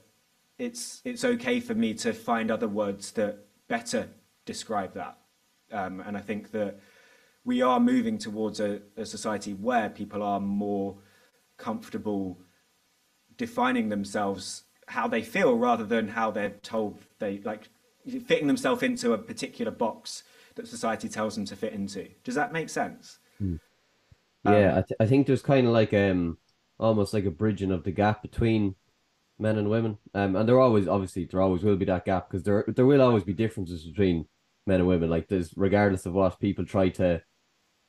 it's 0.58 1.02
it's 1.04 1.26
okay 1.26 1.60
for 1.60 1.76
me 1.76 1.94
to 1.96 2.14
find 2.14 2.50
other 2.50 2.68
words 2.68 3.12
that 3.14 3.40
better 3.68 4.10
describe 4.46 4.94
that. 4.94 5.18
Um, 5.72 6.02
and 6.02 6.18
I 6.18 6.22
think 6.22 6.52
that 6.52 6.80
we 7.44 7.62
are 7.62 7.80
moving 7.80 8.18
towards 8.18 8.60
a, 8.60 8.82
a 8.98 9.06
society 9.06 9.54
where 9.54 9.90
people 9.90 10.22
are 10.22 10.40
more 10.40 10.98
comfortable 11.58 12.40
defining 13.38 13.90
themselves 13.90 14.64
how 14.92 15.08
they 15.08 15.22
feel 15.22 15.58
rather 15.58 15.86
than 15.86 16.10
how 16.10 16.32
they're 16.32 16.50
told 16.50 17.00
they 17.20 17.40
like 17.46 17.70
fitting 18.28 18.48
themselves 18.48 18.84
into 18.84 19.14
a 19.14 19.18
particular 19.18 19.72
box 19.72 20.24
that 20.56 20.68
society 20.68 21.08
tells 21.08 21.36
them 21.36 21.46
to 21.46 21.56
fit 21.56 21.72
into. 21.72 22.10
Does 22.26 22.36
that 22.36 22.52
make 22.52 22.70
sense? 22.70 23.20
Hmm. 23.38 23.56
Yeah, 24.44 24.74
um, 24.74 24.78
I, 24.80 24.82
th- 24.82 24.98
I 25.00 25.06
think 25.06 25.28
there's 25.28 25.42
kind 25.42 25.66
of 25.66 25.74
like 25.74 25.94
um 25.94 26.38
almost 26.78 27.14
like 27.14 27.26
a 27.26 27.32
bridging 27.32 27.72
of 27.72 27.84
the 27.84 27.92
gap 27.92 28.22
between 28.22 28.76
men 29.40 29.58
and 29.58 29.70
women. 29.70 29.98
Um, 30.14 30.36
and 30.36 30.48
there 30.48 30.60
always 30.60 30.90
obviously 30.90 31.24
there 31.24 31.42
always 31.42 31.64
will 31.64 31.78
be 31.78 31.86
that 31.86 32.06
gap 32.06 32.30
because 32.30 32.44
there 32.44 32.66
there 32.68 32.86
will 32.86 33.02
always 33.02 33.24
be 33.24 33.34
differences 33.34 33.86
between 33.86 34.26
men 34.68 34.82
and 34.82 34.88
women. 34.90 35.10
Like 35.10 35.30
there's 35.30 35.54
regardless 35.56 36.06
of 36.06 36.14
what 36.14 36.40
people 36.40 36.66
try 36.66 36.90
to 36.90 37.22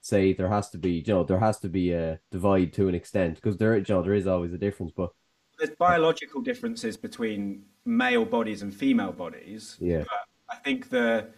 say, 0.02 0.34
there 0.34 0.50
has 0.50 0.70
to 0.70 0.78
be 0.78 1.02
you 1.04 1.14
know 1.14 1.24
there 1.24 1.40
has 1.40 1.58
to 1.60 1.68
be 1.68 1.90
a 1.90 2.20
divide 2.30 2.72
to 2.74 2.86
an 2.86 2.94
extent 2.94 3.36
because 3.36 3.56
there 3.56 3.76
you 3.76 3.84
know, 3.88 4.02
there 4.02 4.14
is 4.14 4.28
always 4.28 4.52
a 4.52 4.58
difference, 4.58 4.92
but 4.96 5.10
there's 5.62 5.76
biological 5.76 6.40
differences 6.40 6.96
between 6.96 7.64
male 7.84 8.24
bodies 8.24 8.62
and 8.62 8.74
female 8.74 9.12
bodies. 9.12 9.76
Yeah. 9.80 10.04
I 10.50 10.56
think 10.56 10.90
the 10.90 11.28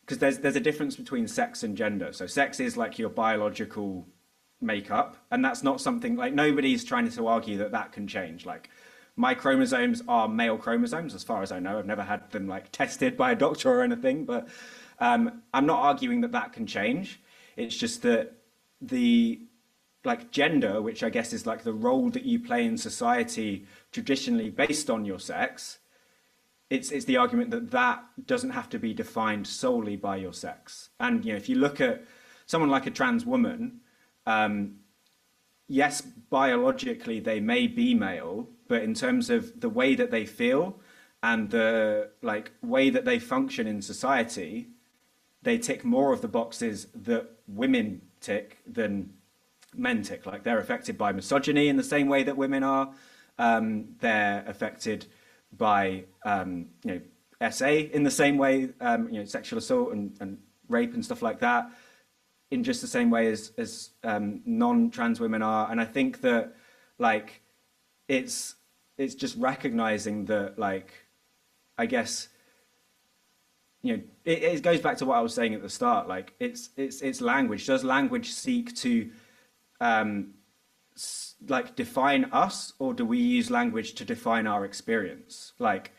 because 0.00 0.18
there's 0.18 0.38
there's 0.38 0.56
a 0.56 0.60
difference 0.60 0.96
between 0.96 1.26
sex 1.26 1.62
and 1.64 1.76
gender. 1.76 2.12
So 2.12 2.26
sex 2.26 2.60
is 2.60 2.76
like 2.76 2.98
your 2.98 3.08
biological 3.08 4.06
makeup, 4.60 5.16
and 5.32 5.44
that's 5.44 5.62
not 5.62 5.80
something 5.80 6.16
like 6.16 6.34
nobody's 6.34 6.84
trying 6.84 7.10
to 7.10 7.26
argue 7.26 7.58
that 7.58 7.72
that 7.72 7.92
can 7.92 8.06
change. 8.06 8.46
Like 8.46 8.70
my 9.16 9.34
chromosomes 9.34 10.02
are 10.06 10.28
male 10.28 10.56
chromosomes, 10.56 11.14
as 11.14 11.24
far 11.24 11.42
as 11.42 11.50
I 11.50 11.58
know. 11.58 11.78
I've 11.78 11.86
never 11.86 12.02
had 12.02 12.30
them 12.30 12.46
like 12.46 12.70
tested 12.72 13.16
by 13.16 13.32
a 13.32 13.36
doctor 13.36 13.70
or 13.70 13.82
anything, 13.82 14.24
but 14.24 14.48
um, 15.00 15.42
I'm 15.52 15.66
not 15.66 15.82
arguing 15.82 16.20
that 16.20 16.32
that 16.32 16.52
can 16.52 16.66
change. 16.66 17.20
It's 17.56 17.76
just 17.76 18.02
that 18.02 18.34
the 18.80 19.40
like 20.04 20.30
gender, 20.30 20.82
which 20.82 21.02
I 21.02 21.10
guess 21.10 21.32
is 21.32 21.46
like 21.46 21.62
the 21.62 21.72
role 21.72 22.10
that 22.10 22.24
you 22.24 22.40
play 22.40 22.64
in 22.64 22.76
society 22.76 23.66
traditionally 23.92 24.50
based 24.50 24.90
on 24.90 25.04
your 25.04 25.18
sex, 25.18 25.78
it's 26.70 26.90
it's 26.90 27.04
the 27.04 27.18
argument 27.18 27.50
that 27.50 27.70
that 27.70 28.02
doesn't 28.26 28.50
have 28.50 28.68
to 28.70 28.78
be 28.78 28.94
defined 28.94 29.46
solely 29.46 29.96
by 29.96 30.16
your 30.16 30.32
sex. 30.32 30.90
And 30.98 31.24
you 31.24 31.32
know, 31.32 31.36
if 31.36 31.48
you 31.48 31.56
look 31.56 31.80
at 31.80 32.02
someone 32.46 32.70
like 32.70 32.86
a 32.86 32.90
trans 32.90 33.24
woman, 33.26 33.80
um, 34.26 34.76
yes, 35.68 36.00
biologically 36.00 37.20
they 37.20 37.40
may 37.40 37.66
be 37.66 37.94
male, 37.94 38.48
but 38.68 38.82
in 38.82 38.94
terms 38.94 39.30
of 39.30 39.60
the 39.60 39.68
way 39.68 39.94
that 39.94 40.10
they 40.10 40.26
feel 40.26 40.80
and 41.22 41.50
the 41.50 42.10
like 42.22 42.52
way 42.62 42.90
that 42.90 43.04
they 43.04 43.18
function 43.18 43.66
in 43.66 43.82
society, 43.82 44.68
they 45.42 45.58
tick 45.58 45.84
more 45.84 46.12
of 46.12 46.22
the 46.22 46.28
boxes 46.28 46.86
that 46.94 47.28
women 47.46 48.00
tick 48.20 48.58
than 48.66 49.12
men 49.74 50.02
tick. 50.02 50.26
Like 50.26 50.42
they're 50.42 50.58
affected 50.58 50.98
by 50.98 51.12
misogyny 51.12 51.68
in 51.68 51.76
the 51.76 51.82
same 51.82 52.08
way 52.08 52.22
that 52.24 52.36
women 52.36 52.62
are. 52.62 52.92
Um, 53.38 53.96
they're 54.00 54.44
affected 54.46 55.06
by 55.56 56.04
um, 56.24 56.68
you 56.84 56.94
know 57.40 57.50
SA 57.50 57.66
in 57.66 58.02
the 58.02 58.10
same 58.10 58.38
way, 58.38 58.70
um, 58.80 59.08
you 59.08 59.18
know, 59.18 59.24
sexual 59.24 59.58
assault 59.58 59.92
and, 59.92 60.16
and, 60.20 60.38
rape 60.68 60.94
and 60.94 61.04
stuff 61.04 61.20
like 61.20 61.40
that, 61.40 61.70
in 62.50 62.64
just 62.64 62.80
the 62.80 62.86
same 62.86 63.10
way 63.10 63.26
as 63.26 63.52
as 63.58 63.90
um, 64.04 64.40
non-trans 64.46 65.20
women 65.20 65.42
are. 65.42 65.70
And 65.70 65.78
I 65.78 65.84
think 65.84 66.22
that 66.22 66.54
like 66.98 67.42
it's 68.08 68.54
it's 68.96 69.14
just 69.14 69.36
recognizing 69.36 70.24
that 70.26 70.58
like 70.58 70.92
I 71.76 71.84
guess 71.86 72.28
you 73.82 73.96
know 73.96 74.02
it, 74.24 74.42
it 74.42 74.62
goes 74.62 74.80
back 74.80 74.96
to 74.98 75.04
what 75.04 75.18
I 75.18 75.20
was 75.20 75.34
saying 75.34 75.54
at 75.54 75.60
the 75.60 75.68
start 75.68 76.08
like 76.08 76.32
it's 76.38 76.70
it's 76.76 77.02
it's 77.02 77.20
language 77.20 77.66
does 77.66 77.84
language 77.84 78.30
seek 78.30 78.74
to 78.76 79.10
um 79.82 80.28
like 81.48 81.74
define 81.74 82.24
us 82.26 82.72
or 82.78 82.94
do 82.94 83.04
we 83.04 83.18
use 83.18 83.50
language 83.50 83.94
to 83.94 84.04
define 84.04 84.46
our 84.46 84.64
experience? 84.64 85.52
Like 85.58 85.90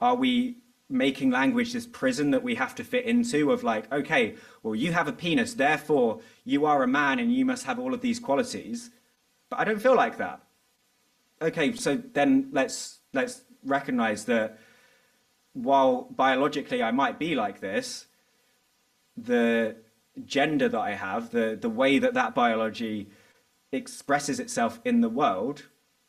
are 0.00 0.14
we 0.14 0.58
making 0.90 1.30
language 1.30 1.72
this 1.72 1.86
prison 1.86 2.30
that 2.30 2.42
we 2.42 2.54
have 2.56 2.74
to 2.74 2.84
fit 2.84 3.06
into 3.06 3.50
of 3.50 3.64
like 3.64 3.90
okay 3.90 4.34
well 4.62 4.74
you 4.74 4.92
have 4.92 5.08
a 5.08 5.12
penis 5.12 5.54
therefore 5.54 6.20
you 6.44 6.66
are 6.66 6.82
a 6.82 6.86
man 6.86 7.18
and 7.18 7.32
you 7.32 7.42
must 7.44 7.64
have 7.64 7.78
all 7.78 7.94
of 7.94 8.02
these 8.02 8.20
qualities. 8.20 8.90
But 9.48 9.60
i 9.60 9.64
don't 9.64 9.80
feel 9.80 9.96
like 9.96 10.18
that. 10.18 10.40
Okay 11.40 11.72
so 11.74 11.96
then 11.96 12.48
let's 12.52 12.98
let's 13.14 13.42
recognize 13.64 14.26
that 14.26 14.58
while 15.54 16.02
biologically 16.10 16.82
i 16.82 16.90
might 16.90 17.18
be 17.18 17.34
like 17.34 17.60
this 17.60 18.06
the 19.16 19.76
gender 20.24 20.68
that 20.68 20.80
i 20.80 20.94
have 20.94 21.30
the 21.30 21.56
the 21.60 21.68
way 21.68 21.98
that 21.98 22.14
that 22.14 22.34
biology 22.34 23.08
expresses 23.72 24.38
itself 24.38 24.80
in 24.84 25.00
the 25.00 25.08
world 25.08 25.64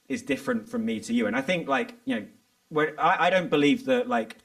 is 0.07 0.21
different 0.21 0.69
from 0.69 0.85
me 0.85 0.99
to 0.99 1.13
you 1.13 1.25
and 1.25 1.35
i 1.35 1.41
think 1.41 1.67
like 1.67 1.95
you 2.05 2.15
know 2.15 2.25
where 2.69 2.99
I, 2.99 3.27
I 3.27 3.29
don't 3.29 3.49
believe 3.49 3.85
that 3.85 4.07
like 4.07 4.37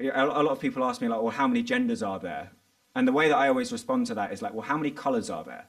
a 0.00 0.24
lot 0.26 0.46
of 0.46 0.60
people 0.60 0.84
ask 0.84 1.00
me 1.00 1.08
like, 1.08 1.20
well, 1.20 1.30
how 1.30 1.46
many 1.46 1.62
genders 1.62 2.02
are 2.02 2.18
there? 2.18 2.50
And 2.94 3.06
the 3.06 3.12
way 3.12 3.28
that 3.28 3.36
I 3.36 3.48
always 3.48 3.72
respond 3.72 4.06
to 4.06 4.14
that 4.14 4.32
is 4.32 4.42
like, 4.42 4.52
well, 4.52 4.62
how 4.62 4.76
many 4.76 4.90
colors 4.90 5.30
are 5.30 5.44
there? 5.44 5.66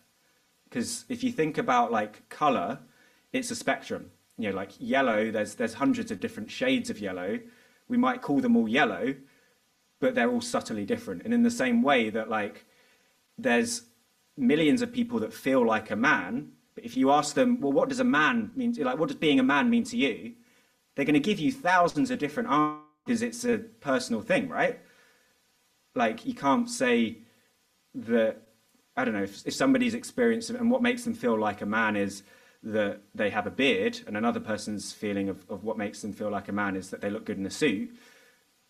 Because 0.65 1.05
if 1.07 1.23
you 1.23 1.31
think 1.31 1.57
about 1.57 1.91
like 1.91 2.27
color, 2.29 2.79
it's 3.31 3.51
a 3.51 3.55
spectrum. 3.55 4.11
You 4.37 4.49
know, 4.49 4.55
like 4.55 4.71
yellow, 4.79 5.29
there's 5.31 5.55
there's 5.55 5.75
hundreds 5.75 6.09
of 6.09 6.19
different 6.19 6.49
shades 6.49 6.89
of 6.89 6.99
yellow. 6.99 7.39
We 7.87 7.97
might 7.97 8.21
call 8.21 8.39
them 8.39 8.57
all 8.57 8.67
yellow, 8.67 9.15
but 9.99 10.15
they're 10.15 10.31
all 10.31 10.41
subtly 10.41 10.85
different. 10.85 11.21
And 11.23 11.33
in 11.33 11.43
the 11.43 11.51
same 11.51 11.83
way 11.83 12.09
that 12.09 12.29
like 12.29 12.65
there's 13.37 13.83
millions 14.37 14.81
of 14.81 14.91
people 14.91 15.19
that 15.19 15.33
feel 15.33 15.65
like 15.65 15.91
a 15.91 15.95
man, 15.95 16.51
but 16.75 16.83
if 16.83 16.97
you 16.97 17.11
ask 17.11 17.35
them, 17.35 17.59
well, 17.61 17.71
what 17.71 17.89
does 17.89 17.99
a 17.99 18.03
man 18.03 18.51
mean? 18.55 18.73
To, 18.73 18.83
like, 18.83 18.97
what 18.97 19.09
does 19.09 19.17
being 19.17 19.39
a 19.39 19.43
man 19.43 19.69
mean 19.69 19.83
to 19.85 19.97
you? 19.97 20.33
They're 20.95 21.05
going 21.05 21.13
to 21.13 21.19
give 21.19 21.39
you 21.39 21.51
thousands 21.51 22.11
of 22.11 22.19
different 22.19 22.49
answers 22.49 23.21
it's 23.21 23.43
a 23.45 23.57
personal 23.57 24.21
thing, 24.21 24.47
right? 24.49 24.79
Like 25.95 26.25
you 26.25 26.33
can't 26.33 26.69
say 26.69 27.17
that 27.95 28.41
I 28.95 29.05
don't 29.05 29.13
know 29.13 29.23
if, 29.23 29.45
if 29.45 29.53
somebody's 29.53 29.93
experience 29.93 30.49
and 30.49 30.69
what 30.69 30.81
makes 30.81 31.03
them 31.03 31.13
feel 31.13 31.37
like 31.37 31.61
a 31.61 31.65
man 31.65 31.95
is 31.95 32.23
that 32.63 33.01
they 33.13 33.29
have 33.29 33.45
a 33.45 33.51
beard, 33.51 33.99
and 34.07 34.15
another 34.15 34.39
person's 34.39 34.93
feeling 34.93 35.27
of, 35.27 35.43
of 35.49 35.65
what 35.65 35.77
makes 35.77 36.01
them 36.01 36.13
feel 36.13 36.29
like 36.29 36.47
a 36.47 36.53
man 36.53 36.77
is 36.77 36.89
that 36.91 37.01
they 37.01 37.09
look 37.09 37.25
good 37.25 37.37
in 37.37 37.45
a 37.45 37.51
suit. 37.51 37.93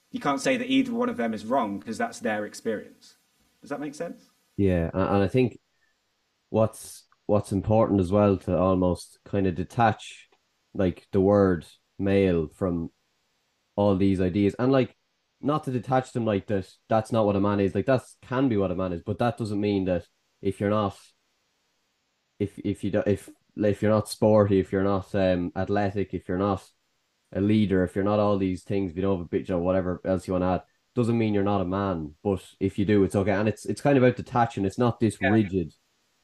You 0.09 0.19
can't 0.19 0.41
say 0.41 0.57
that 0.57 0.65
either 0.65 0.91
one 0.91 1.09
of 1.09 1.17
them 1.17 1.33
is 1.33 1.45
wrong 1.45 1.77
because 1.77 1.97
that's 1.99 2.19
their 2.19 2.45
experience. 2.45 3.15
Does 3.61 3.69
that 3.69 3.79
make 3.79 3.93
sense? 3.93 4.29
Yeah, 4.57 4.89
and 4.93 5.23
I 5.23 5.27
think 5.27 5.59
what's 6.49 7.05
what's 7.25 7.51
important 7.51 7.99
as 8.01 8.11
well 8.11 8.37
to 8.37 8.57
almost 8.57 9.19
kind 9.25 9.47
of 9.47 9.55
detach 9.55 10.29
like 10.73 11.07
the 11.11 11.21
word 11.21 11.65
male 11.99 12.47
from 12.55 12.91
all 13.75 13.95
these 13.95 14.21
ideas 14.21 14.55
and 14.59 14.71
like 14.71 14.95
not 15.41 15.63
to 15.65 15.71
detach 15.71 16.11
them 16.13 16.25
like 16.25 16.47
that 16.47 16.69
that's 16.89 17.11
not 17.11 17.25
what 17.25 17.35
a 17.35 17.41
man 17.41 17.59
is 17.59 17.75
like 17.75 17.85
that 17.87 18.01
can 18.23 18.49
be 18.49 18.57
what 18.57 18.71
a 18.71 18.75
man 18.75 18.93
is 18.93 19.01
but 19.03 19.19
that 19.19 19.37
doesn't 19.37 19.61
mean 19.61 19.85
that 19.85 20.05
if 20.41 20.59
you're 20.59 20.69
not 20.69 20.97
if 22.39 22.57
if 22.59 22.83
you 22.83 22.91
don't 22.91 23.07
if 23.07 23.29
if 23.57 23.81
you're 23.81 23.91
not 23.91 24.09
sporty 24.09 24.59
if 24.59 24.71
you're 24.71 24.83
not 24.83 25.13
um 25.15 25.51
athletic 25.55 26.13
if 26.13 26.27
you're 26.27 26.37
not 26.37 26.63
a 27.33 27.41
leader 27.41 27.83
if 27.83 27.95
you're 27.95 28.03
not 28.03 28.19
all 28.19 28.37
these 28.37 28.63
things 28.63 28.91
if 28.91 28.97
you 28.97 29.01
don't 29.03 29.17
have 29.17 29.25
a 29.25 29.29
bit 29.29 29.49
or 29.49 29.59
whatever 29.59 30.01
else 30.05 30.27
you 30.27 30.33
want 30.33 30.43
to 30.43 30.47
add 30.47 30.61
doesn't 30.95 31.17
mean 31.17 31.33
you're 31.33 31.43
not 31.43 31.61
a 31.61 31.65
man 31.65 32.13
but 32.23 32.43
if 32.59 32.77
you 32.77 32.85
do 32.85 33.03
it's 33.03 33.15
okay. 33.15 33.31
And 33.31 33.49
it's 33.49 33.65
it's 33.65 33.81
kind 33.81 33.97
of 33.97 34.03
about 34.03 34.17
detaching 34.17 34.65
it's 34.65 34.77
not 34.77 34.99
this 34.99 35.17
yeah. 35.19 35.29
rigid 35.29 35.73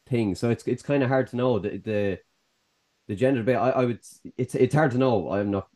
thing. 0.07 0.35
So 0.35 0.49
it's 0.49 0.67
it's 0.67 0.83
kind 0.83 1.03
of 1.03 1.09
hard 1.09 1.27
to 1.27 1.35
know. 1.35 1.59
The 1.59 1.77
the 1.77 2.19
the 3.07 3.15
gender 3.15 3.41
debate 3.41 3.57
I, 3.57 3.69
I 3.69 3.85
would 3.85 3.99
it's 4.37 4.55
it's 4.55 4.75
hard 4.75 4.91
to 4.91 4.97
know. 4.97 5.31
I'm 5.31 5.51
not 5.51 5.67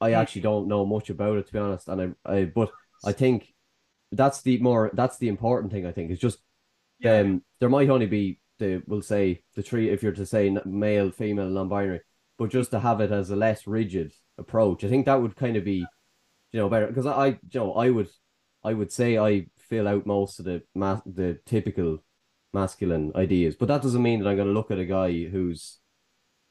I 0.00 0.12
actually 0.12 0.42
don't 0.42 0.68
know 0.68 0.84
much 0.84 1.10
about 1.10 1.38
it 1.38 1.46
to 1.46 1.52
be 1.52 1.58
honest, 1.58 1.88
and 1.88 2.16
I, 2.26 2.32
I 2.32 2.44
but 2.44 2.70
I 3.04 3.12
think 3.12 3.54
that's 4.12 4.42
the 4.42 4.58
more 4.58 4.90
that's 4.94 5.18
the 5.18 5.28
important 5.28 5.72
thing. 5.72 5.86
I 5.86 5.92
think 5.92 6.10
is 6.10 6.18
just 6.18 6.38
yeah. 7.00 7.18
um 7.18 7.42
there 7.60 7.68
might 7.68 7.90
only 7.90 8.06
be 8.06 8.40
the 8.58 8.82
we'll 8.86 9.02
say 9.02 9.42
the 9.54 9.62
three 9.62 9.90
if 9.90 10.02
you're 10.02 10.12
to 10.12 10.26
say 10.26 10.54
male, 10.64 11.10
female, 11.10 11.48
non-binary, 11.48 12.00
but 12.38 12.50
just 12.50 12.70
to 12.70 12.80
have 12.80 13.00
it 13.00 13.12
as 13.12 13.30
a 13.30 13.36
less 13.36 13.66
rigid 13.66 14.12
approach, 14.38 14.84
I 14.84 14.88
think 14.88 15.06
that 15.06 15.20
would 15.20 15.36
kind 15.36 15.56
of 15.56 15.64
be 15.64 15.86
you 16.52 16.60
know 16.60 16.68
better. 16.68 16.86
Because 16.86 17.06
I, 17.06 17.12
I 17.12 17.26
you 17.28 17.60
know 17.60 17.72
I 17.74 17.90
would 17.90 18.08
I 18.66 18.74
would 18.74 18.90
say 18.90 19.16
I 19.16 19.46
fill 19.56 19.86
out 19.86 20.06
most 20.06 20.40
of 20.40 20.44
the 20.44 20.62
ma- 20.74 21.00
the 21.06 21.38
typical 21.46 21.98
masculine 22.52 23.12
ideas, 23.14 23.54
but 23.54 23.68
that 23.68 23.82
doesn't 23.82 24.02
mean 24.02 24.20
that 24.20 24.28
I'm 24.28 24.36
going 24.36 24.48
to 24.48 24.54
look 24.54 24.72
at 24.72 24.80
a 24.80 24.84
guy 24.84 25.24
who's 25.24 25.78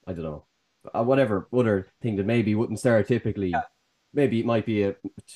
I 0.07 0.13
don't 0.13 0.23
know 0.23 0.45
uh, 0.93 1.03
whatever 1.03 1.49
other 1.51 1.87
thing 2.01 2.15
that 2.15 2.25
maybe 2.25 2.55
wouldn't 2.55 2.79
stereotypically, 2.79 3.51
yeah. 3.51 3.63
maybe 4.13 4.39
it 4.39 4.45
might 4.45 4.65
be 4.65 4.83
a, 4.83 4.95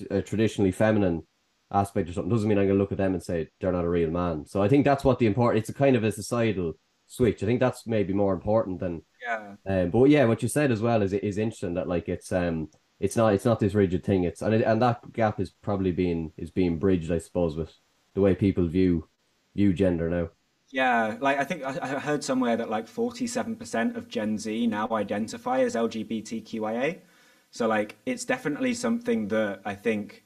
a, 0.09 0.21
traditionally 0.21 0.71
feminine 0.71 1.23
aspect 1.71 2.09
or 2.09 2.13
something. 2.13 2.30
Doesn't 2.30 2.47
mean 2.47 2.57
I'm 2.57 2.67
gonna 2.67 2.80
look 2.80 2.93
at 2.93 2.97
them 2.97 3.13
and 3.13 3.21
say 3.21 3.49
they're 3.59 3.73
not 3.73 3.86
a 3.86 3.89
real 3.89 4.09
man. 4.09 4.45
So 4.45 4.63
I 4.63 4.69
think 4.69 4.86
that's 4.86 5.03
what 5.03 5.19
the 5.19 5.25
important. 5.25 5.61
It's 5.61 5.69
a 5.69 5.73
kind 5.73 5.97
of 5.97 6.05
a 6.05 6.13
societal 6.13 6.73
switch. 7.07 7.43
I 7.43 7.45
think 7.45 7.59
that's 7.59 7.86
maybe 7.88 8.13
more 8.13 8.34
important 8.34 8.80
than 8.80 9.01
yeah. 9.21 9.55
Um, 9.67 9.89
but 9.89 10.05
yeah, 10.05 10.23
what 10.25 10.41
you 10.41 10.47
said 10.47 10.71
as 10.71 10.82
well 10.82 11.01
is 11.01 11.11
is 11.11 11.38
interesting 11.38 11.73
that 11.73 11.89
like 11.89 12.07
it's 12.07 12.32
um 12.32 12.69
it's 12.99 13.15
not 13.15 13.33
it's 13.33 13.45
not 13.45 13.59
this 13.59 13.73
rigid 13.73 14.03
thing. 14.03 14.23
It's 14.23 14.41
and 14.41 14.53
it, 14.53 14.61
and 14.63 14.81
that 14.81 15.13
gap 15.13 15.39
is 15.39 15.51
probably 15.51 15.91
being 15.91 16.31
is 16.37 16.51
being 16.51 16.77
bridged, 16.77 17.11
I 17.11 17.19
suppose, 17.19 17.55
with 17.55 17.71
the 18.13 18.21
way 18.21 18.35
people 18.35 18.67
view 18.67 19.07
view 19.55 19.73
gender 19.73 20.09
now. 20.09 20.29
Yeah, 20.71 21.17
like 21.19 21.39
I 21.39 21.43
think 21.45 21.63
I 21.63 21.99
heard 21.99 22.23
somewhere 22.23 22.55
that 22.55 22.69
like 22.69 22.85
47% 22.87 23.95
of 23.95 24.07
Gen 24.07 24.37
Z 24.37 24.67
now 24.67 24.87
identify 24.91 25.61
as 25.61 25.75
LGBTQIA. 25.75 26.99
So 27.51 27.67
like 27.67 27.95
it's 28.05 28.25
definitely 28.25 28.75
something 28.75 29.29
that 29.29 29.61
I 29.65 29.73
think 29.73 30.25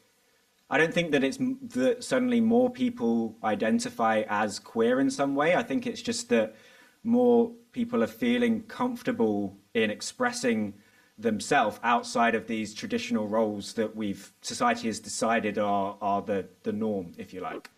I 0.69 0.77
don't 0.77 0.93
think 0.93 1.11
that 1.11 1.23
it's 1.23 1.37
that 1.37 2.03
suddenly 2.03 2.41
more 2.41 2.69
people 2.69 3.37
identify 3.43 4.23
as 4.27 4.59
queer 4.59 4.99
in 4.99 5.09
some 5.09 5.35
way. 5.35 5.55
I 5.55 5.63
think 5.63 5.87
it's 5.87 6.01
just 6.01 6.29
that 6.29 6.55
more 7.03 7.51
people 7.71 8.03
are 8.03 8.07
feeling 8.07 8.63
comfortable 8.63 9.57
in 9.73 9.89
expressing 9.89 10.73
themselves 11.17 11.79
outside 11.83 12.35
of 12.35 12.47
these 12.47 12.73
traditional 12.73 13.27
roles 13.27 13.73
that 13.73 13.95
we've 13.95 14.31
society 14.41 14.87
has 14.87 14.99
decided 14.99 15.57
are 15.57 15.97
are 16.01 16.21
the 16.21 16.45
the 16.63 16.73
norm, 16.73 17.13
if 17.17 17.33
you 17.33 17.41
like. 17.41 17.69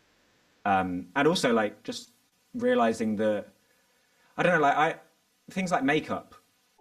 Um, 0.64 1.08
and 1.16 1.28
also 1.28 1.54
like 1.54 1.84
just 1.84 2.12
realizing 2.54 3.18
that 3.18 3.48
I 4.38 4.44
don't 4.44 4.54
know, 4.54 4.62
like 4.62 4.78
I 4.78 4.96
things 5.50 5.72
like 5.72 5.84
makeup. 5.84 6.36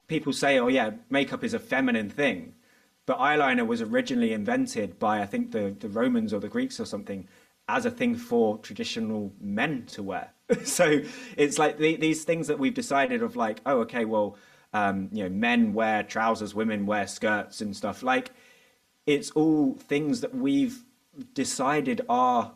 People 0.06 0.32
say, 0.32 0.58
"Oh 0.58 0.68
yeah, 0.68 0.92
makeup 1.10 1.44
is 1.44 1.54
a 1.54 1.58
feminine 1.58 2.10
thing," 2.10 2.54
but 3.06 3.18
eyeliner 3.18 3.66
was 3.66 3.82
originally 3.82 4.32
invented 4.32 4.98
by 4.98 5.20
I 5.20 5.26
think 5.26 5.52
the 5.52 5.74
the 5.78 5.88
Romans 5.88 6.32
or 6.32 6.40
the 6.40 6.48
Greeks 6.48 6.78
or 6.80 6.84
something 6.86 7.26
as 7.68 7.86
a 7.86 7.90
thing 7.90 8.14
for 8.14 8.58
traditional 8.58 9.32
men 9.40 9.86
to 9.86 10.02
wear. 10.02 10.30
so 10.64 11.00
it's 11.36 11.58
like 11.58 11.78
the, 11.78 11.96
these 11.96 12.24
things 12.24 12.46
that 12.48 12.58
we've 12.58 12.74
decided 12.74 13.22
of 13.22 13.36
like, 13.36 13.60
oh 13.66 13.80
okay, 13.80 14.04
well, 14.04 14.36
um, 14.74 15.08
you 15.12 15.22
know, 15.22 15.30
men 15.30 15.72
wear 15.72 16.02
trousers, 16.02 16.54
women 16.54 16.84
wear 16.84 17.06
skirts 17.06 17.60
and 17.60 17.74
stuff. 17.74 18.02
Like 18.02 18.32
it's 19.06 19.30
all 19.30 19.74
things 19.74 20.20
that 20.20 20.34
we've 20.34 20.84
decided 21.32 22.02
are 22.08 22.52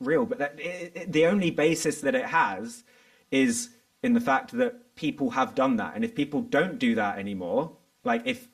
real. 0.00 0.26
But 0.26 0.38
that, 0.38 0.60
it, 0.60 0.92
it, 0.94 1.12
the 1.12 1.26
only 1.26 1.50
basis 1.50 2.00
that 2.02 2.14
it 2.14 2.26
has 2.26 2.84
is 3.30 3.70
in 4.02 4.12
the 4.12 4.20
fact 4.20 4.52
that 4.52 4.94
people 4.96 5.30
have 5.30 5.54
done 5.54 5.76
that, 5.76 5.94
and 5.94 6.04
if 6.04 6.14
people 6.14 6.42
don't 6.42 6.78
do 6.78 6.94
that 6.96 7.18
anymore, 7.18 7.72
like 8.02 8.22
if 8.26 8.48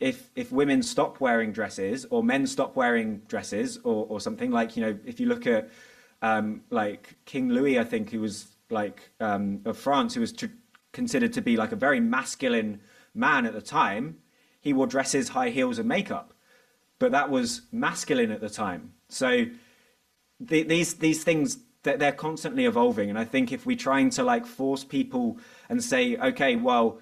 if 0.00 0.30
if 0.34 0.50
women 0.50 0.82
stop 0.82 1.20
wearing 1.20 1.52
dresses 1.52 2.06
or 2.10 2.22
men 2.22 2.46
stop 2.46 2.74
wearing 2.74 3.18
dresses 3.28 3.78
or 3.84 4.06
or 4.08 4.20
something 4.20 4.50
like 4.50 4.76
you 4.76 4.82
know 4.84 4.98
if 5.04 5.20
you 5.20 5.26
look 5.26 5.46
at 5.46 5.68
um, 6.22 6.62
like 6.70 7.14
King 7.26 7.50
Louis, 7.50 7.78
I 7.78 7.84
think 7.84 8.10
who 8.10 8.20
was 8.20 8.46
like 8.70 9.10
um, 9.20 9.60
of 9.64 9.76
France, 9.78 10.14
who 10.14 10.20
was 10.20 10.32
tr- 10.32 10.46
considered 10.98 11.32
to 11.32 11.40
be 11.40 11.56
like 11.56 11.70
a 11.70 11.76
very 11.86 12.00
masculine 12.00 12.80
man 13.14 13.46
at 13.46 13.54
the 13.54 13.62
time. 13.62 14.04
He 14.60 14.72
wore 14.72 14.88
dresses, 14.88 15.28
high 15.28 15.50
heels, 15.50 15.78
and 15.78 15.88
makeup, 15.88 16.34
but 16.98 17.12
that 17.12 17.30
was 17.30 17.62
masculine 17.70 18.32
at 18.32 18.40
the 18.40 18.50
time. 18.50 18.82
So 19.08 19.28
the, 20.40 20.64
these 20.64 20.94
these 20.94 21.22
things 21.22 21.58
that 21.84 22.00
they're 22.00 22.20
constantly 22.28 22.64
evolving, 22.64 23.08
and 23.10 23.18
I 23.18 23.24
think 23.24 23.52
if 23.52 23.64
we're 23.64 23.84
trying 23.90 24.10
to 24.10 24.24
like 24.24 24.44
force 24.44 24.82
people 24.82 25.38
and 25.68 25.78
say, 25.92 26.16
okay, 26.16 26.56
well, 26.56 26.98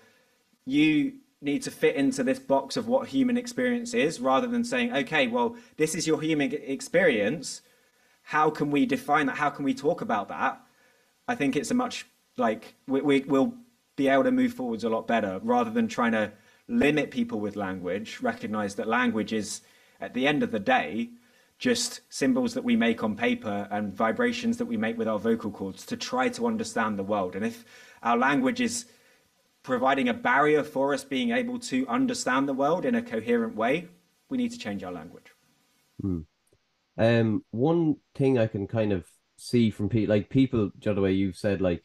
you 0.67 1.15
need 1.41 1.63
to 1.63 1.71
fit 1.71 1.97
into 1.97 2.23
this 2.23 2.39
box 2.39 2.77
of 2.77 2.87
what 2.87 3.09
human 3.09 3.39
experience 3.39 3.95
is, 3.95 4.21
rather 4.21 4.47
than 4.47 4.63
saying, 4.63 4.95
okay, 4.95 5.27
well, 5.27 5.57
this 5.79 5.95
is 5.95 6.07
your 6.07 6.21
human 6.21 6.53
experience. 6.53 7.63
How 8.25 8.51
can 8.51 8.71
we 8.71 8.85
define 8.85 9.27
that? 9.27 9.37
How 9.37 9.51
can 9.51 9.65
we 9.65 9.73
talk 9.73 10.03
about 10.03 10.29
that? 10.29 10.61
I 11.27 11.35
think 11.35 11.57
it's 11.57 11.71
a 11.71 11.75
much 11.75 12.05
like 12.37 12.75
we, 12.87 13.01
we 13.01 13.21
will 13.21 13.55
be 13.97 14.09
able 14.09 14.25
to 14.25 14.31
move 14.31 14.53
forwards 14.53 14.85
a 14.85 14.89
lot 14.89 15.07
better 15.07 15.41
rather 15.43 15.71
than 15.71 15.89
trying 15.89 16.13
to 16.13 16.31
limit 16.69 17.11
people 17.11 17.41
with 17.41 17.57
language 17.57 18.19
recognize 18.21 18.75
that 18.75 18.89
language 18.89 19.33
is, 19.33 19.63
at 20.01 20.15
the 20.15 20.27
end 20.27 20.43
of 20.43 20.51
the 20.51 20.59
day, 20.59 21.11
just 21.59 22.01
symbols 22.11 22.53
that 22.55 22.65
we 22.65 22.77
make 22.77 23.03
on 23.03 23.17
paper 23.17 23.67
and 23.71 23.95
vibrations 23.95 24.59
that 24.59 24.67
we 24.67 24.77
make 24.77 24.99
with 24.99 25.09
our 25.09 25.19
vocal 25.19 25.51
cords 25.51 25.87
to 25.87 25.97
try 25.97 26.29
to 26.29 26.47
understand 26.47 26.99
the 26.99 27.03
world. 27.03 27.35
And 27.35 27.45
if 27.45 27.65
our 28.03 28.19
language 28.19 28.61
is 28.61 28.87
providing 29.63 30.09
a 30.09 30.15
barrier 30.15 30.63
for 30.63 30.93
us 30.93 31.03
being 31.03 31.31
able 31.31 31.59
to 31.59 31.87
understand 31.89 32.47
the 32.47 32.53
world 32.53 32.85
in 32.85 32.95
a 32.95 33.03
coherent 33.03 33.57
way, 33.57 33.89
we 34.29 34.37
need 34.37 34.53
to 34.53 34.59
change 34.59 34.85
our 34.85 34.93
language. 34.93 35.33
Hmm. 36.01 36.21
Um, 36.99 37.45
one 37.51 37.97
thing 38.15 38.39
I 38.39 38.47
can 38.47 38.67
kind 38.67 38.93
of 38.93 39.07
see 39.37 39.71
from 39.71 39.89
people, 39.89 40.15
like 40.15 40.29
people, 40.29 40.71
the 40.81 41.01
way 41.01 41.13
you've 41.13 41.37
said, 41.37 41.61
like 41.61 41.85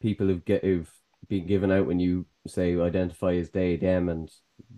people 0.00 0.26
who've 0.26 0.44
get 0.44 0.64
who've 0.64 0.90
been 1.28 1.46
given 1.46 1.70
out 1.70 1.86
when 1.86 2.00
you 2.00 2.26
say 2.46 2.78
identify 2.78 3.34
as 3.34 3.50
they 3.50 3.76
them 3.76 4.08
and 4.08 4.30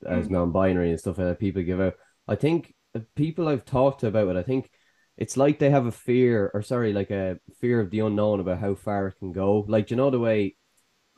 as 0.06 0.26
mm. 0.26 0.30
non-binary 0.30 0.90
and 0.90 0.98
stuff 0.98 1.18
like 1.18 1.28
that. 1.28 1.38
People 1.38 1.62
give 1.62 1.80
out. 1.80 1.94
I 2.28 2.34
think 2.34 2.74
people 3.14 3.48
I've 3.48 3.64
talked 3.64 4.02
about 4.02 4.28
it, 4.28 4.36
I 4.36 4.42
think 4.42 4.70
it's 5.16 5.36
like 5.36 5.58
they 5.58 5.70
have 5.70 5.86
a 5.86 5.92
fear, 5.92 6.50
or 6.54 6.62
sorry, 6.62 6.92
like 6.92 7.10
a 7.10 7.38
fear 7.60 7.80
of 7.80 7.90
the 7.90 8.00
unknown 8.00 8.40
about 8.40 8.58
how 8.58 8.74
far 8.74 9.08
it 9.08 9.18
can 9.18 9.32
go. 9.32 9.64
Like 9.68 9.90
you 9.90 9.96
know 9.96 10.10
the 10.10 10.18
way, 10.18 10.56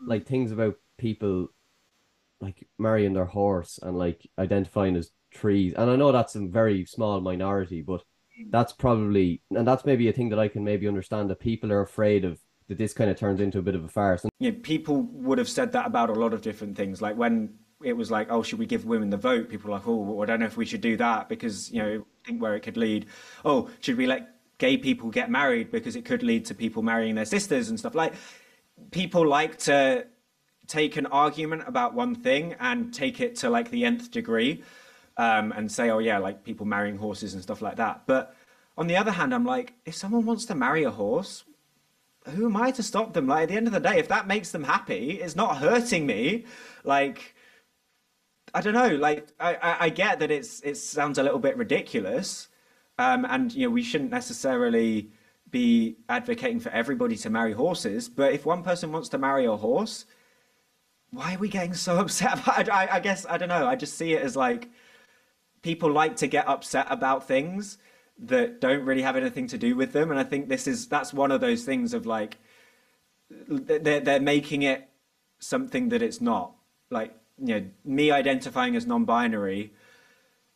like 0.04 0.26
things 0.26 0.50
about 0.50 0.74
people, 0.98 1.48
like 2.40 2.66
marrying 2.78 3.12
their 3.12 3.24
horse 3.24 3.78
and 3.80 3.96
like 3.96 4.28
identifying 4.38 4.96
as 4.96 5.10
trees. 5.30 5.74
And 5.76 5.90
I 5.90 5.96
know 5.96 6.12
that's 6.12 6.34
a 6.34 6.40
very 6.40 6.84
small 6.84 7.20
minority, 7.20 7.82
but 7.82 8.02
that's 8.50 8.72
probably 8.72 9.42
and 9.50 9.66
that's 9.66 9.84
maybe 9.84 10.08
a 10.08 10.12
thing 10.12 10.30
that 10.30 10.38
I 10.38 10.48
can 10.48 10.64
maybe 10.64 10.88
understand 10.88 11.30
that 11.30 11.40
people 11.40 11.70
are 11.72 11.82
afraid 11.82 12.24
of 12.24 12.40
that 12.68 12.78
this 12.78 12.92
kind 12.92 13.10
of 13.10 13.16
turns 13.16 13.40
into 13.40 13.58
a 13.58 13.62
bit 13.62 13.74
of 13.74 13.84
a 13.84 13.88
farce. 13.88 14.24
Yeah, 14.38 14.52
people 14.62 15.02
would 15.02 15.38
have 15.38 15.48
said 15.48 15.72
that 15.72 15.86
about 15.86 16.10
a 16.10 16.14
lot 16.14 16.32
of 16.32 16.42
different 16.42 16.76
things. 16.76 17.02
Like 17.02 17.16
when 17.16 17.54
it 17.82 17.94
was 17.94 18.10
like, 18.10 18.28
oh, 18.30 18.42
should 18.42 18.58
we 18.58 18.66
give 18.66 18.84
women 18.84 19.10
the 19.10 19.16
vote? 19.16 19.48
People 19.48 19.70
were 19.70 19.76
like, 19.76 19.86
oh, 19.86 19.96
well, 19.96 20.22
I 20.22 20.26
don't 20.26 20.40
know 20.40 20.46
if 20.46 20.56
we 20.56 20.64
should 20.64 20.80
do 20.80 20.96
that 20.96 21.28
because 21.28 21.70
you 21.70 21.82
know, 21.82 22.06
think 22.24 22.40
where 22.40 22.54
it 22.54 22.60
could 22.60 22.76
lead. 22.76 23.06
Oh, 23.44 23.68
should 23.80 23.96
we 23.96 24.06
let 24.06 24.28
gay 24.58 24.76
people 24.76 25.10
get 25.10 25.30
married 25.30 25.70
because 25.70 25.96
it 25.96 26.04
could 26.04 26.22
lead 26.22 26.44
to 26.46 26.54
people 26.54 26.82
marrying 26.82 27.14
their 27.14 27.24
sisters 27.24 27.68
and 27.68 27.78
stuff 27.78 27.94
like. 27.94 28.14
People 28.90 29.26
like 29.26 29.58
to 29.58 30.06
take 30.66 30.96
an 30.96 31.06
argument 31.06 31.64
about 31.66 31.94
one 31.94 32.14
thing 32.14 32.54
and 32.58 32.92
take 32.92 33.20
it 33.20 33.36
to 33.36 33.50
like 33.50 33.70
the 33.70 33.84
nth 33.84 34.10
degree, 34.10 34.62
um, 35.16 35.52
and 35.52 35.70
say, 35.70 35.90
oh 35.90 35.98
yeah, 35.98 36.18
like 36.18 36.44
people 36.44 36.66
marrying 36.66 36.96
horses 36.96 37.34
and 37.34 37.42
stuff 37.42 37.62
like 37.62 37.76
that. 37.76 38.02
But 38.06 38.34
on 38.76 38.86
the 38.86 38.96
other 38.96 39.10
hand, 39.10 39.34
I'm 39.34 39.44
like, 39.44 39.74
if 39.84 39.94
someone 39.94 40.24
wants 40.24 40.46
to 40.46 40.54
marry 40.54 40.84
a 40.84 40.90
horse, 40.90 41.44
who 42.30 42.46
am 42.46 42.56
I 42.56 42.70
to 42.72 42.82
stop 42.82 43.12
them? 43.12 43.26
Like 43.26 43.44
at 43.44 43.48
the 43.48 43.56
end 43.56 43.66
of 43.66 43.72
the 43.72 43.80
day, 43.80 43.98
if 43.98 44.08
that 44.08 44.26
makes 44.26 44.50
them 44.50 44.64
happy, 44.64 45.20
it's 45.20 45.36
not 45.36 45.58
hurting 45.58 46.06
me. 46.06 46.44
Like 46.84 47.34
I 48.54 48.60
don't 48.60 48.74
know. 48.74 48.96
Like 48.96 49.28
I, 49.40 49.54
I, 49.54 49.76
I 49.80 49.88
get 49.88 50.18
that 50.20 50.30
it's 50.30 50.60
it 50.60 50.76
sounds 50.76 51.18
a 51.18 51.22
little 51.22 51.38
bit 51.38 51.56
ridiculous, 51.56 52.48
um, 52.98 53.24
and 53.24 53.52
you 53.52 53.66
know 53.66 53.70
we 53.70 53.82
shouldn't 53.82 54.10
necessarily 54.10 55.10
be 55.50 55.96
advocating 56.08 56.60
for 56.60 56.70
everybody 56.70 57.16
to 57.16 57.30
marry 57.30 57.52
horses. 57.52 58.08
But 58.08 58.32
if 58.32 58.46
one 58.46 58.62
person 58.62 58.92
wants 58.92 59.08
to 59.10 59.18
marry 59.18 59.44
a 59.46 59.56
horse, 59.56 60.06
why 61.10 61.34
are 61.34 61.38
we 61.38 61.48
getting 61.48 61.74
so 61.74 61.98
upset? 62.00 62.34
About 62.34 62.68
I, 62.68 62.88
I 62.92 63.00
guess 63.00 63.26
I 63.28 63.38
don't 63.38 63.48
know. 63.48 63.66
I 63.66 63.76
just 63.76 63.96
see 63.96 64.12
it 64.14 64.22
as 64.22 64.36
like 64.36 64.70
people 65.62 65.90
like 65.90 66.16
to 66.16 66.26
get 66.26 66.48
upset 66.48 66.86
about 66.90 67.26
things 67.26 67.78
that 68.18 68.60
don't 68.60 68.84
really 68.84 69.02
have 69.02 69.16
anything 69.16 69.46
to 69.48 69.58
do 69.58 69.74
with 69.76 69.92
them, 69.92 70.10
and 70.10 70.18
I 70.20 70.24
think 70.24 70.48
this 70.48 70.66
is 70.66 70.86
that's 70.88 71.12
one 71.12 71.30
of 71.30 71.40
those 71.40 71.64
things 71.64 71.94
of 71.94 72.06
like 72.06 72.38
they're 73.30 74.00
they're 74.00 74.20
making 74.20 74.62
it 74.62 74.88
something 75.38 75.88
that 75.90 76.02
it's 76.02 76.20
not. 76.20 76.54
Like 76.90 77.14
you 77.38 77.60
know, 77.60 77.66
me 77.84 78.10
identifying 78.10 78.76
as 78.76 78.86
non-binary 78.86 79.72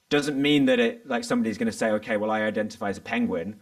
doesn't 0.08 0.40
mean 0.40 0.66
that 0.66 0.78
it 0.78 1.06
like 1.08 1.24
somebody's 1.24 1.58
going 1.58 1.70
to 1.70 1.76
say, 1.76 1.90
okay, 1.92 2.16
well, 2.16 2.30
I 2.30 2.42
identify 2.42 2.90
as 2.90 2.98
a 2.98 3.02
penguin. 3.02 3.58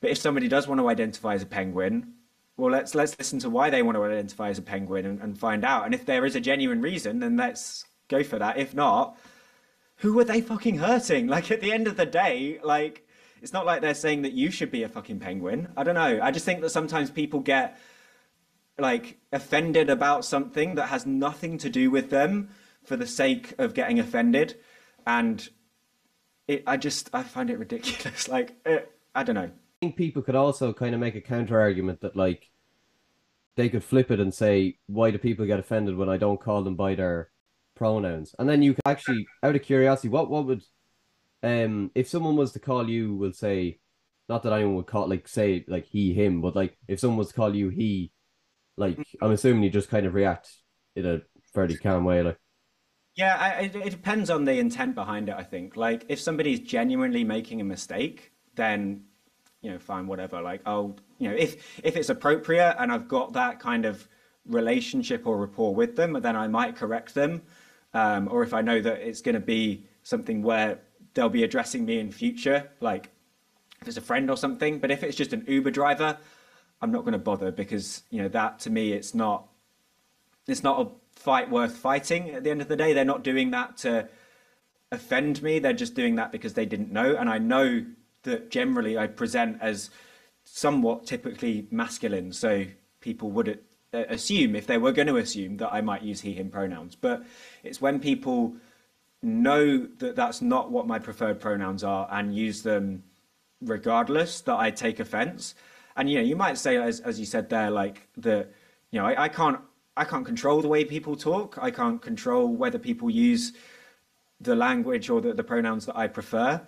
But 0.00 0.10
if 0.10 0.18
somebody 0.18 0.48
does 0.48 0.68
want 0.68 0.80
to 0.80 0.88
identify 0.88 1.34
as 1.34 1.42
a 1.42 1.46
penguin, 1.46 2.14
well, 2.56 2.70
let's 2.70 2.94
let's 2.94 3.16
listen 3.18 3.38
to 3.40 3.50
why 3.50 3.70
they 3.70 3.82
want 3.82 3.96
to 3.96 4.04
identify 4.04 4.50
as 4.50 4.58
a 4.58 4.62
penguin 4.62 5.06
and, 5.06 5.20
and 5.20 5.38
find 5.38 5.64
out. 5.64 5.86
And 5.86 5.94
if 5.94 6.04
there 6.04 6.24
is 6.26 6.36
a 6.36 6.40
genuine 6.40 6.82
reason, 6.82 7.20
then 7.20 7.36
let's 7.36 7.84
go 8.08 8.22
for 8.22 8.38
that. 8.38 8.58
If 8.58 8.74
not, 8.74 9.18
who 9.96 10.18
are 10.18 10.24
they 10.24 10.40
fucking 10.40 10.78
hurting? 10.78 11.26
Like 11.38 11.50
at 11.50 11.60
the 11.60 11.72
end 11.72 11.86
of 11.86 11.96
the 11.96 12.06
day, 12.06 12.58
like 12.62 13.06
it's 13.42 13.52
not 13.52 13.66
like 13.66 13.80
they're 13.80 13.94
saying 13.94 14.22
that 14.22 14.32
you 14.32 14.50
should 14.50 14.70
be 14.70 14.82
a 14.82 14.88
fucking 14.88 15.20
penguin. 15.20 15.68
I 15.76 15.84
don't 15.84 15.94
know. 15.94 16.20
I 16.22 16.30
just 16.30 16.44
think 16.44 16.60
that 16.60 16.70
sometimes 16.70 17.10
people 17.10 17.40
get 17.40 17.78
like 18.78 19.18
offended 19.32 19.90
about 19.90 20.24
something 20.24 20.76
that 20.76 20.88
has 20.88 21.04
nothing 21.04 21.58
to 21.58 21.68
do 21.68 21.90
with 21.90 22.10
them 22.10 22.48
for 22.84 22.96
the 22.96 23.06
sake 23.06 23.54
of 23.58 23.74
getting 23.74 23.98
offended 23.98 24.56
and 25.06 25.48
it, 26.46 26.62
i 26.66 26.76
just 26.76 27.10
i 27.12 27.22
find 27.22 27.50
it 27.50 27.58
ridiculous 27.58 28.28
like 28.36 28.56
it, 28.64 28.90
i 29.14 29.22
don't 29.22 29.34
know 29.34 29.42
i 29.42 29.80
think 29.80 29.96
people 29.96 30.22
could 30.22 30.36
also 30.36 30.72
kind 30.72 30.94
of 30.94 31.00
make 31.00 31.14
a 31.14 31.20
counter 31.20 31.60
argument 31.60 32.00
that 32.00 32.16
like 32.16 32.50
they 33.56 33.68
could 33.68 33.82
flip 33.82 34.10
it 34.10 34.20
and 34.20 34.32
say 34.32 34.78
why 34.86 35.10
do 35.10 35.18
people 35.18 35.44
get 35.44 35.58
offended 35.58 35.96
when 35.96 36.08
i 36.08 36.16
don't 36.16 36.40
call 36.40 36.62
them 36.62 36.76
by 36.76 36.94
their 36.94 37.30
pronouns 37.74 38.34
and 38.38 38.48
then 38.48 38.62
you 38.62 38.74
could 38.74 38.82
actually 38.86 39.26
out 39.42 39.56
of 39.56 39.62
curiosity 39.62 40.08
what 40.08 40.30
what 40.30 40.46
would 40.46 40.62
um 41.42 41.90
if 41.94 42.08
someone 42.08 42.36
was 42.36 42.52
to 42.52 42.58
call 42.58 42.88
you 42.88 43.14
will 43.14 43.32
say 43.32 43.78
not 44.28 44.42
that 44.42 44.52
anyone 44.52 44.74
would 44.74 44.86
call 44.86 45.08
like 45.08 45.28
say 45.28 45.64
like 45.68 45.86
he 45.86 46.12
him 46.12 46.40
but 46.40 46.56
like 46.56 46.76
if 46.88 46.98
someone 46.98 47.18
was 47.18 47.28
to 47.28 47.34
call 47.34 47.54
you 47.54 47.68
he 47.68 48.10
like 48.78 48.98
I'm 49.20 49.32
assuming 49.32 49.64
you 49.64 49.70
just 49.70 49.90
kind 49.90 50.06
of 50.06 50.14
react 50.14 50.50
in 50.94 51.04
a 51.04 51.20
fairly 51.52 51.76
calm 51.76 52.04
way, 52.04 52.22
like. 52.22 52.38
Yeah, 53.14 53.36
I, 53.36 53.62
it, 53.62 53.74
it 53.74 53.90
depends 53.90 54.30
on 54.30 54.44
the 54.44 54.58
intent 54.58 54.94
behind 54.94 55.28
it. 55.28 55.34
I 55.36 55.42
think, 55.42 55.76
like, 55.76 56.04
if 56.08 56.20
somebody's 56.20 56.60
genuinely 56.60 57.24
making 57.24 57.60
a 57.60 57.64
mistake, 57.64 58.32
then 58.54 59.02
you 59.60 59.72
know, 59.72 59.78
fine, 59.78 60.06
whatever. 60.06 60.40
Like, 60.40 60.62
oh, 60.66 60.94
you 61.18 61.28
know, 61.28 61.34
if 61.36 61.80
if 61.82 61.96
it's 61.96 62.10
appropriate 62.10 62.76
and 62.78 62.92
I've 62.92 63.08
got 63.08 63.32
that 63.32 63.58
kind 63.58 63.84
of 63.84 64.06
relationship 64.46 65.26
or 65.26 65.36
rapport 65.36 65.74
with 65.74 65.96
them, 65.96 66.12
then 66.20 66.36
I 66.36 66.46
might 66.46 66.76
correct 66.76 67.14
them. 67.14 67.42
Um, 67.92 68.28
or 68.30 68.44
if 68.44 68.54
I 68.54 68.60
know 68.60 68.80
that 68.80 69.00
it's 69.00 69.20
going 69.20 69.34
to 69.34 69.40
be 69.40 69.84
something 70.04 70.42
where 70.42 70.78
they'll 71.18 71.28
be 71.28 71.42
addressing 71.42 71.84
me 71.84 71.98
in 71.98 72.12
future, 72.12 72.70
like 72.78 73.10
if 73.80 73.88
it's 73.88 73.96
a 73.96 74.00
friend 74.00 74.30
or 74.30 74.36
something. 74.36 74.78
But 74.78 74.92
if 74.92 75.02
it's 75.02 75.16
just 75.16 75.32
an 75.32 75.44
Uber 75.48 75.72
driver, 75.72 76.16
I'm 76.80 76.92
not 76.92 77.00
going 77.00 77.12
to 77.12 77.18
bother 77.18 77.50
because 77.50 78.04
you 78.08 78.22
know 78.22 78.28
that 78.28 78.60
to 78.60 78.70
me 78.70 78.92
it's 78.92 79.16
not 79.16 79.48
it's 80.46 80.62
not 80.62 80.80
a 80.80 81.18
fight 81.18 81.50
worth 81.50 81.76
fighting 81.76 82.30
at 82.30 82.44
the 82.44 82.50
end 82.52 82.62
of 82.62 82.68
the 82.68 82.76
day. 82.76 82.92
They're 82.92 83.04
not 83.04 83.24
doing 83.24 83.50
that 83.50 83.78
to 83.78 84.08
offend 84.92 85.42
me. 85.42 85.58
They're 85.58 85.72
just 85.72 85.96
doing 85.96 86.14
that 86.14 86.30
because 86.30 86.54
they 86.54 86.66
didn't 86.66 86.92
know. 86.92 87.16
And 87.16 87.28
I 87.28 87.38
know 87.38 87.84
that 88.22 88.48
generally 88.52 88.96
I 88.96 89.08
present 89.08 89.58
as 89.60 89.90
somewhat 90.44 91.04
typically 91.04 91.66
masculine. 91.72 92.32
So 92.32 92.66
people 93.00 93.32
would 93.32 93.58
uh, 93.92 94.04
assume 94.08 94.54
if 94.54 94.68
they 94.68 94.78
were 94.78 94.92
going 94.92 95.08
to 95.08 95.16
assume 95.16 95.56
that 95.56 95.72
I 95.72 95.80
might 95.80 96.02
use 96.02 96.20
he 96.20 96.32
him 96.34 96.48
pronouns. 96.48 96.94
But 96.94 97.24
it's 97.64 97.80
when 97.80 97.98
people 97.98 98.54
know 99.22 99.86
that 99.98 100.16
that's 100.16 100.40
not 100.40 100.70
what 100.70 100.86
my 100.86 100.98
preferred 100.98 101.40
pronouns 101.40 101.82
are 101.82 102.08
and 102.10 102.34
use 102.34 102.62
them 102.62 103.02
regardless 103.60 104.40
that 104.42 104.56
I 104.56 104.70
take 104.70 105.00
offense 105.00 105.54
and 105.98 106.08
you 106.08 106.18
know, 106.18 106.24
you 106.24 106.36
might 106.36 106.56
say, 106.56 106.76
as 106.76 107.00
as 107.00 107.18
you 107.18 107.26
said 107.26 107.50
there, 107.50 107.70
like 107.70 108.08
that, 108.18 108.52
you 108.92 109.00
know, 109.00 109.06
I, 109.06 109.24
I 109.24 109.28
can't 109.28 109.58
I 109.96 110.04
can't 110.04 110.24
control 110.24 110.62
the 110.62 110.68
way 110.68 110.84
people 110.84 111.16
talk. 111.16 111.58
I 111.60 111.72
can't 111.72 112.00
control 112.00 112.54
whether 112.54 112.78
people 112.78 113.10
use 113.10 113.52
the 114.40 114.54
language 114.54 115.10
or 115.10 115.20
the, 115.20 115.34
the 115.34 115.42
pronouns 115.42 115.86
that 115.86 115.96
I 115.96 116.06
prefer. 116.06 116.64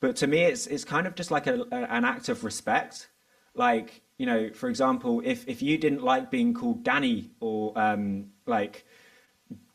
But 0.00 0.16
to 0.16 0.26
me, 0.26 0.40
it's 0.42 0.66
it's 0.66 0.84
kind 0.84 1.06
of 1.06 1.14
just 1.14 1.30
like 1.30 1.46
a, 1.46 1.60
a, 1.70 1.76
an 1.84 2.04
act 2.04 2.28
of 2.28 2.42
respect. 2.42 3.08
Like 3.54 4.02
you 4.18 4.26
know, 4.26 4.50
for 4.50 4.68
example, 4.68 5.22
if 5.24 5.46
if 5.46 5.62
you 5.62 5.78
didn't 5.78 6.02
like 6.02 6.28
being 6.28 6.52
called 6.52 6.82
Danny 6.82 7.30
or 7.38 7.72
um, 7.78 8.32
like 8.44 8.84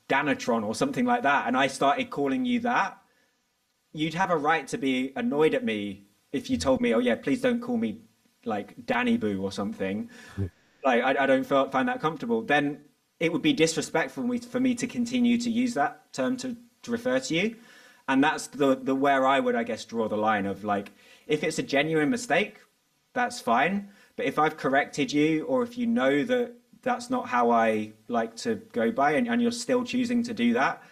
Danatron 0.10 0.64
or 0.66 0.76
something 0.76 1.06
like 1.06 1.24
that, 1.24 1.48
and 1.48 1.58
I 1.58 1.68
started 1.68 2.10
calling 2.10 2.46
you 2.46 2.60
that, 2.62 2.98
you'd 3.94 4.14
have 4.16 4.32
a 4.32 4.38
right 4.38 4.68
to 4.68 4.78
be 4.78 5.14
annoyed 5.16 5.54
at 5.54 5.64
me 5.64 6.06
if 6.32 6.50
you 6.50 6.58
told 6.58 6.82
me, 6.82 6.94
"Oh 6.94 7.00
yeah, 7.00 7.16
please 7.16 7.42
don't 7.42 7.62
call 7.62 7.78
me 7.78 8.02
like 8.46 8.86
Danny 8.86 9.18
Boo 9.18 9.42
or 9.42 9.52
something, 9.52 10.10
like 10.84 11.04
I, 11.04 11.24
I 11.24 11.26
don't 11.26 11.46
feel, 11.46 11.70
find 11.70 11.88
that 11.88 12.02
comfortable, 12.02 12.42
then 12.42 12.82
it 13.20 13.32
would 13.32 13.42
be 13.42 13.54
disrespectful 13.54 14.24
for 14.24 14.28
me, 14.28 14.38
for 14.40 14.60
me 14.60 14.76
to 14.76 14.88
continue 14.88 15.38
to 15.38 15.50
use 15.50 15.74
that 15.76 16.12
term 16.14 16.38
to, 16.38 16.58
to 16.82 16.92
refer 16.92 17.20
to 17.20 17.36
you. 17.36 17.56
And 18.08 18.22
that's 18.24 18.48
the, 18.48 18.76
the 18.76 18.96
where 18.96 19.26
I 19.26 19.40
would, 19.40 19.56
I 19.56 19.64
guess, 19.64 19.86
draw 19.86 20.10
the 20.10 20.18
line 20.18 20.46
of 20.46 20.64
like, 20.64 20.92
if 21.26 21.44
it's 21.44 21.58
a 21.58 21.64
genuine 21.64 22.10
mistake, 22.10 22.58
that's 23.14 23.40
fine. 23.40 23.90
But 24.18 24.26
if 24.26 24.38
I've 24.38 24.58
corrected 24.58 25.14
you, 25.14 25.46
or 25.46 25.64
if 25.64 25.78
you 25.78 25.88
know 25.88 26.24
that 26.26 26.54
that's 26.84 27.10
not 27.10 27.28
how 27.28 27.50
I 27.50 27.94
like 28.08 28.36
to 28.38 28.56
go 28.74 28.92
by, 28.92 29.14
and, 29.14 29.28
and 29.28 29.42
you're 29.42 29.52
still 29.52 29.84
choosing 29.84 30.22
to 30.24 30.34
do 30.34 30.54
that, 30.54 30.84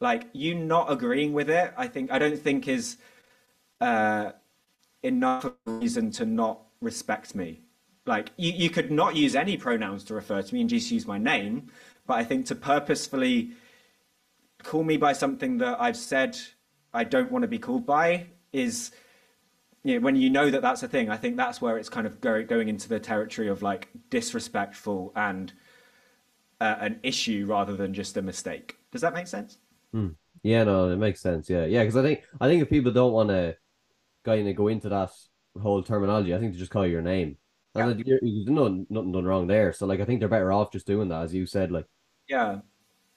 like 0.00 0.24
you 0.32 0.54
not 0.54 0.90
agreeing 0.90 1.32
with 1.32 1.50
it, 1.50 1.72
I 1.76 1.86
think 1.86 2.10
I 2.10 2.18
don't 2.18 2.38
think 2.38 2.66
is 2.66 2.96
uh, 3.80 4.32
enough 5.02 5.50
reason 5.66 6.10
to 6.12 6.24
not 6.24 6.60
respect 6.80 7.34
me. 7.34 7.60
Like 8.06 8.30
you, 8.36 8.52
you 8.52 8.70
could 8.70 8.90
not 8.90 9.16
use 9.16 9.36
any 9.36 9.56
pronouns 9.56 10.04
to 10.04 10.14
refer 10.14 10.40
to 10.40 10.54
me 10.54 10.62
and 10.62 10.70
just 10.70 10.90
use 10.90 11.06
my 11.06 11.18
name, 11.18 11.68
but 12.06 12.14
I 12.14 12.24
think 12.24 12.46
to 12.46 12.54
purposefully 12.54 13.52
call 14.62 14.82
me 14.82 14.96
by 14.96 15.12
something 15.12 15.58
that 15.58 15.80
I've 15.80 15.96
said 15.96 16.38
I 16.92 17.04
don't 17.04 17.30
want 17.30 17.42
to 17.42 17.48
be 17.48 17.58
called 17.58 17.84
by 17.84 18.26
is 18.52 18.92
you 19.84 19.94
know, 19.94 20.04
when 20.04 20.16
you 20.16 20.30
know 20.30 20.50
that 20.50 20.62
that's 20.62 20.82
a 20.82 20.88
thing, 20.88 21.10
I 21.10 21.16
think 21.16 21.36
that's 21.36 21.60
where 21.60 21.78
it's 21.78 21.88
kind 21.88 22.06
of 22.06 22.20
go, 22.20 22.42
going 22.44 22.68
into 22.68 22.88
the 22.88 23.00
territory 23.00 23.48
of 23.48 23.62
like 23.62 23.88
disrespectful 24.10 25.12
and 25.16 25.52
uh, 26.60 26.76
an 26.80 27.00
issue 27.02 27.46
rather 27.48 27.76
than 27.76 27.94
just 27.94 28.16
a 28.16 28.22
mistake. 28.22 28.76
Does 28.90 29.02
that 29.02 29.14
make 29.14 29.26
sense? 29.26 29.58
Hmm. 29.92 30.08
Yeah, 30.42 30.64
no, 30.64 30.90
it 30.90 30.96
makes 30.96 31.20
sense. 31.20 31.50
Yeah, 31.50 31.64
yeah, 31.64 31.82
because 31.82 31.96
I 31.96 32.02
think 32.02 32.22
I 32.40 32.48
think 32.48 32.62
if 32.62 32.70
people 32.70 32.92
don't 32.92 33.12
want 33.12 33.30
to 33.30 33.56
kind 34.24 34.48
of 34.48 34.56
go 34.56 34.68
into 34.68 34.88
that 34.88 35.10
whole 35.60 35.82
terminology, 35.82 36.34
I 36.34 36.38
think 36.38 36.52
they 36.52 36.58
just 36.58 36.70
call 36.70 36.86
your 36.86 37.02
name. 37.02 37.36
And 37.74 37.98
yeah. 38.04 38.16
there's 38.20 38.46
no, 38.46 38.84
nothing 38.88 39.12
done 39.12 39.24
wrong 39.24 39.46
there. 39.46 39.72
So 39.72 39.86
like, 39.86 40.00
I 40.00 40.04
think 40.04 40.20
they're 40.20 40.28
better 40.28 40.52
off 40.52 40.72
just 40.72 40.86
doing 40.86 41.08
that, 41.08 41.22
as 41.22 41.34
you 41.34 41.46
said. 41.46 41.70
Like, 41.70 41.86
yeah. 42.28 42.60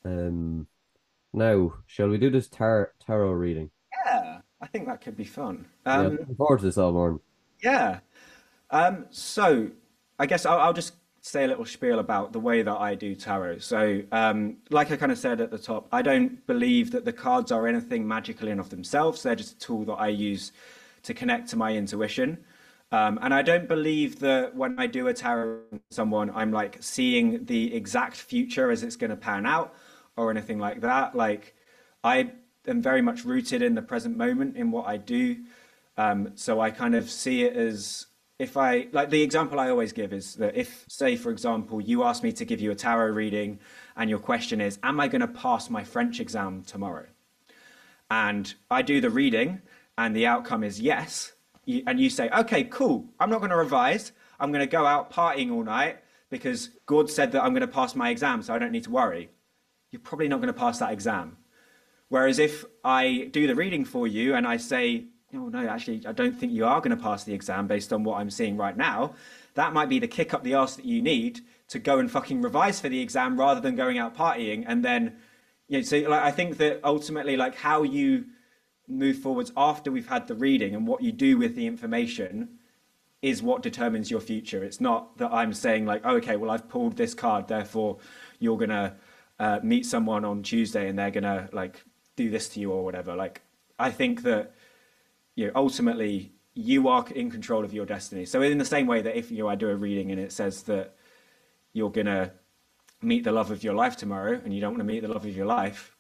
Um, 0.04 0.68
now 1.34 1.74
shall 1.88 2.10
we 2.10 2.18
do 2.18 2.30
this 2.30 2.48
tar- 2.48 2.94
tarot 3.06 3.32
reading? 3.32 3.72
Yeah, 4.06 4.41
I 4.62 4.68
think 4.68 4.86
that 4.88 5.02
could 5.02 5.18
be 5.18 5.26
fun. 5.26 5.66
Um, 5.86 6.04
yeah, 6.04 6.20
looking 6.20 6.36
forward 6.36 6.60
to 6.60 6.66
this 6.66 6.78
all 6.78 6.92
morning. 6.92 7.20
Yeah. 7.64 8.00
Um, 8.70 9.06
so 9.10 9.70
I 10.20 10.26
guess 10.26 10.46
I'll, 10.46 10.60
I'll 10.60 10.74
just 10.74 10.94
say 11.22 11.44
a 11.44 11.48
little 11.48 11.66
spiel 11.66 12.00
about 12.00 12.34
the 12.34 12.40
way 12.40 12.62
that 12.62 12.78
I 12.78 12.96
do 12.96 13.16
tarot. 13.16 13.60
So, 13.60 14.02
um, 14.12 14.58
like 14.70 14.92
I 14.92 14.98
kind 14.98 15.12
of 15.12 15.18
said 15.18 15.40
at 15.40 15.52
the 15.52 15.58
top, 15.58 15.88
I 15.92 16.02
don't 16.02 16.46
believe 16.48 16.92
that 16.92 17.06
the 17.06 17.14
cards 17.14 17.52
are 17.52 17.68
anything 17.68 18.08
magical 18.08 18.48
in 18.48 18.60
of 18.60 18.70
themselves. 18.70 19.22
They're 19.22 19.36
just 19.36 19.54
a 19.54 19.60
tool 19.60 19.86
that 19.86 19.94
I 19.94 20.08
use 20.08 20.52
to 21.04 21.14
connect 21.14 21.50
to 21.50 21.58
my 21.58 21.76
intuition. 21.76 22.38
Um, 22.92 23.20
and 23.22 23.34
I 23.34 23.42
don't 23.42 23.68
believe 23.68 24.20
that 24.20 24.56
when 24.56 24.78
I 24.78 24.88
do 24.88 25.08
a 25.08 25.14
tarot 25.14 25.62
with 25.72 25.82
someone, 25.92 26.30
I'm 26.32 26.52
like 26.52 26.78
seeing 26.82 27.46
the 27.46 27.74
exact 27.74 28.18
future 28.18 28.70
as 28.70 28.84
it's 28.84 28.96
going 28.96 29.12
to 29.12 29.16
pan 29.16 29.46
out 29.46 29.76
or 30.18 30.30
anything 30.30 30.60
like 30.60 30.82
that. 30.82 31.16
Like, 31.16 31.56
I 32.04 32.32
am 32.68 32.82
very 32.82 33.02
much 33.02 33.26
rooted 33.26 33.62
in 33.62 33.76
the 33.76 33.82
present 33.82 34.18
moment 34.18 34.56
in 34.56 34.72
what 34.72 34.88
I 34.88 34.98
do. 34.98 35.38
Um, 35.98 36.32
so 36.36 36.60
I 36.60 36.72
kind 36.72 36.96
of 36.96 37.10
see 37.10 37.44
it 37.44 37.56
as 37.56 38.08
if 38.40 38.58
I 38.58 38.88
like 38.92 39.10
the 39.12 39.22
example 39.22 39.60
I 39.60 39.70
always 39.70 39.94
give 39.94 40.14
is 40.14 40.36
that 40.36 40.56
if, 40.56 40.86
say, 40.88 41.16
for 41.16 41.32
example, 41.32 41.80
you 41.80 42.04
ask 42.04 42.24
me 42.24 42.32
to 42.34 42.46
give 42.46 42.60
you 42.60 42.72
a 42.72 42.76
tarot 42.76 43.12
reading 43.12 43.60
and 43.96 44.10
your 44.10 44.20
question 44.20 44.60
is, 44.62 44.80
Am 44.84 45.00
I 45.00 45.08
going 45.08 45.22
to 45.22 45.28
pass 45.28 45.70
my 45.70 45.84
French 45.84 46.20
exam 46.20 46.64
tomorrow? 46.64 47.06
And 48.10 48.54
I 48.70 48.82
do 48.82 49.00
the 49.00 49.10
reading 49.10 49.62
and 49.98 50.16
the 50.16 50.26
outcome 50.26 50.64
is 50.64 50.80
yes. 50.80 51.34
And 51.68 52.00
you 52.00 52.10
say, 52.10 52.30
Okay, 52.30 52.64
cool. 52.64 53.06
I'm 53.20 53.30
not 53.30 53.40
going 53.40 53.52
to 53.52 53.58
revise. 53.58 54.12
I'm 54.40 54.52
going 54.52 54.66
to 54.66 54.72
go 54.72 54.88
out 54.88 55.12
partying 55.12 55.52
all 55.52 55.64
night 55.64 56.00
because 56.32 56.70
God 56.88 57.12
said 57.12 57.32
that 57.34 57.44
I'm 57.44 57.52
going 57.52 57.62
to 57.62 57.68
pass 57.68 57.96
my 57.96 58.10
exam, 58.10 58.42
so 58.42 58.56
I 58.56 58.60
don't 58.60 58.72
need 58.72 58.86
to 58.86 58.90
worry. 58.90 59.30
You're 59.92 60.00
probably 60.00 60.30
not 60.30 60.38
going 60.38 60.52
to 60.52 60.60
pass 60.60 60.80
that 60.80 60.92
exam. 60.92 61.38
Whereas 62.12 62.40
if 62.40 62.66
I 62.84 63.30
do 63.32 63.48
the 63.48 63.56
reading 63.56 63.86
for 63.86 64.06
you 64.06 64.36
and 64.36 64.46
I 64.46 64.58
say, 64.58 65.06
oh 65.34 65.48
no, 65.48 65.66
actually, 65.66 66.06
I 66.06 66.12
don't 66.12 66.38
think 66.38 66.52
you 66.52 66.66
are 66.66 66.82
going 66.82 66.94
to 66.94 67.02
pass 67.02 67.24
the 67.24 67.34
exam 67.34 67.68
based 67.68 67.94
on 67.94 68.04
what 68.04 68.18
I'm 68.18 68.30
seeing 68.30 68.58
right 68.58 68.76
now. 68.76 69.14
That 69.54 69.72
might 69.72 69.88
be 69.88 69.98
the 69.98 70.10
kick 70.10 70.34
up 70.34 70.44
the 70.44 70.56
arse 70.56 70.76
that 70.76 70.84
you 70.84 71.02
need 71.02 71.40
to 71.70 71.80
go 71.80 72.00
and 72.00 72.12
fucking 72.12 72.42
revise 72.42 72.82
for 72.82 72.90
the 72.90 73.00
exam 73.00 73.40
rather 73.40 73.62
than 73.62 73.78
going 73.78 73.98
out 73.98 74.14
partying. 74.14 74.66
And 74.68 74.84
then, 74.84 75.20
you 75.70 75.78
know, 75.78 75.84
so 75.84 76.00
like, 76.00 76.22
I 76.22 76.32
think 76.32 76.58
that 76.58 76.82
ultimately, 76.84 77.38
like 77.38 77.56
how 77.56 77.84
you 77.84 78.26
move 78.90 79.20
forwards 79.20 79.54
after 79.56 79.90
we've 79.90 80.10
had 80.10 80.28
the 80.28 80.36
reading 80.36 80.76
and 80.76 80.86
what 80.86 81.02
you 81.02 81.14
do 81.14 81.38
with 81.38 81.56
the 81.56 81.66
information 81.66 82.58
is 83.22 83.42
what 83.42 83.64
determines 83.64 84.12
your 84.12 84.20
future. 84.20 84.66
It's 84.66 84.82
not 84.82 85.18
that 85.20 85.32
I'm 85.32 85.54
saying 85.54 85.86
like, 85.86 86.02
oh, 86.04 86.18
okay, 86.18 86.36
well, 86.36 86.52
I've 86.52 86.68
pulled 86.68 86.98
this 86.98 87.14
card, 87.14 87.48
therefore 87.48 88.00
you're 88.40 88.58
gonna 88.58 88.98
uh, 89.40 89.62
meet 89.64 89.86
someone 89.86 90.26
on 90.26 90.44
Tuesday 90.44 90.90
and 90.90 91.00
they're 91.00 91.10
gonna 91.10 91.48
like 91.54 91.86
do 92.24 92.30
this 92.30 92.50
to 92.50 92.60
you 92.60 92.72
or 92.72 92.84
whatever. 92.84 93.16
Like, 93.16 93.42
I 93.78 93.92
think 93.92 94.24
that 94.24 94.54
you 95.36 95.48
know, 95.48 95.54
ultimately 95.56 96.34
you 96.54 96.88
are 96.88 97.06
in 97.16 97.32
control 97.32 97.64
of 97.64 97.74
your 97.74 97.86
destiny. 97.86 98.26
So 98.26 98.42
in 98.42 98.58
the 98.58 98.66
same 98.66 98.88
way 98.88 99.02
that 99.02 99.18
if 99.18 99.32
you 99.32 99.40
know, 99.40 99.50
I 99.50 99.56
do 99.56 99.70
a 99.70 99.76
reading 99.76 100.12
and 100.12 100.20
it 100.20 100.32
says 100.32 100.64
that 100.64 100.96
you're 101.74 101.90
gonna 101.90 102.32
meet 103.02 103.24
the 103.24 103.32
love 103.32 103.52
of 103.52 103.64
your 103.64 103.74
life 103.74 103.96
tomorrow 103.98 104.40
and 104.44 104.54
you 104.54 104.62
don't 104.62 104.72
want 104.72 104.82
to 104.82 104.92
meet 104.94 105.02
the 105.02 105.08
love 105.08 105.26
of 105.26 105.36
your 105.36 105.46
life, 105.46 105.96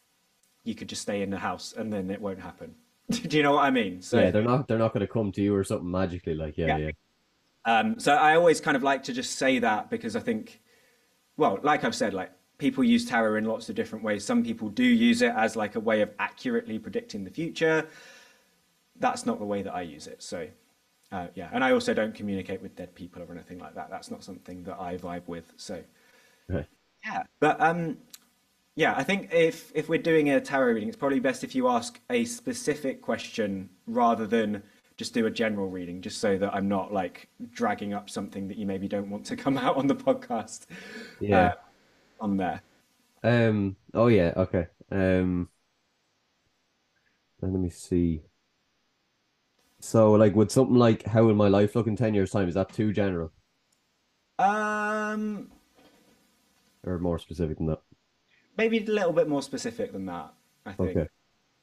you 0.63 0.76
could 0.76 0.89
just 0.89 1.01
stay 1.01 1.22
in 1.22 1.30
the 1.30 1.38
house 1.38 1.74
and 1.76 1.91
then 1.91 2.09
it 2.11 2.22
won't 2.22 2.39
happen. 2.39 2.76
do 3.09 3.38
you 3.38 3.43
know 3.43 3.53
what 3.53 3.63
I 3.63 3.72
mean? 3.72 4.01
So 4.01 4.19
yeah, 4.19 4.32
they're 4.32 4.43
not 4.43 4.67
they're 4.67 4.78
not 4.78 4.93
gonna 4.93 5.07
come 5.07 5.32
to 5.34 5.41
you 5.41 5.55
or 5.55 5.63
something 5.63 5.89
magically 5.89 6.36
like 6.36 6.57
yeah, 6.57 6.78
yeah. 6.78 6.78
yeah. 6.78 6.91
Um, 7.63 7.99
so 7.99 8.13
I 8.13 8.36
always 8.36 8.59
kind 8.59 8.76
of 8.76 8.84
like 8.84 9.03
to 9.03 9.13
just 9.13 9.38
say 9.38 9.59
that 9.59 9.89
because 9.89 10.15
I 10.15 10.19
think, 10.19 10.61
well, 11.38 11.59
like 11.61 11.84
I've 11.84 11.95
said, 11.95 12.13
like 12.13 12.32
people 12.62 12.84
use 12.84 13.05
tarot 13.05 13.36
in 13.36 13.43
lots 13.43 13.68
of 13.68 13.76
different 13.76 14.05
ways. 14.05 14.24
Some 14.24 14.41
people 14.41 14.70
do 14.70 14.86
use 14.86 15.22
it 15.22 15.34
as 15.36 15.57
like 15.57 15.76
a 15.76 15.82
way 15.82 16.01
of 16.01 16.12
accurately 16.18 16.80
predicting 16.80 17.26
the 17.26 17.32
future 17.32 17.89
that's 19.01 19.26
not 19.26 19.39
the 19.39 19.45
way 19.45 19.62
that 19.64 19.74
I 19.74 19.82
use 19.82 20.07
it. 20.07 20.24
So, 20.24 20.47
uh, 21.12 21.28
yeah, 21.36 21.49
and 21.51 21.64
I 21.64 21.72
also 21.74 21.93
don't 21.93 22.16
communicate 22.16 22.62
with 22.62 22.76
dead 22.76 22.95
people 22.95 23.22
or 23.22 23.32
anything 23.32 23.59
like 23.59 23.76
that. 23.76 23.89
That's 23.89 24.09
not 24.09 24.24
something 24.24 24.64
that 24.64 24.80
I 24.80 24.97
vibe 24.97 25.28
with. 25.28 25.51
So, 25.57 25.84
okay. 26.49 26.66
yeah, 27.05 27.24
but 27.39 27.59
um, 27.59 27.97
yeah, 28.76 28.93
I 28.95 29.03
think 29.03 29.34
if 29.34 29.72
if 29.76 29.89
we're 29.89 30.01
doing 30.01 30.30
a 30.30 30.39
tarot 30.39 30.74
reading, 30.74 30.88
it's 30.88 30.97
probably 30.97 31.20
best 31.20 31.43
if 31.43 31.53
you 31.53 31.68
ask 31.68 31.99
a 32.09 32.24
specific 32.24 33.01
question 33.01 33.70
rather 33.88 34.26
than 34.26 34.64
just 34.95 35.14
do 35.14 35.26
a 35.26 35.32
general 35.32 35.68
reading, 35.68 35.99
just 35.99 36.20
so 36.20 36.38
that 36.38 36.53
I'm 36.53 36.70
not 36.70 36.93
like 36.93 37.28
dragging 37.51 37.93
up 37.93 38.09
something 38.09 38.47
that 38.47 38.57
you 38.57 38.66
maybe 38.66 38.88
don't 38.88 39.09
want 39.09 39.26
to 39.26 39.36
come 39.36 39.57
out 39.66 39.76
on 39.76 39.88
the 39.88 39.95
podcast. 39.95 40.68
Yeah, 41.20 41.39
uh, 41.39 41.53
on 42.22 42.38
there. 42.38 42.61
Um. 43.24 43.76
Oh 43.93 44.07
yeah. 44.07 44.34
Okay. 44.38 44.67
Um. 44.91 45.49
Let 47.41 47.51
me 47.51 47.69
see. 47.69 48.22
So, 49.80 50.11
like, 50.11 50.36
would 50.36 50.51
something 50.51 50.76
like 50.76 51.05
"How 51.05 51.24
will 51.24 51.36
my 51.36 51.47
life 51.47 51.76
look 51.76 51.88
in 51.88 51.95
ten 51.95 52.13
years' 52.13 52.32
time"? 52.32 52.47
Is 52.47 52.53
that 52.53 52.72
too 52.72 52.93
general? 52.93 53.32
Um, 54.38 55.51
or 56.84 56.97
more 56.99 57.19
specific 57.19 57.57
than 57.57 57.67
that? 57.67 57.82
Maybe 58.57 58.80
a 58.80 58.86
little 58.86 59.13
bit 59.13 59.28
more 59.28 59.41
specific 59.41 59.91
than 59.91 60.05
that. 60.05 60.34
I 60.65 60.74
think. 60.74 60.97
Okay. 60.97 61.07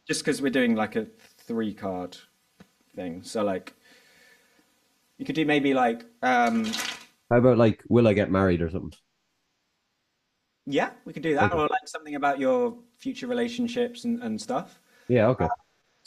Just 0.07 0.25
because 0.25 0.43
we're 0.43 0.51
doing 0.51 0.75
like 0.75 0.97
a 0.97 1.07
three 1.47 1.75
card 1.75 2.17
thing, 2.95 3.23
so 3.23 3.45
like, 3.45 3.75
you 5.19 5.25
could 5.25 5.35
do 5.35 5.45
maybe 5.45 5.75
like. 5.75 6.05
um 6.23 6.65
How 7.31 7.39
about 7.39 7.59
like, 7.59 7.85
will 7.89 8.09
I 8.09 8.15
get 8.15 8.31
married 8.31 8.63
or 8.63 8.71
something? 8.71 8.99
Yeah, 10.71 10.91
we 11.05 11.13
could 11.13 11.23
do 11.23 11.35
that, 11.35 11.53
okay. 11.53 11.59
or 11.59 11.69
like 11.69 11.87
something 11.87 12.15
about 12.15 12.39
your 12.39 12.77
future 12.99 13.27
relationships 13.27 14.05
and, 14.05 14.23
and 14.23 14.41
stuff. 14.41 14.81
Yeah. 15.09 15.29
Okay. 15.29 15.45
Uh, 15.45 15.49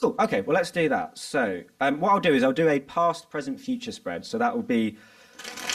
Cool. 0.01 0.16
Okay, 0.20 0.41
well, 0.41 0.55
let's 0.55 0.72
do 0.72 0.89
that. 0.89 1.16
So, 1.20 1.62
um, 1.80 1.99
what 1.99 2.12
I'll 2.12 2.20
do 2.20 2.34
is 2.34 2.43
I'll 2.43 2.51
do 2.51 2.68
a 2.68 2.80
past, 2.80 3.30
present, 3.30 3.59
future 3.59 3.91
spread. 3.91 4.26
So 4.26 4.39
that 4.39 4.55
will 4.55 4.64
be 4.64 4.97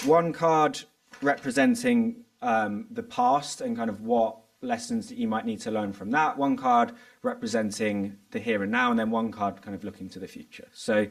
one 0.04 0.32
card 0.32 0.82
representing 1.22 2.24
um, 2.42 2.86
the 2.90 3.04
past 3.04 3.60
and 3.60 3.76
kind 3.76 3.88
of 3.88 4.00
what 4.00 4.38
lessons 4.62 5.08
that 5.10 5.18
you 5.18 5.28
might 5.28 5.46
need 5.46 5.60
to 5.60 5.70
learn 5.70 5.92
from 5.92 6.10
that. 6.10 6.36
One 6.36 6.56
card 6.56 6.90
representing 7.22 8.18
the 8.32 8.40
here 8.40 8.64
and 8.64 8.72
now, 8.72 8.90
and 8.90 8.98
then 8.98 9.12
one 9.12 9.30
card 9.30 9.62
kind 9.62 9.76
of 9.76 9.84
looking 9.84 10.08
to 10.08 10.18
the 10.18 10.26
future. 10.26 10.66
So, 10.72 11.06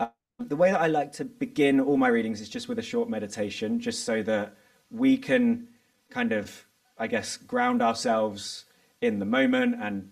uh, 0.00 0.08
the 0.40 0.56
way 0.56 0.72
that 0.72 0.80
I 0.80 0.88
like 0.88 1.12
to 1.12 1.24
begin 1.24 1.78
all 1.78 1.96
my 1.96 2.08
readings 2.08 2.40
is 2.40 2.48
just 2.48 2.68
with 2.68 2.80
a 2.80 2.82
short 2.82 3.08
meditation, 3.08 3.78
just 3.78 4.04
so 4.04 4.22
that 4.24 4.56
we 4.90 5.16
can 5.16 5.68
kind 6.10 6.32
of, 6.32 6.66
I 6.98 7.06
guess, 7.06 7.36
ground 7.36 7.82
ourselves 7.82 8.64
in 9.00 9.18
the 9.18 9.26
moment 9.26 9.76
and 9.80 10.10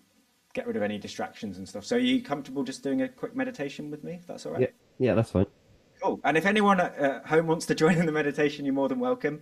get 0.52 0.66
rid 0.66 0.76
of 0.76 0.82
any 0.82 0.98
distractions 0.98 1.58
and 1.58 1.68
stuff. 1.68 1.84
So 1.84 1.96
are 1.96 2.00
you 2.00 2.22
comfortable 2.22 2.62
just 2.62 2.82
doing 2.82 3.02
a 3.02 3.08
quick 3.08 3.34
meditation 3.34 3.90
with 3.90 4.04
me, 4.04 4.14
if 4.14 4.26
that's 4.26 4.46
all 4.46 4.52
right? 4.52 4.62
Yeah, 4.62 5.08
yeah 5.08 5.14
that's 5.14 5.32
fine. 5.32 5.46
Cool. 6.02 6.20
And 6.24 6.36
if 6.36 6.46
anyone 6.46 6.80
at 6.80 7.26
home 7.26 7.46
wants 7.46 7.66
to 7.66 7.74
join 7.82 7.98
in 7.98 8.06
the 8.06 8.12
meditation, 8.12 8.64
you're 8.64 8.74
more 8.74 8.88
than 8.88 9.00
welcome. 9.00 9.40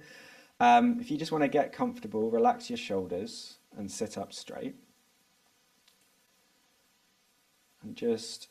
Um, 0.60 0.98
if 1.00 1.10
you 1.10 1.18
just 1.18 1.32
want 1.32 1.42
to 1.42 1.48
get 1.48 1.72
comfortable, 1.72 2.30
relax 2.30 2.70
your 2.70 2.76
shoulders 2.76 3.58
and 3.76 3.90
sit 3.90 4.16
up 4.16 4.32
straight. 4.32 4.76
And 7.82 7.96
just 7.96 8.48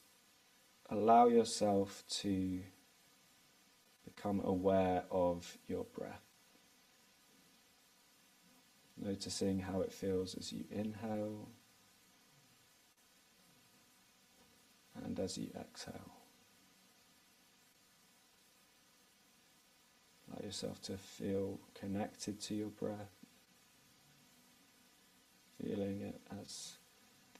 allow 0.89 1.27
yourself 1.27 2.03
to 2.09 2.59
become 4.03 4.41
aware 4.43 5.03
of 5.09 5.57
your 5.67 5.85
breath. 5.85 6.30
Noticing 9.03 9.59
how 9.59 9.81
it 9.81 9.91
feels 9.91 10.35
as 10.35 10.53
you 10.53 10.63
inhale 10.69 11.49
and 15.03 15.19
as 15.19 15.37
you 15.37 15.49
exhale. 15.59 16.13
Allow 20.29 20.45
yourself 20.45 20.81
to 20.83 20.97
feel 20.97 21.59
connected 21.73 22.39
to 22.41 22.53
your 22.53 22.69
breath, 22.69 23.25
feeling 25.61 26.01
it 26.01 26.21
as 26.39 26.73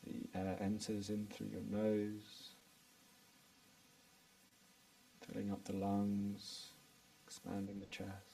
the 0.03 0.39
air 0.39 0.57
enters 0.59 1.09
in 1.11 1.27
through 1.27 1.49
your 1.51 1.61
nose, 1.69 2.49
filling 5.27 5.51
up 5.51 5.63
the 5.65 5.73
lungs, 5.73 6.69
expanding 7.25 7.79
the 7.79 7.85
chest. 7.85 8.30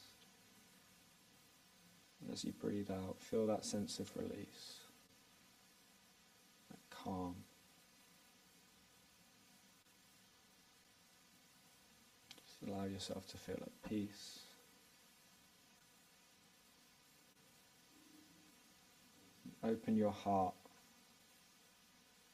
As 2.32 2.44
you 2.44 2.52
breathe 2.52 2.92
out, 2.92 3.18
feel 3.20 3.48
that 3.48 3.66
sense 3.66 4.00
of 4.00 4.12
release. 4.16 4.82
That 6.70 6.80
calm. 6.90 7.36
Just 12.46 12.70
allow 12.70 12.86
yourself 12.86 13.28
to 13.28 13.38
feel 13.38 13.60
at 13.62 13.90
peace. 13.90 14.40
Open 19.64 19.96
your 19.96 20.12
heart 20.12 20.54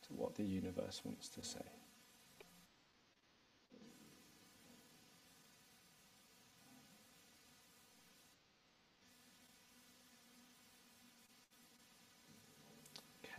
to 0.08 0.14
what 0.14 0.36
the 0.36 0.44
universe 0.44 1.02
wants 1.06 1.30
to 1.30 1.44
say. 1.44 1.60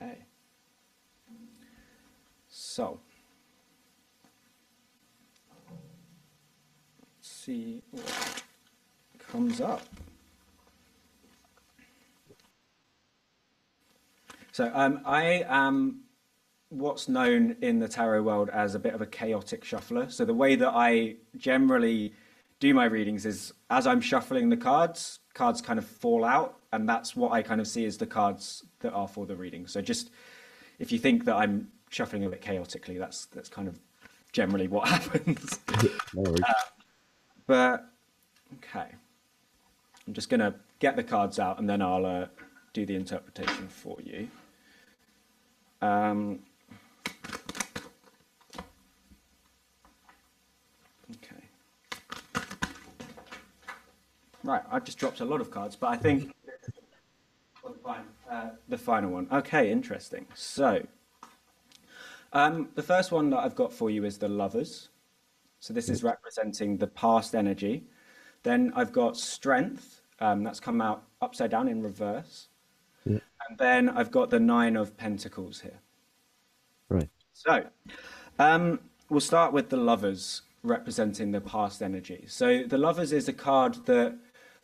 Okay. 0.01 0.19
So, 2.49 3.01
let's 7.19 7.29
see 7.29 7.83
what 7.91 8.43
comes 9.19 9.61
up. 9.61 9.83
So, 14.53 14.71
um, 14.73 15.01
I 15.05 15.45
am 15.49 16.03
what's 16.69 17.09
known 17.09 17.57
in 17.61 17.79
the 17.79 17.89
tarot 17.89 18.23
world 18.23 18.51
as 18.51 18.75
a 18.75 18.79
bit 18.79 18.95
of 18.95 19.01
a 19.01 19.07
chaotic 19.07 19.65
shuffler. 19.65 20.09
So, 20.11 20.25
the 20.25 20.35
way 20.35 20.55
that 20.57 20.71
I 20.75 21.17
generally 21.37 22.15
do 22.61 22.73
my 22.73 22.85
readings 22.85 23.27
is 23.27 23.53
as 23.71 23.87
I'm 23.87 24.01
shuffling 24.01 24.49
the 24.49 24.57
cards, 24.57 25.21
cards 25.35 25.61
kind 25.61 25.79
of 25.79 25.85
fall 25.85 26.25
out, 26.25 26.61
and 26.75 26.89
that's 26.89 27.15
what 27.15 27.31
I 27.31 27.41
kind 27.41 27.61
of 27.61 27.69
see 27.69 27.87
as 27.87 27.97
the 27.97 28.07
cards 28.07 28.65
that 28.81 28.93
are 28.93 29.07
for 29.07 29.27
the 29.27 29.37
reading. 29.37 29.67
So, 29.67 29.81
just 29.81 30.11
if 30.81 30.91
you 30.91 30.99
think 30.99 31.25
that 31.25 31.37
I'm 31.37 31.69
shuffling 31.89 32.25
a 32.25 32.29
bit 32.29 32.41
chaotically, 32.41 32.99
that's 32.99 33.27
that's 33.27 33.49
kind 33.49 33.69
of 33.69 33.79
generally 34.33 34.67
what 34.67 34.89
happens. 34.95 35.61
No 36.13 36.23
worries. 36.23 36.41
But 37.47 37.87
okay, 38.57 38.89
I'm 40.07 40.15
just 40.15 40.29
gonna 40.29 40.57
get 40.81 40.97
the 40.97 41.05
cards 41.05 41.39
out 41.39 41.61
and 41.61 41.71
then 41.71 41.81
I'll 41.81 42.05
uh, 42.05 42.27
do 42.73 42.85
the 42.85 42.97
interpretation 42.97 43.69
for 43.69 43.99
you. 44.03 44.29
Um, 45.81 46.41
okay. 51.11 51.45
Right, 54.43 54.63
I've 54.73 54.85
just 54.85 54.99
dropped 54.99 55.21
a 55.21 55.25
lot 55.25 55.41
of 55.41 55.51
cards, 55.51 55.77
but 55.77 55.89
I 55.89 55.97
think 55.97 56.35
well, 57.65 57.75
the, 58.29 58.35
uh, 58.35 58.51
the 58.69 58.79
final 58.79 59.11
one. 59.11 59.27
Okay, 59.33 59.71
interesting. 59.71 60.27
So, 60.35 60.87
um, 62.33 62.69
the 62.75 62.83
first 62.83 63.13
one 63.13 63.31
that 63.31 63.39
I've 63.39 63.55
got 63.55 63.73
for 63.73 63.91
you 63.91 64.05
is 64.05 64.19
the 64.19 64.29
lovers. 64.29 64.89
So 65.61 65.73
this 65.73 65.89
is 65.89 66.03
representing 66.03 66.77
the 66.77 66.89
past 66.89 67.35
energy. 67.35 67.85
Then 68.43 68.73
I've 68.77 68.93
got 68.93 69.17
strength. 69.17 70.03
Um, 70.21 70.43
that's 70.43 70.61
come 70.61 70.83
out 70.83 71.05
upside 71.23 71.51
down 71.51 71.69
in 71.69 71.83
reverse. 71.83 72.49
Yeah. 73.07 73.21
And 73.49 73.59
then 73.59 73.89
I've 73.89 74.11
got 74.11 74.31
the 74.31 74.41
nine 74.41 74.77
of 74.77 74.97
pentacles 74.97 75.61
here. 75.61 75.81
Right. 76.89 77.09
So 77.33 77.65
um, 78.39 78.81
we'll 79.09 79.21
start 79.21 79.53
with 79.53 79.71
the 79.71 79.77
lovers 79.77 80.43
representing 80.63 81.31
the 81.31 81.41
past 81.41 81.83
energy. 81.83 82.25
So 82.27 82.65
the 82.65 82.79
lovers 82.79 83.13
is 83.13 83.29
a 83.29 83.33
card 83.33 83.87
that 83.87 84.19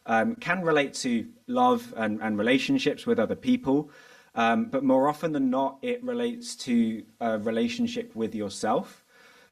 um, 0.06 0.34
can 0.36 0.62
relate 0.62 0.94
to 0.94 1.26
love 1.46 1.92
and, 1.96 2.20
and 2.20 2.38
relationships 2.38 3.06
with 3.06 3.18
other 3.18 3.36
people. 3.36 3.90
Um, 4.34 4.66
but 4.66 4.84
more 4.84 5.08
often 5.08 5.32
than 5.32 5.50
not, 5.50 5.78
it 5.82 6.02
relates 6.04 6.54
to 6.56 7.04
a 7.20 7.38
relationship 7.38 8.14
with 8.14 8.34
yourself. 8.34 9.04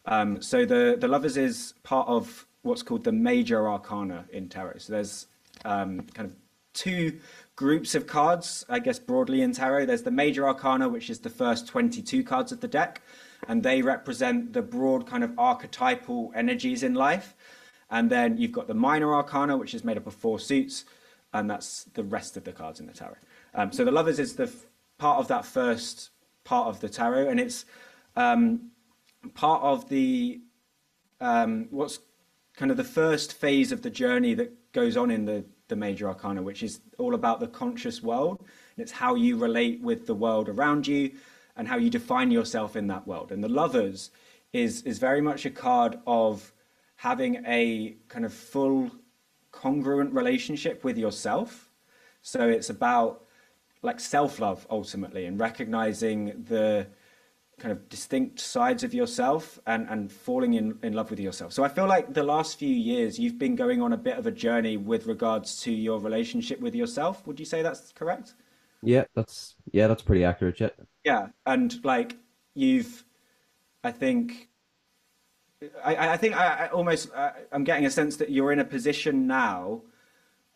Um, 0.07 0.41
so 0.41 0.65
the 0.65 0.97
the 0.99 1.09
lovers 1.09 1.37
is 1.37 1.75
part 1.83 2.09
of 2.09 2.47
what's 2.63 2.83
called 2.83 3.05
the 3.05 3.13
major 3.13 3.69
arcana 3.69 4.25
in 4.33 4.49
tarot. 4.49 4.79
So 4.79 4.93
there's 4.93 5.27
um, 5.65 6.03
kind 6.15 6.31
of 6.31 6.37
two 6.75 7.19
groups 7.57 7.95
of 7.95 8.07
cards, 8.07 8.65
I 8.69 8.79
guess 8.79 8.99
broadly 8.99 9.43
in 9.43 9.53
tarot. 9.53 9.87
There's 9.87 10.03
the 10.03 10.11
major 10.11 10.47
arcana, 10.47 10.89
which 10.89 11.11
is 11.11 11.19
the 11.19 11.31
first 11.31 11.67
22 11.67 12.23
cards 12.23 12.53
of 12.53 12.61
the 12.61 12.69
deck, 12.69 13.03
and 13.49 13.63
they 13.63 13.83
represent 13.83 14.53
the 14.53 14.63
broad 14.63 15.07
kind 15.07 15.25
of 15.25 15.37
archetypal 15.39 16.33
energies 16.35 16.83
in 16.83 16.95
life. 16.95 17.35
And 17.91 18.11
then 18.11 18.37
you've 18.37 18.53
got 18.53 18.67
the 18.67 18.75
minor 18.75 19.15
arcana, 19.15 19.57
which 19.57 19.75
is 19.75 19.85
made 19.85 19.97
up 19.97 20.07
of 20.07 20.15
four 20.15 20.39
suits, 20.39 20.85
and 21.33 21.49
that's 21.49 21.85
the 21.95 22.03
rest 22.03 22.37
of 22.37 22.45
the 22.45 22.53
cards 22.53 22.81
in 22.81 22.87
the 22.87 22.93
tarot. 22.93 23.17
Um, 23.55 23.73
so 23.73 23.85
the 23.85 23.93
lovers 23.93 24.19
is 24.19 24.35
the 24.35 24.45
f- 24.45 24.67
part 24.99 25.19
of 25.19 25.29
that 25.29 25.45
first 25.45 26.11
part 26.45 26.69
of 26.69 26.81
the 26.81 26.89
tarot, 26.89 27.29
and 27.29 27.41
it's 27.41 27.65
um, 28.17 28.71
part 29.35 29.63
of 29.63 29.89
the 29.89 30.41
um, 31.21 31.67
what's 31.71 31.99
kind 32.57 32.71
of 32.71 32.77
the 32.77 32.85
first 32.85 33.35
phase 33.35 33.73
of 33.73 33.83
the 33.83 33.91
journey 33.91 34.35
that 34.35 34.53
goes 34.73 34.97
on 34.97 35.11
in 35.11 35.25
the 35.25 35.45
the 35.69 35.77
major 35.77 36.09
arcana, 36.09 36.43
which 36.43 36.63
is 36.63 36.81
all 36.99 37.15
about 37.15 37.41
the 37.41 37.47
conscious 37.47 38.03
world. 38.03 38.39
And 38.41 38.83
it's 38.83 38.93
how 38.93 39.15
you 39.15 39.37
relate 39.37 39.81
with 39.83 40.07
the 40.07 40.15
world 40.15 40.49
around 40.49 40.87
you 40.87 41.13
and 41.57 41.69
how 41.69 41.77
you 41.77 41.91
define 41.91 42.31
yourself 42.31 42.77
in 42.77 42.87
that 42.89 43.07
world. 43.07 43.33
And 43.33 43.45
the 43.45 43.49
lovers 43.49 44.11
is 44.53 44.83
is 44.83 44.99
very 44.99 45.21
much 45.21 45.45
a 45.45 45.51
card 45.51 45.99
of 46.07 46.53
having 46.99 47.45
a 47.47 47.97
kind 48.09 48.25
of 48.25 48.33
full 48.35 48.91
congruent 49.53 50.13
relationship 50.13 50.83
with 50.83 50.99
yourself. 50.99 51.71
So 52.23 52.49
it's 52.49 52.71
about 52.71 53.25
like 53.83 54.01
self-love 54.01 54.67
ultimately 54.69 55.27
and 55.27 55.39
recognizing 55.39 56.45
the 56.49 56.89
kind 57.61 57.71
of 57.71 57.89
distinct 57.89 58.41
sides 58.41 58.83
of 58.83 58.93
yourself 58.93 59.61
and, 59.69 59.89
and 59.89 60.11
falling 60.11 60.55
in, 60.55 60.77
in 60.83 60.93
love 60.93 61.11
with 61.11 61.21
yourself. 61.21 61.53
So 61.53 61.63
I 61.63 61.69
feel 61.69 61.87
like 61.87 62.15
the 62.15 62.25
last 62.25 62.59
few 62.59 62.75
years 62.75 63.17
you've 63.17 63.39
been 63.39 63.55
going 63.55 63.81
on 63.81 63.93
a 63.93 63.97
bit 63.97 64.19
of 64.19 64.27
a 64.27 64.33
journey 64.33 64.77
with 64.77 65.07
regards 65.07 65.61
to 65.63 65.71
your 65.71 66.01
relationship 66.01 66.59
with 66.61 66.75
yourself. 66.75 67.25
Would 67.29 67.39
you 67.39 67.47
say 67.47 67.63
that's 67.63 67.93
correct? 67.93 68.35
Yeah, 68.83 69.05
that's 69.15 69.55
yeah, 69.71 69.87
that's 69.87 70.03
pretty 70.03 70.25
accurate. 70.25 70.59
Yeah. 70.59 70.71
Yeah. 71.05 71.27
And 71.47 71.85
like 71.85 72.17
you've, 72.55 73.05
I 73.85 73.93
think, 73.93 74.48
I, 75.85 76.13
I 76.13 76.17
think 76.17 76.37
I, 76.37 76.67
I 76.67 76.67
almost, 76.69 77.13
I, 77.15 77.33
I'm 77.51 77.65
getting 77.65 77.87
a 77.87 77.91
sense 77.91 78.17
that 78.17 78.31
you're 78.31 78.53
in 78.53 78.61
a 78.61 78.65
position 78.65 79.27
now 79.27 79.83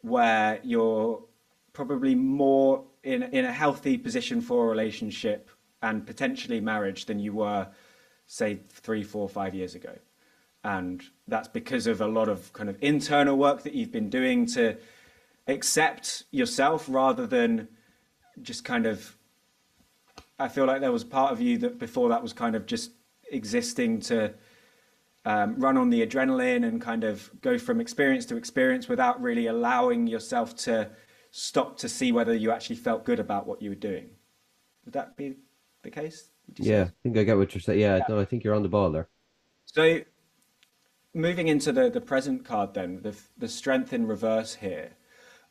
where 0.03 0.61
you're 0.63 1.23
probably 1.73 2.15
more 2.15 2.85
in, 3.03 3.23
in 3.25 3.45
a 3.45 3.53
healthy 3.53 3.99
position 3.99 4.41
for 4.41 4.67
a 4.67 4.69
relationship 4.69 5.51
and 5.83 6.07
potentially 6.07 6.61
marriage 6.61 7.07
than 7.07 7.19
you 7.19 7.33
were, 7.33 7.67
say, 8.27 8.61
three, 8.69 9.03
four, 9.03 9.29
five 9.29 9.55
years 9.55 9.75
ago. 9.75 9.97
And 10.63 11.03
that's 11.27 11.49
because 11.49 11.89
of 11.89 12.01
a 12.01 12.07
lot 12.07 12.29
of 12.29 12.53
kind 12.53 12.69
of 12.69 12.77
internal 12.81 13.37
work 13.37 13.65
that 13.65 13.75
you've 13.75 13.91
been 13.91 14.11
doing 14.11 14.47
to 14.47 14.77
accept 15.49 16.25
yourself 16.31 16.87
rather 16.89 17.27
than 17.27 17.67
just 18.43 18.65
kind 18.65 18.87
of. 18.87 19.17
I 20.39 20.49
feel 20.49 20.67
like 20.67 20.81
there 20.81 20.93
was 20.93 21.05
part 21.05 21.33
of 21.33 21.41
you 21.41 21.59
that 21.59 21.79
before 21.79 22.09
that 22.11 22.23
was 22.23 22.33
kind 22.33 22.55
of 22.55 22.67
just 22.67 22.93
existing 23.31 24.01
to 24.03 24.35
um, 25.25 25.57
run 25.59 25.77
on 25.77 25.91
the 25.91 26.05
adrenaline 26.07 26.67
and 26.67 26.81
kind 26.81 27.05
of 27.05 27.31
go 27.41 27.59
from 27.59 27.81
experience 27.81 28.27
to 28.27 28.37
experience 28.37 28.89
without 28.89 29.21
really 29.23 29.47
allowing 29.47 30.07
yourself 30.07 30.57
to 30.57 30.91
stop 31.31 31.77
to 31.79 31.89
see 31.89 32.13
whether 32.13 32.35
you 32.35 32.51
actually 32.51 32.77
felt 32.77 33.05
good 33.05 33.21
about 33.21 33.47
what 33.47 33.63
you 33.63 33.71
were 33.71 33.77
doing. 33.77 34.11
Would 34.85 34.95
that 34.95 35.17
be 35.17 35.37
the 35.83 35.91
case? 35.91 36.31
You 36.57 36.65
say? 36.65 36.71
Yeah, 36.71 36.83
I 36.83 36.93
think 37.03 37.17
I 37.17 37.23
get 37.23 37.37
what 37.37 37.55
you're 37.55 37.63
saying. 37.63 37.81
Yeah, 37.81 38.01
no, 38.09 38.19
I 38.19 38.25
think 38.25 38.43
you're 38.43 38.55
on 38.55 38.63
the 38.63 38.69
ball 38.69 38.91
there. 38.91 39.09
So, 39.65 40.01
moving 41.15 41.49
into 41.49 41.73
the, 41.73 41.89
the 41.89 42.01
present 42.01 42.45
card, 42.45 42.75
then 42.75 43.01
the 43.03 43.17
the 43.39 43.49
strength 43.49 43.93
in 43.93 44.07
reverse 44.07 44.57
here. 44.57 44.91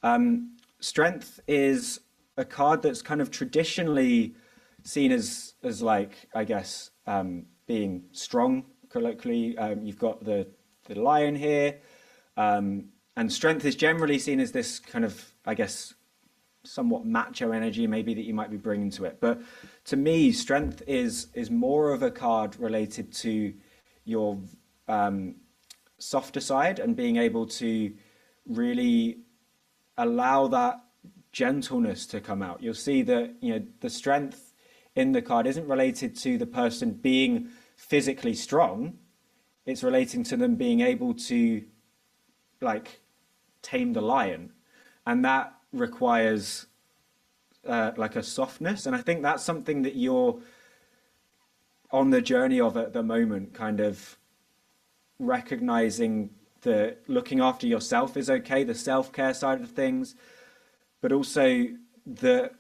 Um, 0.03 0.57
strength 0.80 1.39
is 1.47 2.01
a 2.38 2.45
card 2.45 2.82
that's 2.82 3.01
kind 3.01 3.22
of 3.22 3.32
traditionally 3.32 4.36
seen 4.84 5.11
as 5.11 5.53
as 5.63 5.82
like 5.82 6.28
I 6.36 6.43
guess 6.43 6.91
um, 7.07 7.45
being 7.67 8.03
strong. 8.11 8.65
Colloquially, 8.92 9.58
um, 9.58 9.84
you've 9.84 10.00
got 10.00 10.24
the 10.24 10.48
the 10.86 10.96
lion 10.96 11.36
here, 11.36 11.80
um, 12.38 12.86
and 13.16 13.32
strength 13.32 13.66
is 13.66 13.76
generally 13.76 14.20
seen 14.20 14.39
as 14.39 14.52
this 14.52 14.80
kind 14.80 15.06
of 15.06 15.34
I 15.46 15.54
guess 15.54 15.94
somewhat 16.64 17.06
macho 17.06 17.52
energy 17.52 17.88
maybe 17.88 18.14
that 18.14 18.24
you 18.24 18.34
might 18.34 18.52
be 18.52 18.58
bringing 18.58 18.92
to 18.92 19.06
it. 19.06 19.18
But 19.20 19.42
to 19.86 19.98
me, 19.98 20.32
strength 20.32 20.84
is 20.88 21.28
is 21.34 21.50
more 21.50 21.94
of 21.94 22.04
a 22.04 22.12
card 22.12 22.60
related 22.60 23.12
to 23.14 23.54
your 24.06 24.39
um, 24.88 25.36
softer 25.98 26.39
side 26.39 26.80
and 26.80 26.96
being 26.96 27.18
able 27.18 27.46
to 27.46 27.94
really 28.48 29.20
allow 29.98 30.48
that 30.48 30.82
gentleness 31.32 32.06
to 32.08 32.20
come 32.20 32.42
out. 32.42 32.62
You'll 32.62 32.74
see 32.74 33.02
that 33.04 33.36
you 33.42 33.54
know 33.54 33.66
the 33.80 33.89
strength 33.89 34.54
in 34.96 35.14
the 35.14 35.22
card 35.22 35.48
isn't 35.48 35.68
related 35.68 36.16
to 36.18 36.38
the 36.38 36.46
person 36.46 36.92
being 36.92 37.50
physically 37.82 38.34
strong. 38.34 38.94
It's 39.66 39.84
relating 39.84 40.24
to 40.26 40.38
them 40.38 40.56
being 40.56 40.82
able 40.82 41.14
to 41.16 41.64
like 42.62 43.02
tame 43.62 43.94
the 43.94 44.02
lion, 44.02 44.54
and 45.06 45.26
that 45.26 45.54
requires 45.74 46.68
uh, 47.68 47.92
like 47.98 48.16
a 48.16 48.24
softness. 48.24 48.86
And 48.86 48.96
I 48.96 49.02
think 49.02 49.24
that's 49.24 49.44
something 49.44 49.82
that 49.82 49.96
you're 49.96 50.40
on 51.92 52.12
the 52.12 52.22
journey 52.22 52.62
of 52.62 52.78
at 52.78 52.94
the 52.94 53.04
moment, 53.04 53.54
kind 53.54 53.80
of 53.80 54.18
recognizing 55.20 56.30
that 56.62 57.00
looking 57.08 57.40
after 57.40 57.66
yourself 57.68 58.16
is 58.16 58.30
okay, 58.30 58.64
the 58.64 58.76
self 58.76 59.12
care 59.12 59.34
side 59.34 59.60
of 59.62 59.72
things, 59.72 60.16
but 61.02 61.12
also 61.12 61.66
that 62.06 62.54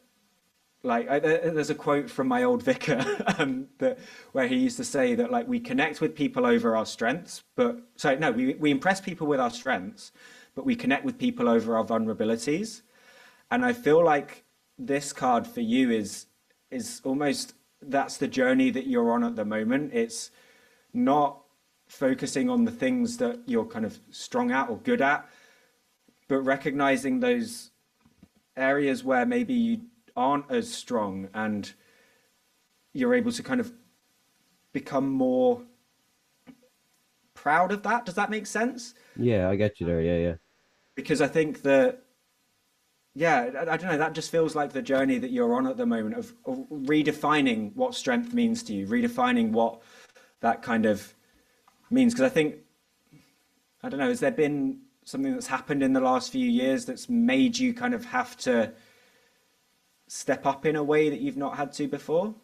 like 0.83 1.09
I, 1.09 1.19
there's 1.19 1.69
a 1.69 1.75
quote 1.75 2.09
from 2.09 2.27
my 2.27 2.43
old 2.43 2.63
vicar 2.63 3.03
um, 3.37 3.67
that 3.77 3.99
where 4.31 4.47
he 4.47 4.55
used 4.55 4.77
to 4.77 4.83
say 4.83 5.15
that 5.15 5.31
like 5.31 5.47
we 5.47 5.59
connect 5.59 6.01
with 6.01 6.15
people 6.15 6.45
over 6.45 6.75
our 6.75 6.85
strengths, 6.85 7.43
but 7.55 7.77
so 7.95 8.15
no, 8.15 8.31
we 8.31 8.55
we 8.55 8.71
impress 8.71 8.99
people 8.99 9.27
with 9.27 9.39
our 9.39 9.51
strengths, 9.51 10.11
but 10.55 10.65
we 10.65 10.75
connect 10.75 11.05
with 11.05 11.17
people 11.17 11.47
over 11.47 11.77
our 11.77 11.85
vulnerabilities, 11.85 12.81
and 13.51 13.63
I 13.63 13.73
feel 13.73 14.03
like 14.03 14.43
this 14.79 15.13
card 15.13 15.45
for 15.45 15.61
you 15.61 15.91
is 15.91 16.25
is 16.71 17.01
almost 17.03 17.53
that's 17.81 18.17
the 18.17 18.27
journey 18.27 18.71
that 18.71 18.87
you're 18.87 19.11
on 19.11 19.23
at 19.23 19.35
the 19.35 19.45
moment. 19.45 19.91
It's 19.93 20.31
not 20.93 21.41
focusing 21.87 22.49
on 22.49 22.63
the 22.63 22.71
things 22.71 23.17
that 23.17 23.39
you're 23.45 23.65
kind 23.65 23.85
of 23.85 23.99
strong 24.09 24.51
at 24.51 24.69
or 24.69 24.77
good 24.77 25.01
at, 25.01 25.29
but 26.27 26.41
recognizing 26.41 27.19
those 27.19 27.71
areas 28.55 29.03
where 29.03 29.25
maybe 29.25 29.53
you 29.53 29.81
aren't 30.15 30.49
as 30.51 30.71
strong 30.71 31.29
and 31.33 31.73
you're 32.93 33.13
able 33.13 33.31
to 33.31 33.43
kind 33.43 33.59
of 33.61 33.71
become 34.73 35.09
more 35.09 35.61
proud 37.33 37.71
of 37.71 37.83
that. 37.83 38.05
Does 38.05 38.15
that 38.15 38.29
make 38.29 38.45
sense? 38.45 38.93
Yeah, 39.15 39.49
I 39.49 39.55
get 39.55 39.79
you 39.79 39.85
there. 39.85 40.01
Yeah, 40.01 40.17
yeah. 40.17 40.35
Because 40.95 41.21
I 41.21 41.27
think 41.27 41.61
that, 41.63 42.03
yeah, 43.15 43.49
I, 43.57 43.61
I 43.61 43.77
don't 43.77 43.91
know, 43.91 43.97
that 43.97 44.13
just 44.13 44.31
feels 44.31 44.55
like 44.55 44.73
the 44.73 44.81
journey 44.81 45.17
that 45.17 45.31
you're 45.31 45.53
on 45.55 45.67
at 45.67 45.77
the 45.77 45.85
moment 45.85 46.15
of, 46.15 46.33
of 46.45 46.59
redefining 46.69 47.75
what 47.75 47.95
strength 47.95 48.33
means 48.33 48.63
to 48.63 48.73
you, 48.73 48.87
redefining 48.87 49.51
what 49.51 49.81
that 50.41 50.61
kind 50.61 50.85
of 50.85 51.13
means. 51.89 52.13
Because 52.13 52.29
I 52.29 52.33
think, 52.33 52.55
I 53.81 53.89
don't 53.89 53.99
know, 53.99 54.09
has 54.09 54.19
there 54.19 54.31
been 54.31 54.81
something 55.05 55.33
that's 55.33 55.47
happened 55.47 55.81
in 55.81 55.93
the 55.93 55.99
last 55.99 56.31
few 56.31 56.47
years 56.47 56.85
that's 56.85 57.09
made 57.09 57.57
you 57.57 57.73
kind 57.73 57.93
of 57.93 58.05
have 58.05 58.37
to 58.37 58.71
step 60.11 60.45
up 60.45 60.65
in 60.65 60.75
a 60.75 60.83
way 60.83 61.09
that 61.09 61.21
you've 61.21 61.37
not 61.37 61.55
had 61.55 61.71
to 61.71 61.87
before? 61.87 62.35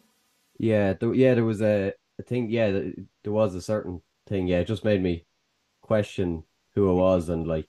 Yeah, 0.58 0.94
there, 0.94 1.12
yeah, 1.12 1.34
there 1.34 1.44
was 1.44 1.60
a, 1.60 1.92
a 2.18 2.22
thing. 2.22 2.48
Yeah, 2.48 2.70
there 2.70 3.32
was 3.32 3.54
a 3.54 3.60
certain 3.60 4.00
thing. 4.26 4.46
Yeah, 4.46 4.60
it 4.60 4.66
just 4.66 4.86
made 4.86 5.02
me 5.02 5.26
question 5.82 6.44
who 6.74 6.88
I 6.88 6.94
was 6.94 7.28
and 7.28 7.46
like, 7.46 7.68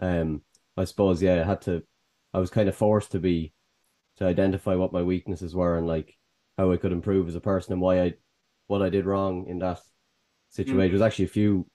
um, 0.00 0.42
I 0.76 0.84
suppose 0.84 1.20
yeah, 1.20 1.40
I 1.40 1.44
had 1.44 1.60
to. 1.62 1.82
I 2.32 2.38
was 2.38 2.50
kind 2.50 2.68
of 2.68 2.76
forced 2.76 3.12
to 3.12 3.18
be 3.18 3.52
to 4.18 4.26
identify 4.26 4.76
what 4.76 4.92
my 4.92 5.02
weaknesses 5.02 5.56
were 5.56 5.76
and 5.76 5.88
like 5.88 6.16
how 6.56 6.70
I 6.70 6.76
could 6.76 6.92
improve 6.92 7.26
as 7.26 7.34
a 7.34 7.40
person 7.40 7.72
and 7.72 7.82
why 7.82 8.02
I 8.02 8.14
what 8.68 8.80
I 8.82 8.90
did 8.90 9.06
wrong 9.06 9.46
in 9.48 9.58
that 9.58 9.80
situation. 10.50 10.88
Mm. 10.88 10.90
There's 10.90 11.02
actually 11.02 11.24
a 11.24 11.28
few 11.28 11.66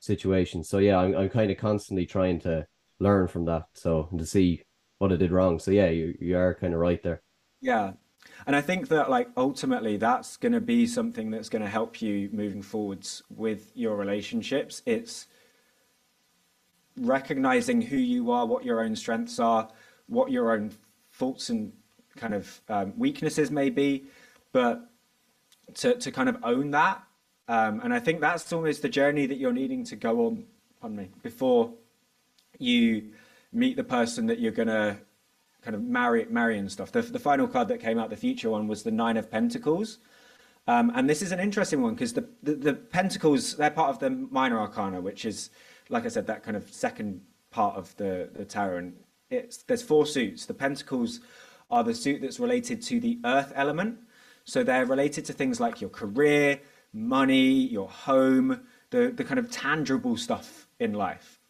situations. 0.00 0.68
So 0.68 0.76
yeah, 0.76 0.98
I'm 0.98 1.16
I'm 1.16 1.30
kind 1.30 1.50
of 1.50 1.56
constantly 1.56 2.04
trying 2.04 2.40
to 2.40 2.66
learn 3.00 3.28
from 3.28 3.46
that. 3.46 3.64
So 3.72 4.10
to 4.16 4.26
see 4.26 4.62
what 4.98 5.12
I 5.12 5.16
did 5.16 5.32
wrong. 5.32 5.58
So 5.58 5.70
yeah, 5.70 5.88
you 5.88 6.16
you 6.20 6.36
are 6.36 6.54
kind 6.54 6.74
of 6.74 6.80
right 6.80 7.02
there. 7.02 7.22
Yeah. 7.60 7.92
And 8.46 8.54
I 8.54 8.60
think 8.60 8.88
that 8.88 9.10
like 9.10 9.28
ultimately 9.36 9.96
that's 9.96 10.36
going 10.36 10.52
to 10.52 10.60
be 10.60 10.86
something 10.86 11.30
that's 11.30 11.48
going 11.48 11.62
to 11.62 11.68
help 11.68 12.02
you 12.02 12.28
moving 12.32 12.62
forwards 12.62 13.22
with 13.34 13.72
your 13.74 13.96
relationships. 13.96 14.82
It's 14.86 15.26
recognizing 16.96 17.80
who 17.82 17.96
you 17.96 18.30
are, 18.30 18.46
what 18.46 18.64
your 18.64 18.80
own 18.82 18.96
strengths 18.96 19.38
are, 19.38 19.68
what 20.06 20.30
your 20.30 20.52
own 20.52 20.72
faults 21.10 21.50
and 21.50 21.72
kind 22.16 22.34
of 22.34 22.60
um, 22.68 22.92
weaknesses 22.96 23.50
may 23.50 23.70
be, 23.70 24.04
but 24.52 24.90
to, 25.74 25.94
to 25.94 26.10
kind 26.10 26.28
of 26.28 26.36
own 26.42 26.70
that. 26.72 27.02
Um, 27.46 27.80
and 27.82 27.94
I 27.94 27.98
think 27.98 28.20
that's 28.20 28.52
almost 28.52 28.82
the 28.82 28.88
journey 28.88 29.26
that 29.26 29.38
you're 29.38 29.52
needing 29.52 29.84
to 29.84 29.96
go 29.96 30.26
on, 30.26 30.44
pardon 30.80 30.98
me, 30.98 31.10
before 31.22 31.72
you 32.58 33.12
meet 33.52 33.76
the 33.76 33.84
person 33.84 34.26
that 34.26 34.38
you're 34.38 34.52
going 34.52 34.68
to 34.68 34.98
kind 35.62 35.74
of 35.74 35.82
marry, 35.82 36.26
marry 36.30 36.58
and 36.58 36.70
stuff. 36.70 36.92
The, 36.92 37.02
the 37.02 37.18
final 37.18 37.48
card 37.48 37.68
that 37.68 37.80
came 37.80 37.98
out, 37.98 38.10
the 38.10 38.16
future 38.16 38.50
one, 38.50 38.68
was 38.68 38.82
the 38.82 38.90
Nine 38.90 39.16
of 39.16 39.30
Pentacles. 39.30 39.98
Um, 40.66 40.92
and 40.94 41.08
this 41.08 41.22
is 41.22 41.32
an 41.32 41.40
interesting 41.40 41.82
one 41.82 41.94
because 41.94 42.12
the, 42.12 42.28
the, 42.42 42.54
the, 42.54 42.74
Pentacles, 42.74 43.56
they're 43.56 43.70
part 43.70 43.90
of 43.90 43.98
the 43.98 44.10
Minor 44.10 44.60
Arcana, 44.60 45.00
which 45.00 45.24
is, 45.24 45.50
like 45.88 46.04
I 46.04 46.08
said, 46.08 46.26
that 46.26 46.42
kind 46.42 46.56
of 46.56 46.70
second 46.70 47.22
part 47.50 47.76
of 47.76 47.96
the, 47.96 48.28
the 48.34 48.44
tarot. 48.44 48.76
And 48.76 48.92
it's, 49.30 49.58
there's 49.58 49.82
four 49.82 50.04
suits. 50.04 50.44
The 50.44 50.54
Pentacles 50.54 51.20
are 51.70 51.82
the 51.82 51.94
suit 51.94 52.20
that's 52.20 52.38
related 52.38 52.82
to 52.82 53.00
the 53.00 53.18
earth 53.24 53.52
element. 53.54 53.98
So 54.44 54.62
they're 54.62 54.86
related 54.86 55.24
to 55.26 55.32
things 55.32 55.58
like 55.58 55.80
your 55.80 55.90
career, 55.90 56.60
money, 56.92 57.50
your 57.50 57.88
home, 57.88 58.60
the, 58.90 59.12
the 59.14 59.24
kind 59.24 59.38
of 59.38 59.50
tangible 59.50 60.16
stuff 60.16 60.66
in 60.78 60.92
life. 60.92 61.40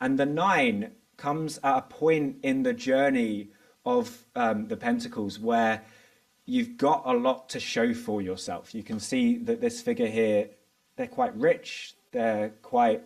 And 0.00 0.18
the 0.18 0.26
nine 0.26 0.92
comes 1.18 1.58
at 1.62 1.76
a 1.76 1.82
point 1.82 2.36
in 2.42 2.62
the 2.62 2.72
journey 2.72 3.48
of 3.84 4.24
um, 4.34 4.68
the 4.68 4.76
Pentacles 4.76 5.38
where 5.38 5.82
you've 6.46 6.78
got 6.78 7.02
a 7.04 7.12
lot 7.12 7.50
to 7.50 7.60
show 7.60 7.92
for 7.92 8.22
yourself. 8.22 8.74
You 8.74 8.82
can 8.82 8.98
see 8.98 9.36
that 9.38 9.60
this 9.60 9.82
figure 9.82 10.06
here, 10.06 10.48
they're 10.96 11.06
quite 11.06 11.36
rich. 11.36 11.94
They're 12.12 12.50
quite, 12.62 13.02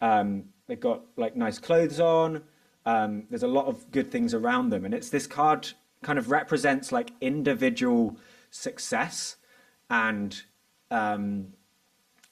um, 0.00 0.44
they've 0.66 0.80
got 0.80 1.02
like 1.16 1.36
nice 1.36 1.58
clothes 1.58 2.00
on. 2.00 2.42
Um, 2.86 3.24
there's 3.28 3.42
a 3.42 3.48
lot 3.48 3.66
of 3.66 3.90
good 3.90 4.10
things 4.10 4.32
around 4.32 4.70
them. 4.70 4.86
And 4.86 4.94
it's 4.94 5.10
this 5.10 5.26
card 5.26 5.68
kind 6.02 6.18
of 6.18 6.30
represents 6.30 6.92
like 6.92 7.10
individual 7.20 8.16
success 8.50 9.36
and 9.90 10.40
um, 10.90 11.48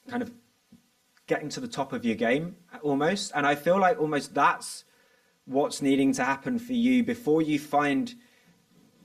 kind 0.07 0.23
of 0.23 0.31
getting 1.27 1.49
to 1.49 1.59
the 1.59 1.67
top 1.67 1.93
of 1.93 2.05
your 2.05 2.15
game 2.15 2.55
almost. 2.81 3.31
And 3.35 3.45
I 3.45 3.55
feel 3.55 3.77
like 3.77 3.99
almost 3.99 4.33
that's 4.33 4.85
what's 5.47 5.81
needing 5.81 6.11
to 6.13 6.23
happen 6.23 6.59
for 6.59 6.73
you 6.73 7.03
before 7.03 7.41
you 7.41 7.57
find 7.57 8.13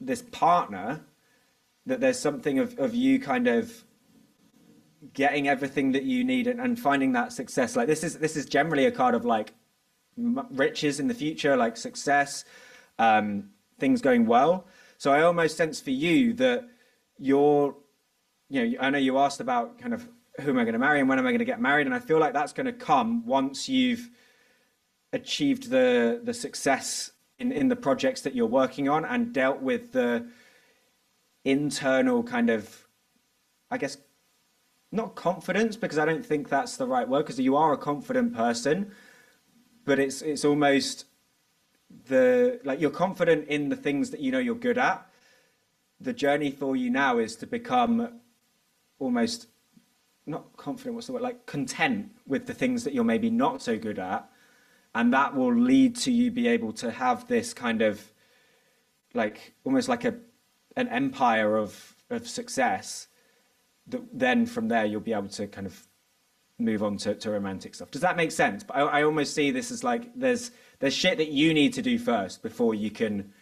this 0.01 0.22
partner 0.22 1.01
that 1.86 2.01
there's 2.01 2.18
something 2.18 2.59
of, 2.59 2.78
of 2.78 2.95
you 2.95 3.18
kind 3.18 3.47
of 3.47 3.84
getting 5.14 5.49
everything 5.49 5.93
that 5.93 6.03
you 6.03 6.24
need 6.24 6.47
and, 6.47 6.61
and 6.61 6.78
finding 6.78 7.12
that 7.12 7.32
success. 7.32 7.76
Like 7.76 7.86
this 7.86 8.05
is 8.05 8.18
this 8.18 8.36
is 8.36 8.47
generally 8.47 8.86
a 8.86 8.93
card 8.93 9.14
of 9.14 9.24
like 9.24 9.53
riches 10.16 11.01
in 11.01 11.09
the 11.09 11.14
future 11.14 11.57
like 11.57 11.76
success 11.76 12.45
um, 12.99 13.51
things 13.78 14.01
going 14.01 14.26
well. 14.26 14.66
So 14.99 15.12
i 15.12 15.22
almost 15.22 15.57
sense 15.57 15.80
for 15.80 15.90
you 15.90 16.32
that 16.34 16.68
you're 17.18 17.74
you 18.49 18.70
know 18.70 18.78
i 18.80 18.90
know 18.90 18.99
you 18.99 19.18
asked 19.18 19.40
about 19.40 19.78
kind 19.78 19.93
of 19.93 20.09
who 20.40 20.51
am 20.51 20.59
i 20.59 20.62
going 20.62 20.74
to 20.74 20.78
marry 20.78 21.01
and 21.01 21.09
when 21.09 21.18
am 21.18 21.26
i 21.26 21.30
going 21.30 21.40
to 21.40 21.45
get 21.45 21.61
married 21.61 21.86
and 21.86 21.95
i 21.95 21.99
feel 21.99 22.18
like 22.18 22.32
that's 22.32 22.53
going 22.53 22.66
to 22.66 22.72
come 22.72 23.26
once 23.26 23.68
you've 23.68 24.11
achieved 25.12 25.70
the 25.70 26.20
the 26.22 26.34
success 26.34 27.12
in 27.38 27.52
in 27.52 27.68
the 27.68 27.76
projects 27.76 28.22
that 28.22 28.34
you're 28.34 28.46
working 28.46 28.88
on 28.88 29.04
and 29.04 29.32
dealt 29.32 29.60
with 29.60 29.92
the 29.92 30.26
internal 31.44 32.22
kind 32.22 32.50
of 32.50 32.86
i 33.70 33.76
guess 33.76 33.98
not 34.90 35.14
confidence 35.14 35.76
because 35.76 35.98
i 35.98 36.04
don't 36.04 36.24
think 36.24 36.48
that's 36.48 36.76
the 36.76 36.86
right 36.86 37.08
word 37.08 37.22
because 37.22 37.38
you 37.38 37.56
are 37.56 37.72
a 37.72 37.78
confident 37.78 38.34
person 38.34 38.90
but 39.84 39.98
it's 39.98 40.22
it's 40.22 40.44
almost 40.44 41.06
the 42.06 42.60
like 42.64 42.80
you're 42.80 42.90
confident 42.90 43.48
in 43.48 43.68
the 43.68 43.76
things 43.76 44.10
that 44.10 44.20
you 44.20 44.32
know 44.32 44.38
you're 44.38 44.54
good 44.54 44.78
at. 44.78 45.06
The 46.00 46.12
journey 46.12 46.50
for 46.50 46.74
you 46.74 46.90
now 46.90 47.18
is 47.18 47.36
to 47.36 47.46
become 47.46 48.20
almost 48.98 49.48
not 50.26 50.56
confident 50.56 50.94
what's 50.94 51.08
the 51.08 51.12
word 51.12 51.22
like 51.22 51.46
content 51.46 52.10
with 52.26 52.46
the 52.46 52.54
things 52.54 52.84
that 52.84 52.94
you're 52.94 53.04
maybe 53.04 53.30
not 53.30 53.60
so 53.60 53.76
good 53.76 53.98
at 53.98 54.28
and 54.95 55.12
that 55.12 55.34
will 55.34 55.55
lead 55.55 55.97
to 55.97 56.12
you 56.12 56.30
be 56.30 56.49
able 56.49 56.72
to 56.72 56.90
have 56.90 57.26
this 57.28 57.55
kind 57.55 57.82
of 57.82 58.12
like 59.14 59.55
almost 59.64 59.88
like 59.88 60.05
a 60.05 60.14
an 60.76 60.88
empire 60.88 61.57
of 61.57 61.97
of 62.11 62.28
success 62.28 63.09
that 63.86 64.03
then 64.12 64.47
from 64.47 64.68
there 64.68 64.84
you'll 64.84 65.01
be 65.01 65.12
able 65.12 65.28
to 65.28 65.47
kind 65.47 65.66
of 65.66 65.86
move 66.59 66.82
on 66.82 66.97
to, 66.97 67.14
to 67.14 67.30
romantic 67.30 67.74
stuff. 67.74 67.90
Does 67.90 68.03
that 68.03 68.16
make 68.16 68.30
sense? 68.30 68.62
But 68.62 68.76
I, 68.76 68.80
I 68.80 69.03
almost 69.03 69.34
see 69.34 69.51
this 69.51 69.70
as 69.70 69.82
like 69.82 70.11
there's 70.14 70.53
there's 70.78 70.95
shit 70.95 71.18
that 71.18 71.28
you 71.28 71.55
need 71.55 71.72
to 71.74 71.82
do 71.82 71.99
first 71.99 72.43
before 72.43 72.74
you 72.74 72.90
can 72.90 73.32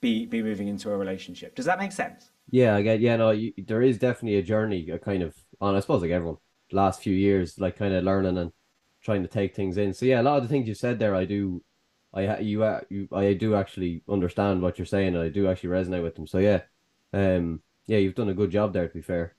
be 0.00 0.26
be 0.26 0.42
moving 0.42 0.68
into 0.68 0.90
a 0.90 0.96
relationship. 0.96 1.54
Does 1.54 1.66
that 1.66 1.78
make 1.78 1.92
sense? 1.92 2.30
Yeah 2.50 2.76
i 2.76 2.82
get 2.82 3.00
yeah 3.00 3.16
no 3.16 3.30
you, 3.30 3.52
there 3.58 3.82
is 3.82 3.98
definitely 3.98 4.38
a 4.38 4.42
journey 4.42 4.88
a 4.90 4.98
kind 4.98 5.22
of 5.22 5.34
on 5.60 5.74
i 5.74 5.80
suppose 5.80 6.00
like 6.00 6.10
everyone 6.10 6.38
last 6.72 7.02
few 7.02 7.14
years 7.14 7.58
like 7.58 7.76
kind 7.76 7.92
of 7.92 8.04
learning 8.04 8.38
and 8.38 8.52
trying 9.08 9.22
to 9.22 9.28
take 9.28 9.54
things 9.54 9.78
in. 9.78 9.94
So 9.94 10.04
yeah, 10.04 10.20
a 10.20 10.22
lot 10.22 10.36
of 10.36 10.42
the 10.42 10.50
things 10.50 10.68
you 10.68 10.74
said 10.74 10.98
there, 10.98 11.14
I 11.14 11.24
do, 11.24 11.62
I 12.12 12.40
you 12.40 12.62
uh, 12.62 12.80
you 12.90 13.08
I 13.10 13.32
do 13.32 13.54
actually 13.54 14.02
understand 14.06 14.60
what 14.60 14.78
you're 14.78 14.84
saying, 14.84 15.14
and 15.14 15.24
I 15.24 15.30
do 15.30 15.48
actually 15.48 15.70
resonate 15.70 16.02
with 16.02 16.14
them. 16.14 16.26
So 16.26 16.36
yeah, 16.36 16.60
um, 17.14 17.62
yeah, 17.86 17.96
you've 17.96 18.14
done 18.14 18.28
a 18.28 18.34
good 18.34 18.50
job 18.50 18.74
there. 18.74 18.86
To 18.86 18.92
be 18.92 19.00
fair. 19.00 19.34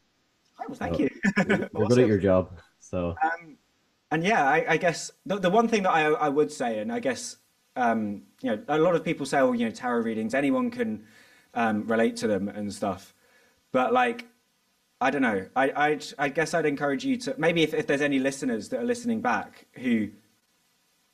Oh, 0.59 0.65
well, 0.69 0.75
thank 0.75 0.95
so, 0.95 1.01
you. 1.01 1.09
you're 1.47 1.69
awesome. 1.75 1.87
good 1.87 1.99
at 1.99 2.07
your 2.07 2.17
job. 2.17 2.57
So. 2.79 3.15
Um, 3.23 3.57
and 4.09 4.23
yeah, 4.23 4.43
I, 4.43 4.65
I 4.69 4.77
guess 4.77 5.11
the 5.27 5.37
the 5.37 5.51
one 5.51 5.67
thing 5.67 5.83
that 5.83 5.91
I 5.91 6.05
I 6.05 6.29
would 6.29 6.51
say, 6.51 6.79
and 6.79 6.91
I 6.91 6.99
guess 6.99 7.37
um, 7.75 8.23
you 8.41 8.49
know, 8.49 8.63
a 8.69 8.79
lot 8.79 8.95
of 8.95 9.05
people 9.05 9.27
say, 9.27 9.37
oh, 9.39 9.51
you 9.51 9.65
know, 9.65 9.71
tarot 9.71 10.01
readings, 10.01 10.33
anyone 10.33 10.71
can 10.71 11.03
um, 11.53 11.85
relate 11.85 12.15
to 12.17 12.27
them 12.27 12.49
and 12.49 12.73
stuff, 12.73 13.13
but 13.71 13.93
like 13.93 14.25
I 15.01 15.09
don't 15.09 15.21
know. 15.21 15.45
I 15.55 15.69
I 15.89 15.99
I 16.17 16.29
guess 16.29 16.53
I'd 16.53 16.65
encourage 16.65 17.05
you 17.05 17.17
to 17.17 17.35
maybe 17.37 17.63
if, 17.63 17.73
if 17.73 17.87
there's 17.87 18.01
any 18.01 18.19
listeners 18.19 18.69
that 18.69 18.79
are 18.81 18.85
listening 18.85 19.21
back 19.21 19.65
who 19.73 20.09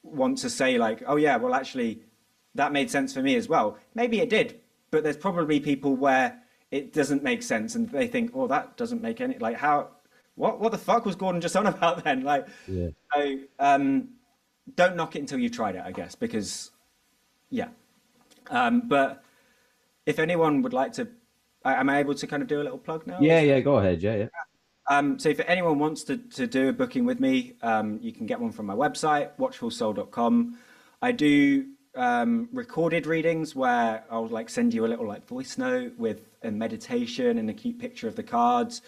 want 0.04 0.38
to 0.40 0.50
say 0.50 0.78
like, 0.78 1.04
oh 1.08 1.16
yeah, 1.18 1.36
well 1.38 1.54
actually 1.54 2.02
that 2.56 2.72
made 2.72 2.90
sense 2.90 3.14
for 3.14 3.22
me 3.22 3.36
as 3.36 3.48
well. 3.50 3.78
Maybe 3.94 4.20
it 4.22 4.30
did, 4.30 4.60
but 4.92 5.04
there's 5.04 5.18
probably 5.18 5.60
people 5.60 5.96
where 5.96 6.40
it 6.72 6.94
doesn't 6.94 7.22
make 7.24 7.44
sense 7.44 7.76
and 7.76 7.90
they 7.90 8.08
think, 8.08 8.32
oh, 8.34 8.48
that 8.48 8.76
doesn't 8.78 9.02
make 9.02 9.22
any 9.22 9.38
like 9.38 9.58
how 9.58 9.90
what 10.36 10.60
what 10.60 10.72
the 10.72 10.78
fuck 10.78 11.06
was 11.06 11.16
Gordon 11.16 11.42
just 11.42 11.56
on 11.56 11.68
about 11.76 12.04
then? 12.04 12.24
Like, 12.24 12.48
Yeah. 12.68 12.90
so 13.14 13.38
um, 13.60 14.10
don't 14.76 14.96
knock 14.96 15.16
it 15.16 15.20
until 15.20 15.40
you've 15.40 15.52
tried 15.52 15.76
it, 15.76 15.84
I 15.86 15.92
guess, 15.92 16.16
because 16.16 16.72
yeah. 17.50 17.68
Um, 18.50 18.82
but 18.88 19.24
if 20.06 20.20
anyone 20.20 20.62
would 20.62 20.74
like 20.74 20.94
to, 20.94 21.08
am 21.74 21.90
I 21.90 22.00
able 22.00 22.16
to 22.16 22.28
kind 22.28 22.42
of 22.42 22.48
do 22.48 22.62
a 22.62 22.64
little 22.64 22.78
plug 22.78 23.08
now? 23.08 23.18
Yeah, 23.20 23.42
yeah, 23.42 23.60
go 23.60 23.78
ahead. 23.78 24.02
Yeah, 24.02 24.16
yeah. 24.16 24.28
Um, 24.88 25.18
so 25.18 25.30
if 25.30 25.40
anyone 25.48 25.80
wants 25.80 26.04
to, 26.04 26.18
to 26.18 26.46
do 26.46 26.70
a 26.70 26.74
booking 26.74 27.06
with 27.06 27.20
me, 27.20 27.54
um, 27.64 28.00
you 28.02 28.12
can 28.12 28.26
get 28.26 28.40
one 28.40 28.52
from 28.52 28.68
my 28.68 28.76
website, 28.76 29.32
watchfulsoul.com. 29.38 30.58
I 31.02 31.12
do 31.12 31.66
um, 31.96 32.50
recorded 32.52 33.08
readings 33.08 33.56
where 33.56 34.04
I'll 34.12 34.28
like 34.28 34.50
send 34.50 34.74
you 34.74 34.86
a 34.86 34.88
little 34.88 35.08
like 35.08 35.26
voice 35.26 35.58
note 35.58 35.94
with 35.98 36.22
a 36.44 36.52
meditation 36.52 37.38
and 37.40 37.50
a 37.50 37.54
cute 37.54 37.80
picture 37.80 38.08
of 38.08 38.16
the 38.16 38.24
cards. 38.24 38.82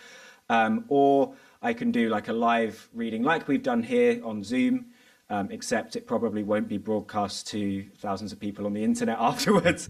Um, 0.50 0.86
or 0.88 1.34
I 1.62 1.74
can 1.74 1.92
do 1.92 2.10
like 2.10 2.28
a 2.28 2.34
live 2.34 2.90
reading 2.94 3.24
like 3.24 3.48
we've 3.48 3.64
done 3.64 3.84
here 3.84 4.22
on 4.24 4.44
Zoom, 4.44 4.88
um, 5.30 5.50
except 5.52 5.96
it 5.96 6.06
probably 6.06 6.44
won't 6.44 6.68
be 6.68 6.78
broadcast 6.78 7.48
to 7.48 7.86
thousands 7.98 8.32
of 8.32 8.40
people 8.40 8.66
on 8.66 8.74
the 8.74 8.84
internet 8.84 9.18
afterwards. 9.20 9.90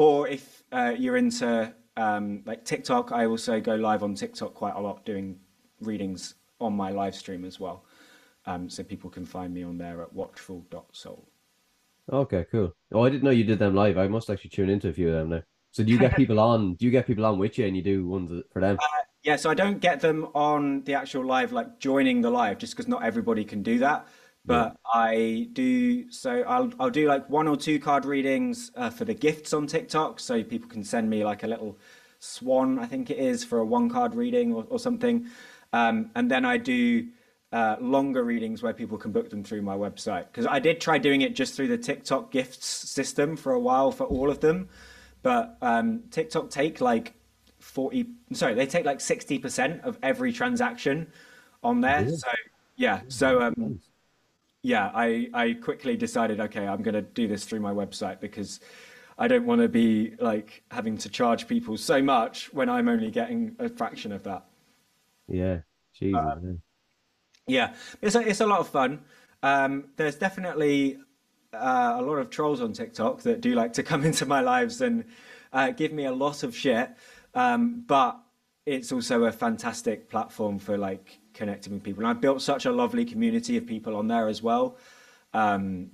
Or 0.00 0.26
if 0.28 0.64
uh, 0.72 0.94
you're 0.96 1.18
into 1.18 1.74
um, 1.98 2.42
like 2.46 2.64
TikTok, 2.64 3.12
I 3.12 3.26
also 3.26 3.60
go 3.60 3.74
live 3.74 4.02
on 4.02 4.14
TikTok 4.14 4.54
quite 4.54 4.74
a 4.74 4.80
lot 4.80 5.04
doing 5.04 5.38
readings 5.82 6.36
on 6.58 6.72
my 6.72 6.90
live 6.90 7.14
stream 7.14 7.44
as 7.44 7.60
well. 7.60 7.84
Um, 8.46 8.70
so 8.70 8.82
people 8.82 9.10
can 9.10 9.26
find 9.26 9.52
me 9.52 9.62
on 9.62 9.76
there 9.76 10.00
at 10.00 10.10
watchful.soul. 10.10 11.28
Okay, 12.10 12.46
cool. 12.50 12.74
Oh, 12.92 13.04
I 13.04 13.10
didn't 13.10 13.24
know 13.24 13.30
you 13.30 13.44
did 13.44 13.58
them 13.58 13.74
live. 13.74 13.98
I 13.98 14.08
must 14.08 14.30
actually 14.30 14.48
tune 14.48 14.70
into 14.70 14.88
a 14.88 14.92
few 14.94 15.08
of 15.08 15.16
them 15.16 15.28
now. 15.28 15.42
So 15.70 15.84
do 15.84 15.92
you 15.92 15.98
get 15.98 16.16
people 16.16 16.40
on? 16.40 16.76
Do 16.76 16.86
you 16.86 16.90
get 16.90 17.06
people 17.06 17.26
on 17.26 17.38
with 17.38 17.58
you 17.58 17.66
and 17.66 17.76
you 17.76 17.82
do 17.82 18.06
ones 18.06 18.42
for 18.54 18.62
them? 18.62 18.78
Yeah, 19.22 19.36
so 19.36 19.50
I 19.50 19.54
don't 19.54 19.80
get 19.80 20.00
them 20.00 20.28
on 20.34 20.82
the 20.84 20.94
actual 20.94 21.26
live, 21.26 21.52
like 21.52 21.78
joining 21.78 22.22
the 22.22 22.30
live, 22.30 22.56
just 22.56 22.72
because 22.74 22.88
not 22.88 23.04
everybody 23.04 23.44
can 23.44 23.62
do 23.62 23.78
that. 23.80 24.08
But 24.44 24.76
I 24.92 25.48
do, 25.52 26.10
so 26.10 26.42
I'll 26.42 26.72
I'll 26.80 26.90
do 26.90 27.06
like 27.06 27.28
one 27.28 27.46
or 27.46 27.56
two 27.56 27.78
card 27.78 28.04
readings 28.04 28.70
uh, 28.74 28.90
for 28.90 29.04
the 29.04 29.14
gifts 29.14 29.52
on 29.52 29.66
TikTok, 29.66 30.18
so 30.18 30.42
people 30.42 30.68
can 30.68 30.82
send 30.82 31.10
me 31.10 31.24
like 31.24 31.42
a 31.42 31.46
little 31.46 31.78
swan, 32.20 32.78
I 32.78 32.86
think 32.86 33.10
it 33.10 33.18
is, 33.18 33.44
for 33.44 33.58
a 33.58 33.64
one 33.64 33.90
card 33.90 34.14
reading 34.14 34.52
or, 34.52 34.66
or 34.70 34.78
something. 34.78 35.26
Um, 35.72 36.10
and 36.14 36.30
then 36.30 36.44
I 36.44 36.56
do 36.56 37.08
uh, 37.52 37.76
longer 37.80 38.24
readings 38.24 38.62
where 38.62 38.72
people 38.72 38.96
can 38.96 39.12
book 39.12 39.30
them 39.30 39.44
through 39.44 39.62
my 39.62 39.76
website. 39.76 40.26
Because 40.32 40.46
I 40.46 40.58
did 40.58 40.80
try 40.80 40.98
doing 40.98 41.20
it 41.20 41.34
just 41.34 41.54
through 41.54 41.68
the 41.68 41.78
TikTok 41.78 42.30
gifts 42.30 42.66
system 42.66 43.36
for 43.36 43.52
a 43.52 43.60
while 43.60 43.90
for 43.92 44.04
all 44.04 44.30
of 44.30 44.40
them, 44.40 44.68
but 45.22 45.58
um, 45.60 46.04
TikTok 46.10 46.50
take 46.50 46.80
like 46.80 47.14
40 47.60 48.06
sorry 48.32 48.54
they 48.54 48.66
take 48.66 48.86
like 48.86 48.98
60% 48.98 49.84
of 49.84 49.98
every 50.02 50.32
transaction 50.32 51.06
on 51.62 51.80
there. 51.80 52.02
Really? 52.02 52.16
so 52.16 52.28
yeah 52.76 53.00
so 53.08 53.42
um 53.42 53.80
yeah 54.62 54.90
i 54.94 55.28
i 55.32 55.52
quickly 55.54 55.96
decided 55.96 56.40
okay 56.40 56.66
i'm 56.66 56.82
going 56.82 56.94
to 56.94 57.02
do 57.02 57.26
this 57.26 57.44
through 57.44 57.60
my 57.60 57.72
website 57.72 58.20
because 58.20 58.60
i 59.18 59.26
don't 59.26 59.46
want 59.46 59.60
to 59.60 59.68
be 59.68 60.14
like 60.20 60.62
having 60.70 60.98
to 60.98 61.08
charge 61.08 61.46
people 61.48 61.76
so 61.76 62.02
much 62.02 62.52
when 62.52 62.68
i'm 62.68 62.88
only 62.88 63.10
getting 63.10 63.54
a 63.58 63.68
fraction 63.68 64.12
of 64.12 64.22
that 64.24 64.44
Yeah. 65.28 65.60
Jesus. 65.94 66.12
man. 66.42 66.60
yeah 67.46 67.74
it's 68.02 68.14
a, 68.14 68.20
it's 68.20 68.40
a 68.40 68.46
lot 68.46 68.60
of 68.60 68.68
fun 68.68 69.00
um 69.42 69.84
there's 69.96 70.16
definitely 70.16 70.98
uh, 71.54 71.96
a 71.98 72.02
lot 72.02 72.16
of 72.16 72.30
trolls 72.30 72.60
on 72.60 72.72
tiktok 72.72 73.22
that 73.22 73.40
do 73.40 73.54
like 73.54 73.72
to 73.72 73.82
come 73.90 74.04
into 74.04 74.26
my 74.26 74.40
lives 74.40 74.80
and 74.80 75.04
uh, 75.52 75.70
give 75.70 75.92
me 75.92 76.04
a 76.04 76.12
lot 76.12 76.42
of 76.42 76.54
shit 76.54 76.90
um 77.34 77.82
but 77.86 78.20
it's 78.66 78.92
also 78.92 79.24
a 79.24 79.32
fantastic 79.32 80.08
platform 80.10 80.58
for 80.58 80.76
like 80.76 81.19
connecting 81.40 81.72
with 81.72 81.82
people. 81.82 82.02
And 82.02 82.10
i've 82.10 82.20
built 82.20 82.42
such 82.42 82.66
a 82.66 82.72
lovely 82.82 83.04
community 83.12 83.56
of 83.56 83.66
people 83.66 83.96
on 83.96 84.06
there 84.06 84.28
as 84.28 84.42
well 84.42 84.76
um 85.32 85.90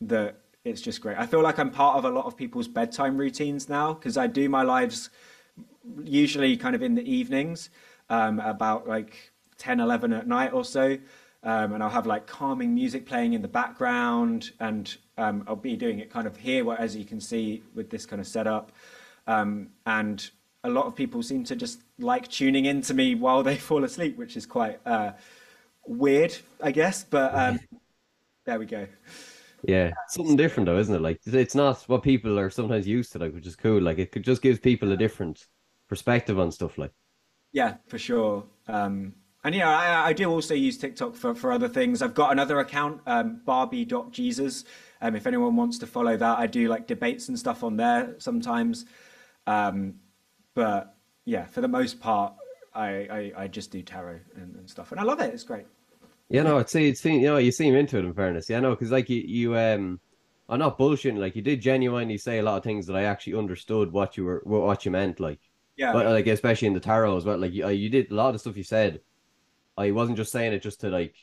that 0.00 0.36
it's 0.64 0.80
just 0.80 1.00
great. 1.02 1.16
I 1.18 1.26
feel 1.26 1.42
like 1.42 1.58
i'm 1.58 1.70
part 1.70 1.96
of 1.96 2.04
a 2.04 2.10
lot 2.10 2.26
of 2.26 2.36
people's 2.36 2.68
bedtime 2.68 3.16
routines 3.16 3.68
now 3.78 3.94
because 3.94 4.16
i 4.24 4.26
do 4.26 4.48
my 4.48 4.62
lives 4.62 5.10
usually 6.02 6.56
kind 6.64 6.74
of 6.76 6.82
in 6.82 6.94
the 6.94 7.06
evenings 7.18 7.70
um, 8.10 8.40
about 8.40 8.86
like 8.86 9.32
10 9.56 9.80
11 9.80 10.12
at 10.12 10.26
night 10.26 10.52
or 10.52 10.64
so. 10.64 10.98
Um, 11.42 11.72
and 11.74 11.82
i'll 11.82 11.96
have 11.98 12.06
like 12.06 12.26
calming 12.26 12.74
music 12.74 13.06
playing 13.06 13.32
in 13.32 13.42
the 13.42 13.54
background 13.60 14.52
and 14.60 14.96
um, 15.16 15.44
i'll 15.46 15.64
be 15.70 15.76
doing 15.76 15.98
it 15.98 16.10
kind 16.10 16.26
of 16.26 16.36
here 16.36 16.62
where, 16.66 16.80
as 16.80 16.94
you 16.94 17.06
can 17.06 17.20
see 17.20 17.62
with 17.74 17.88
this 17.88 18.04
kind 18.04 18.20
of 18.20 18.26
setup. 18.26 18.72
Um, 19.26 19.68
and 19.86 20.18
a 20.64 20.68
lot 20.68 20.86
of 20.86 20.94
people 20.94 21.22
seem 21.22 21.44
to 21.44 21.54
just 21.54 21.80
like 21.98 22.26
tuning 22.28 22.64
in 22.64 22.80
to 22.82 22.94
me 22.94 23.14
while 23.14 23.42
they 23.42 23.56
fall 23.68 23.84
asleep 23.84 24.16
which 24.16 24.36
is 24.36 24.46
quite 24.46 24.80
uh, 24.86 25.12
weird 25.86 26.36
i 26.62 26.70
guess 26.70 27.04
but 27.04 27.34
um, 27.34 27.58
there 28.46 28.58
we 28.58 28.66
go 28.66 28.86
Yeah. 29.66 29.92
Something 30.08 30.36
different 30.36 30.66
though, 30.66 30.78
isn't 30.78 30.94
it? 30.94 31.00
Like 31.00 31.20
it's 31.24 31.54
not 31.54 31.82
what 31.88 32.02
people 32.02 32.38
are 32.38 32.50
sometimes 32.50 32.86
used 32.86 33.12
to, 33.12 33.18
like, 33.18 33.32
which 33.32 33.46
is 33.46 33.56
cool. 33.56 33.80
Like 33.80 33.98
it 33.98 34.12
could 34.12 34.24
just 34.24 34.42
gives 34.42 34.58
people 34.60 34.92
a 34.92 34.96
different 34.96 35.46
perspective 35.88 36.38
on 36.38 36.52
stuff. 36.52 36.76
Like, 36.76 36.92
Yeah, 37.52 37.76
for 37.86 37.98
sure. 37.98 38.44
Um, 38.68 39.14
and 39.44 39.54
yeah, 39.54 39.68
I, 39.70 40.08
I 40.08 40.12
do 40.12 40.30
also 40.30 40.54
use 40.54 40.78
TikTok 40.78 41.14
for, 41.14 41.34
for 41.34 41.52
other 41.52 41.68
things. 41.68 42.02
I've 42.02 42.14
got 42.14 42.32
another 42.32 42.60
account, 42.60 43.00
um, 43.06 43.40
Barbie.Jesus. 43.44 44.64
Um, 45.00 45.14
if 45.16 45.26
anyone 45.26 45.54
wants 45.56 45.78
to 45.78 45.86
follow 45.86 46.16
that, 46.16 46.38
I 46.38 46.46
do 46.46 46.68
like 46.68 46.86
debates 46.86 47.28
and 47.28 47.38
stuff 47.38 47.62
on 47.62 47.76
there 47.76 48.14
sometimes. 48.18 48.86
Um, 49.46 49.96
but 50.54 50.94
yeah, 51.24 51.46
for 51.46 51.60
the 51.60 51.68
most 51.68 52.00
part, 52.00 52.34
I, 52.74 52.86
I, 52.88 53.32
I 53.44 53.48
just 53.48 53.70
do 53.70 53.82
tarot 53.82 54.20
and, 54.36 54.56
and 54.56 54.68
stuff. 54.68 54.92
And 54.92 55.00
I 55.00 55.04
love 55.04 55.20
it. 55.20 55.32
It's 55.32 55.44
great. 55.44 55.66
yeah, 56.28 56.42
no, 56.42 56.58
it's 56.58 56.74
it's 56.74 57.04
you 57.04 57.20
know 57.22 57.36
you 57.38 57.52
seem 57.52 57.74
into 57.74 57.98
it. 57.98 58.04
In 58.04 58.14
fairness, 58.14 58.48
yeah, 58.50 58.60
no, 58.60 58.70
because 58.70 58.90
like 58.90 59.08
you 59.10 59.22
you 59.24 59.56
um, 59.56 60.00
I'm 60.48 60.58
not 60.58 60.78
bullshitting. 60.78 61.18
Like 61.18 61.36
you 61.36 61.42
did 61.42 61.60
genuinely 61.60 62.18
say 62.18 62.38
a 62.38 62.42
lot 62.42 62.56
of 62.58 62.64
things 62.64 62.86
that 62.86 62.96
I 62.96 63.04
actually 63.04 63.34
understood 63.38 63.92
what 63.92 64.16
you 64.16 64.24
were 64.24 64.42
what 64.44 64.84
you 64.84 64.90
meant. 64.90 65.20
Like, 65.20 65.40
Yeah. 65.76 65.92
but 65.92 66.06
like 66.06 66.26
especially 66.26 66.68
in 66.68 66.74
the 66.74 66.80
tarot 66.80 67.16
as 67.16 67.24
well. 67.24 67.38
Like 67.38 67.52
you, 67.52 67.68
you 67.68 67.90
did 67.90 68.10
a 68.10 68.14
lot 68.14 68.34
of 68.34 68.40
stuff 68.40 68.56
you 68.56 68.64
said. 68.64 69.00
I 69.76 69.90
wasn't 69.92 70.16
just 70.18 70.32
saying 70.32 70.52
it 70.52 70.62
just 70.62 70.80
to 70.80 70.90
like 70.90 71.14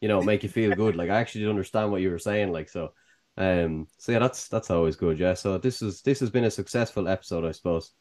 you 0.00 0.08
know 0.08 0.22
make 0.22 0.42
you 0.42 0.48
feel 0.48 0.72
good. 0.74 0.96
Like 0.96 1.10
I 1.10 1.20
actually 1.20 1.42
did 1.42 1.50
understand 1.50 1.90
what 1.92 2.00
you 2.02 2.10
were 2.10 2.18
saying. 2.18 2.52
Like 2.52 2.68
so. 2.68 2.92
Um, 3.36 3.86
so 3.98 4.12
yeah, 4.12 4.18
that's 4.18 4.48
that's 4.48 4.70
always 4.70 4.96
good, 4.96 5.18
yeah. 5.18 5.34
So 5.34 5.58
this 5.58 5.80
is 5.80 6.02
this 6.02 6.20
has 6.20 6.30
been 6.30 6.44
a 6.44 6.50
successful 6.50 7.06
episode, 7.08 7.44
I 7.44 7.52
suppose. 7.52 7.92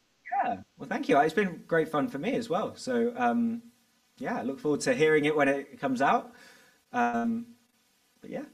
Yeah. 0.44 0.58
Well, 0.78 0.90
thank 0.90 1.10
you. 1.10 1.20
It's 1.20 1.34
been 1.34 1.64
great 1.68 1.90
fun 1.90 2.08
for 2.08 2.20
me 2.20 2.36
as 2.36 2.50
well. 2.50 2.76
So 2.76 3.14
um, 3.18 3.62
yeah, 4.18 4.38
I 4.38 4.44
look 4.44 4.60
forward 4.60 4.82
to 4.82 4.94
hearing 4.94 5.26
it 5.26 5.36
when 5.36 5.48
it 5.48 5.80
comes 5.80 6.02
out. 6.02 6.32
Um, 6.94 7.48
but 8.22 8.30
yeah. 8.30 8.46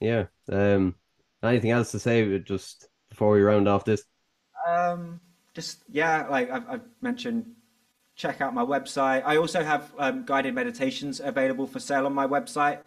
Yeah. 0.00 0.26
Um, 0.50 0.94
anything 1.42 1.70
else 1.70 1.90
to 1.92 1.98
say 1.98 2.38
just 2.40 2.88
before 3.08 3.32
we 3.32 3.42
round 3.42 3.68
off 3.68 3.84
this? 3.84 4.04
Um, 4.66 5.20
just 5.54 5.82
yeah, 5.88 6.26
like 6.28 6.50
I've, 6.50 6.68
I've 6.68 6.84
mentioned, 7.00 7.46
check 8.14 8.40
out 8.40 8.54
my 8.54 8.64
website. 8.64 9.22
I 9.24 9.36
also 9.36 9.62
have 9.62 9.92
um, 9.98 10.24
guided 10.24 10.54
meditations 10.54 11.20
available 11.20 11.66
for 11.66 11.80
sale 11.80 12.06
on 12.06 12.14
my 12.14 12.26
website, 12.26 12.80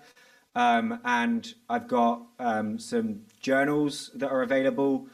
um, 0.55 0.99
and 1.03 1.53
I've 1.70 1.88
got 1.88 2.24
um, 2.39 2.80
some 2.80 3.22
journals 3.41 4.11
that 4.16 4.30
are 4.30 4.43
available, 4.43 5.07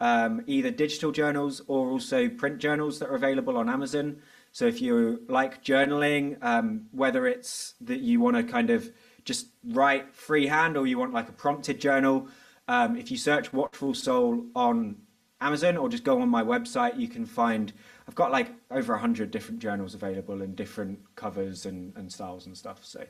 um, 0.00 0.42
either 0.46 0.70
digital 0.70 1.12
journals 1.12 1.62
or 1.66 1.90
also 1.90 2.28
print 2.28 2.58
journals 2.58 2.98
that 2.98 3.08
are 3.08 3.14
available 3.14 3.56
on 3.56 3.68
Amazon. 3.68 4.18
So 4.52 4.66
if 4.66 4.80
you 4.80 5.22
like 5.28 5.64
journaling, 5.64 6.42
um, 6.42 6.86
whether 6.92 7.26
it's 7.26 7.74
that 7.80 8.00
you 8.00 8.20
want 8.20 8.36
to 8.36 8.42
kind 8.44 8.70
of 8.70 8.90
just 9.24 9.48
write 9.64 10.14
freehand 10.14 10.76
or 10.76 10.86
you 10.86 10.98
want 10.98 11.12
like 11.12 11.28
a 11.28 11.32
prompted 11.32 11.80
journal, 11.80 12.28
um, 12.68 12.96
if 12.96 13.10
you 13.10 13.16
search 13.16 13.52
Watchful 13.52 13.94
Soul 13.94 14.46
on 14.54 14.96
Amazon 15.40 15.76
or 15.76 15.88
just 15.88 16.04
go 16.04 16.20
on 16.20 16.28
my 16.28 16.42
website, 16.42 16.98
you 16.98 17.08
can 17.08 17.26
find 17.26 17.72
I've 18.06 18.14
got 18.14 18.32
like 18.32 18.48
over 18.70 18.94
a 18.94 18.98
hundred 18.98 19.30
different 19.30 19.60
journals 19.60 19.94
available 19.94 20.42
in 20.42 20.54
different 20.54 20.98
covers 21.16 21.66
and, 21.66 21.96
and 21.96 22.12
styles 22.12 22.46
and 22.46 22.56
stuff. 22.56 22.80
So 22.84 23.04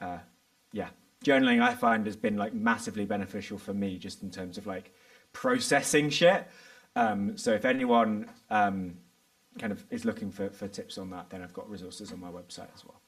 uh, 0.00 0.18
yeah, 0.72 0.88
journaling 1.24 1.62
I 1.62 1.74
find 1.74 2.06
has 2.06 2.16
been 2.16 2.36
like 2.36 2.54
massively 2.54 3.04
beneficial 3.04 3.58
for 3.58 3.74
me 3.74 3.98
just 3.98 4.22
in 4.22 4.30
terms 4.30 4.58
of 4.58 4.66
like 4.66 4.92
processing 5.32 6.10
shit. 6.10 6.46
Um, 6.96 7.36
so 7.36 7.52
if 7.52 7.64
anyone 7.64 8.28
um, 8.50 8.98
kind 9.58 9.72
of 9.72 9.84
is 9.90 10.04
looking 10.04 10.30
for, 10.30 10.50
for 10.50 10.68
tips 10.68 10.98
on 10.98 11.10
that, 11.10 11.30
then 11.30 11.42
I've 11.42 11.52
got 11.52 11.68
resources 11.70 12.12
on 12.12 12.20
my 12.20 12.30
website 12.30 12.68
as 12.74 12.84
well. 12.84 12.99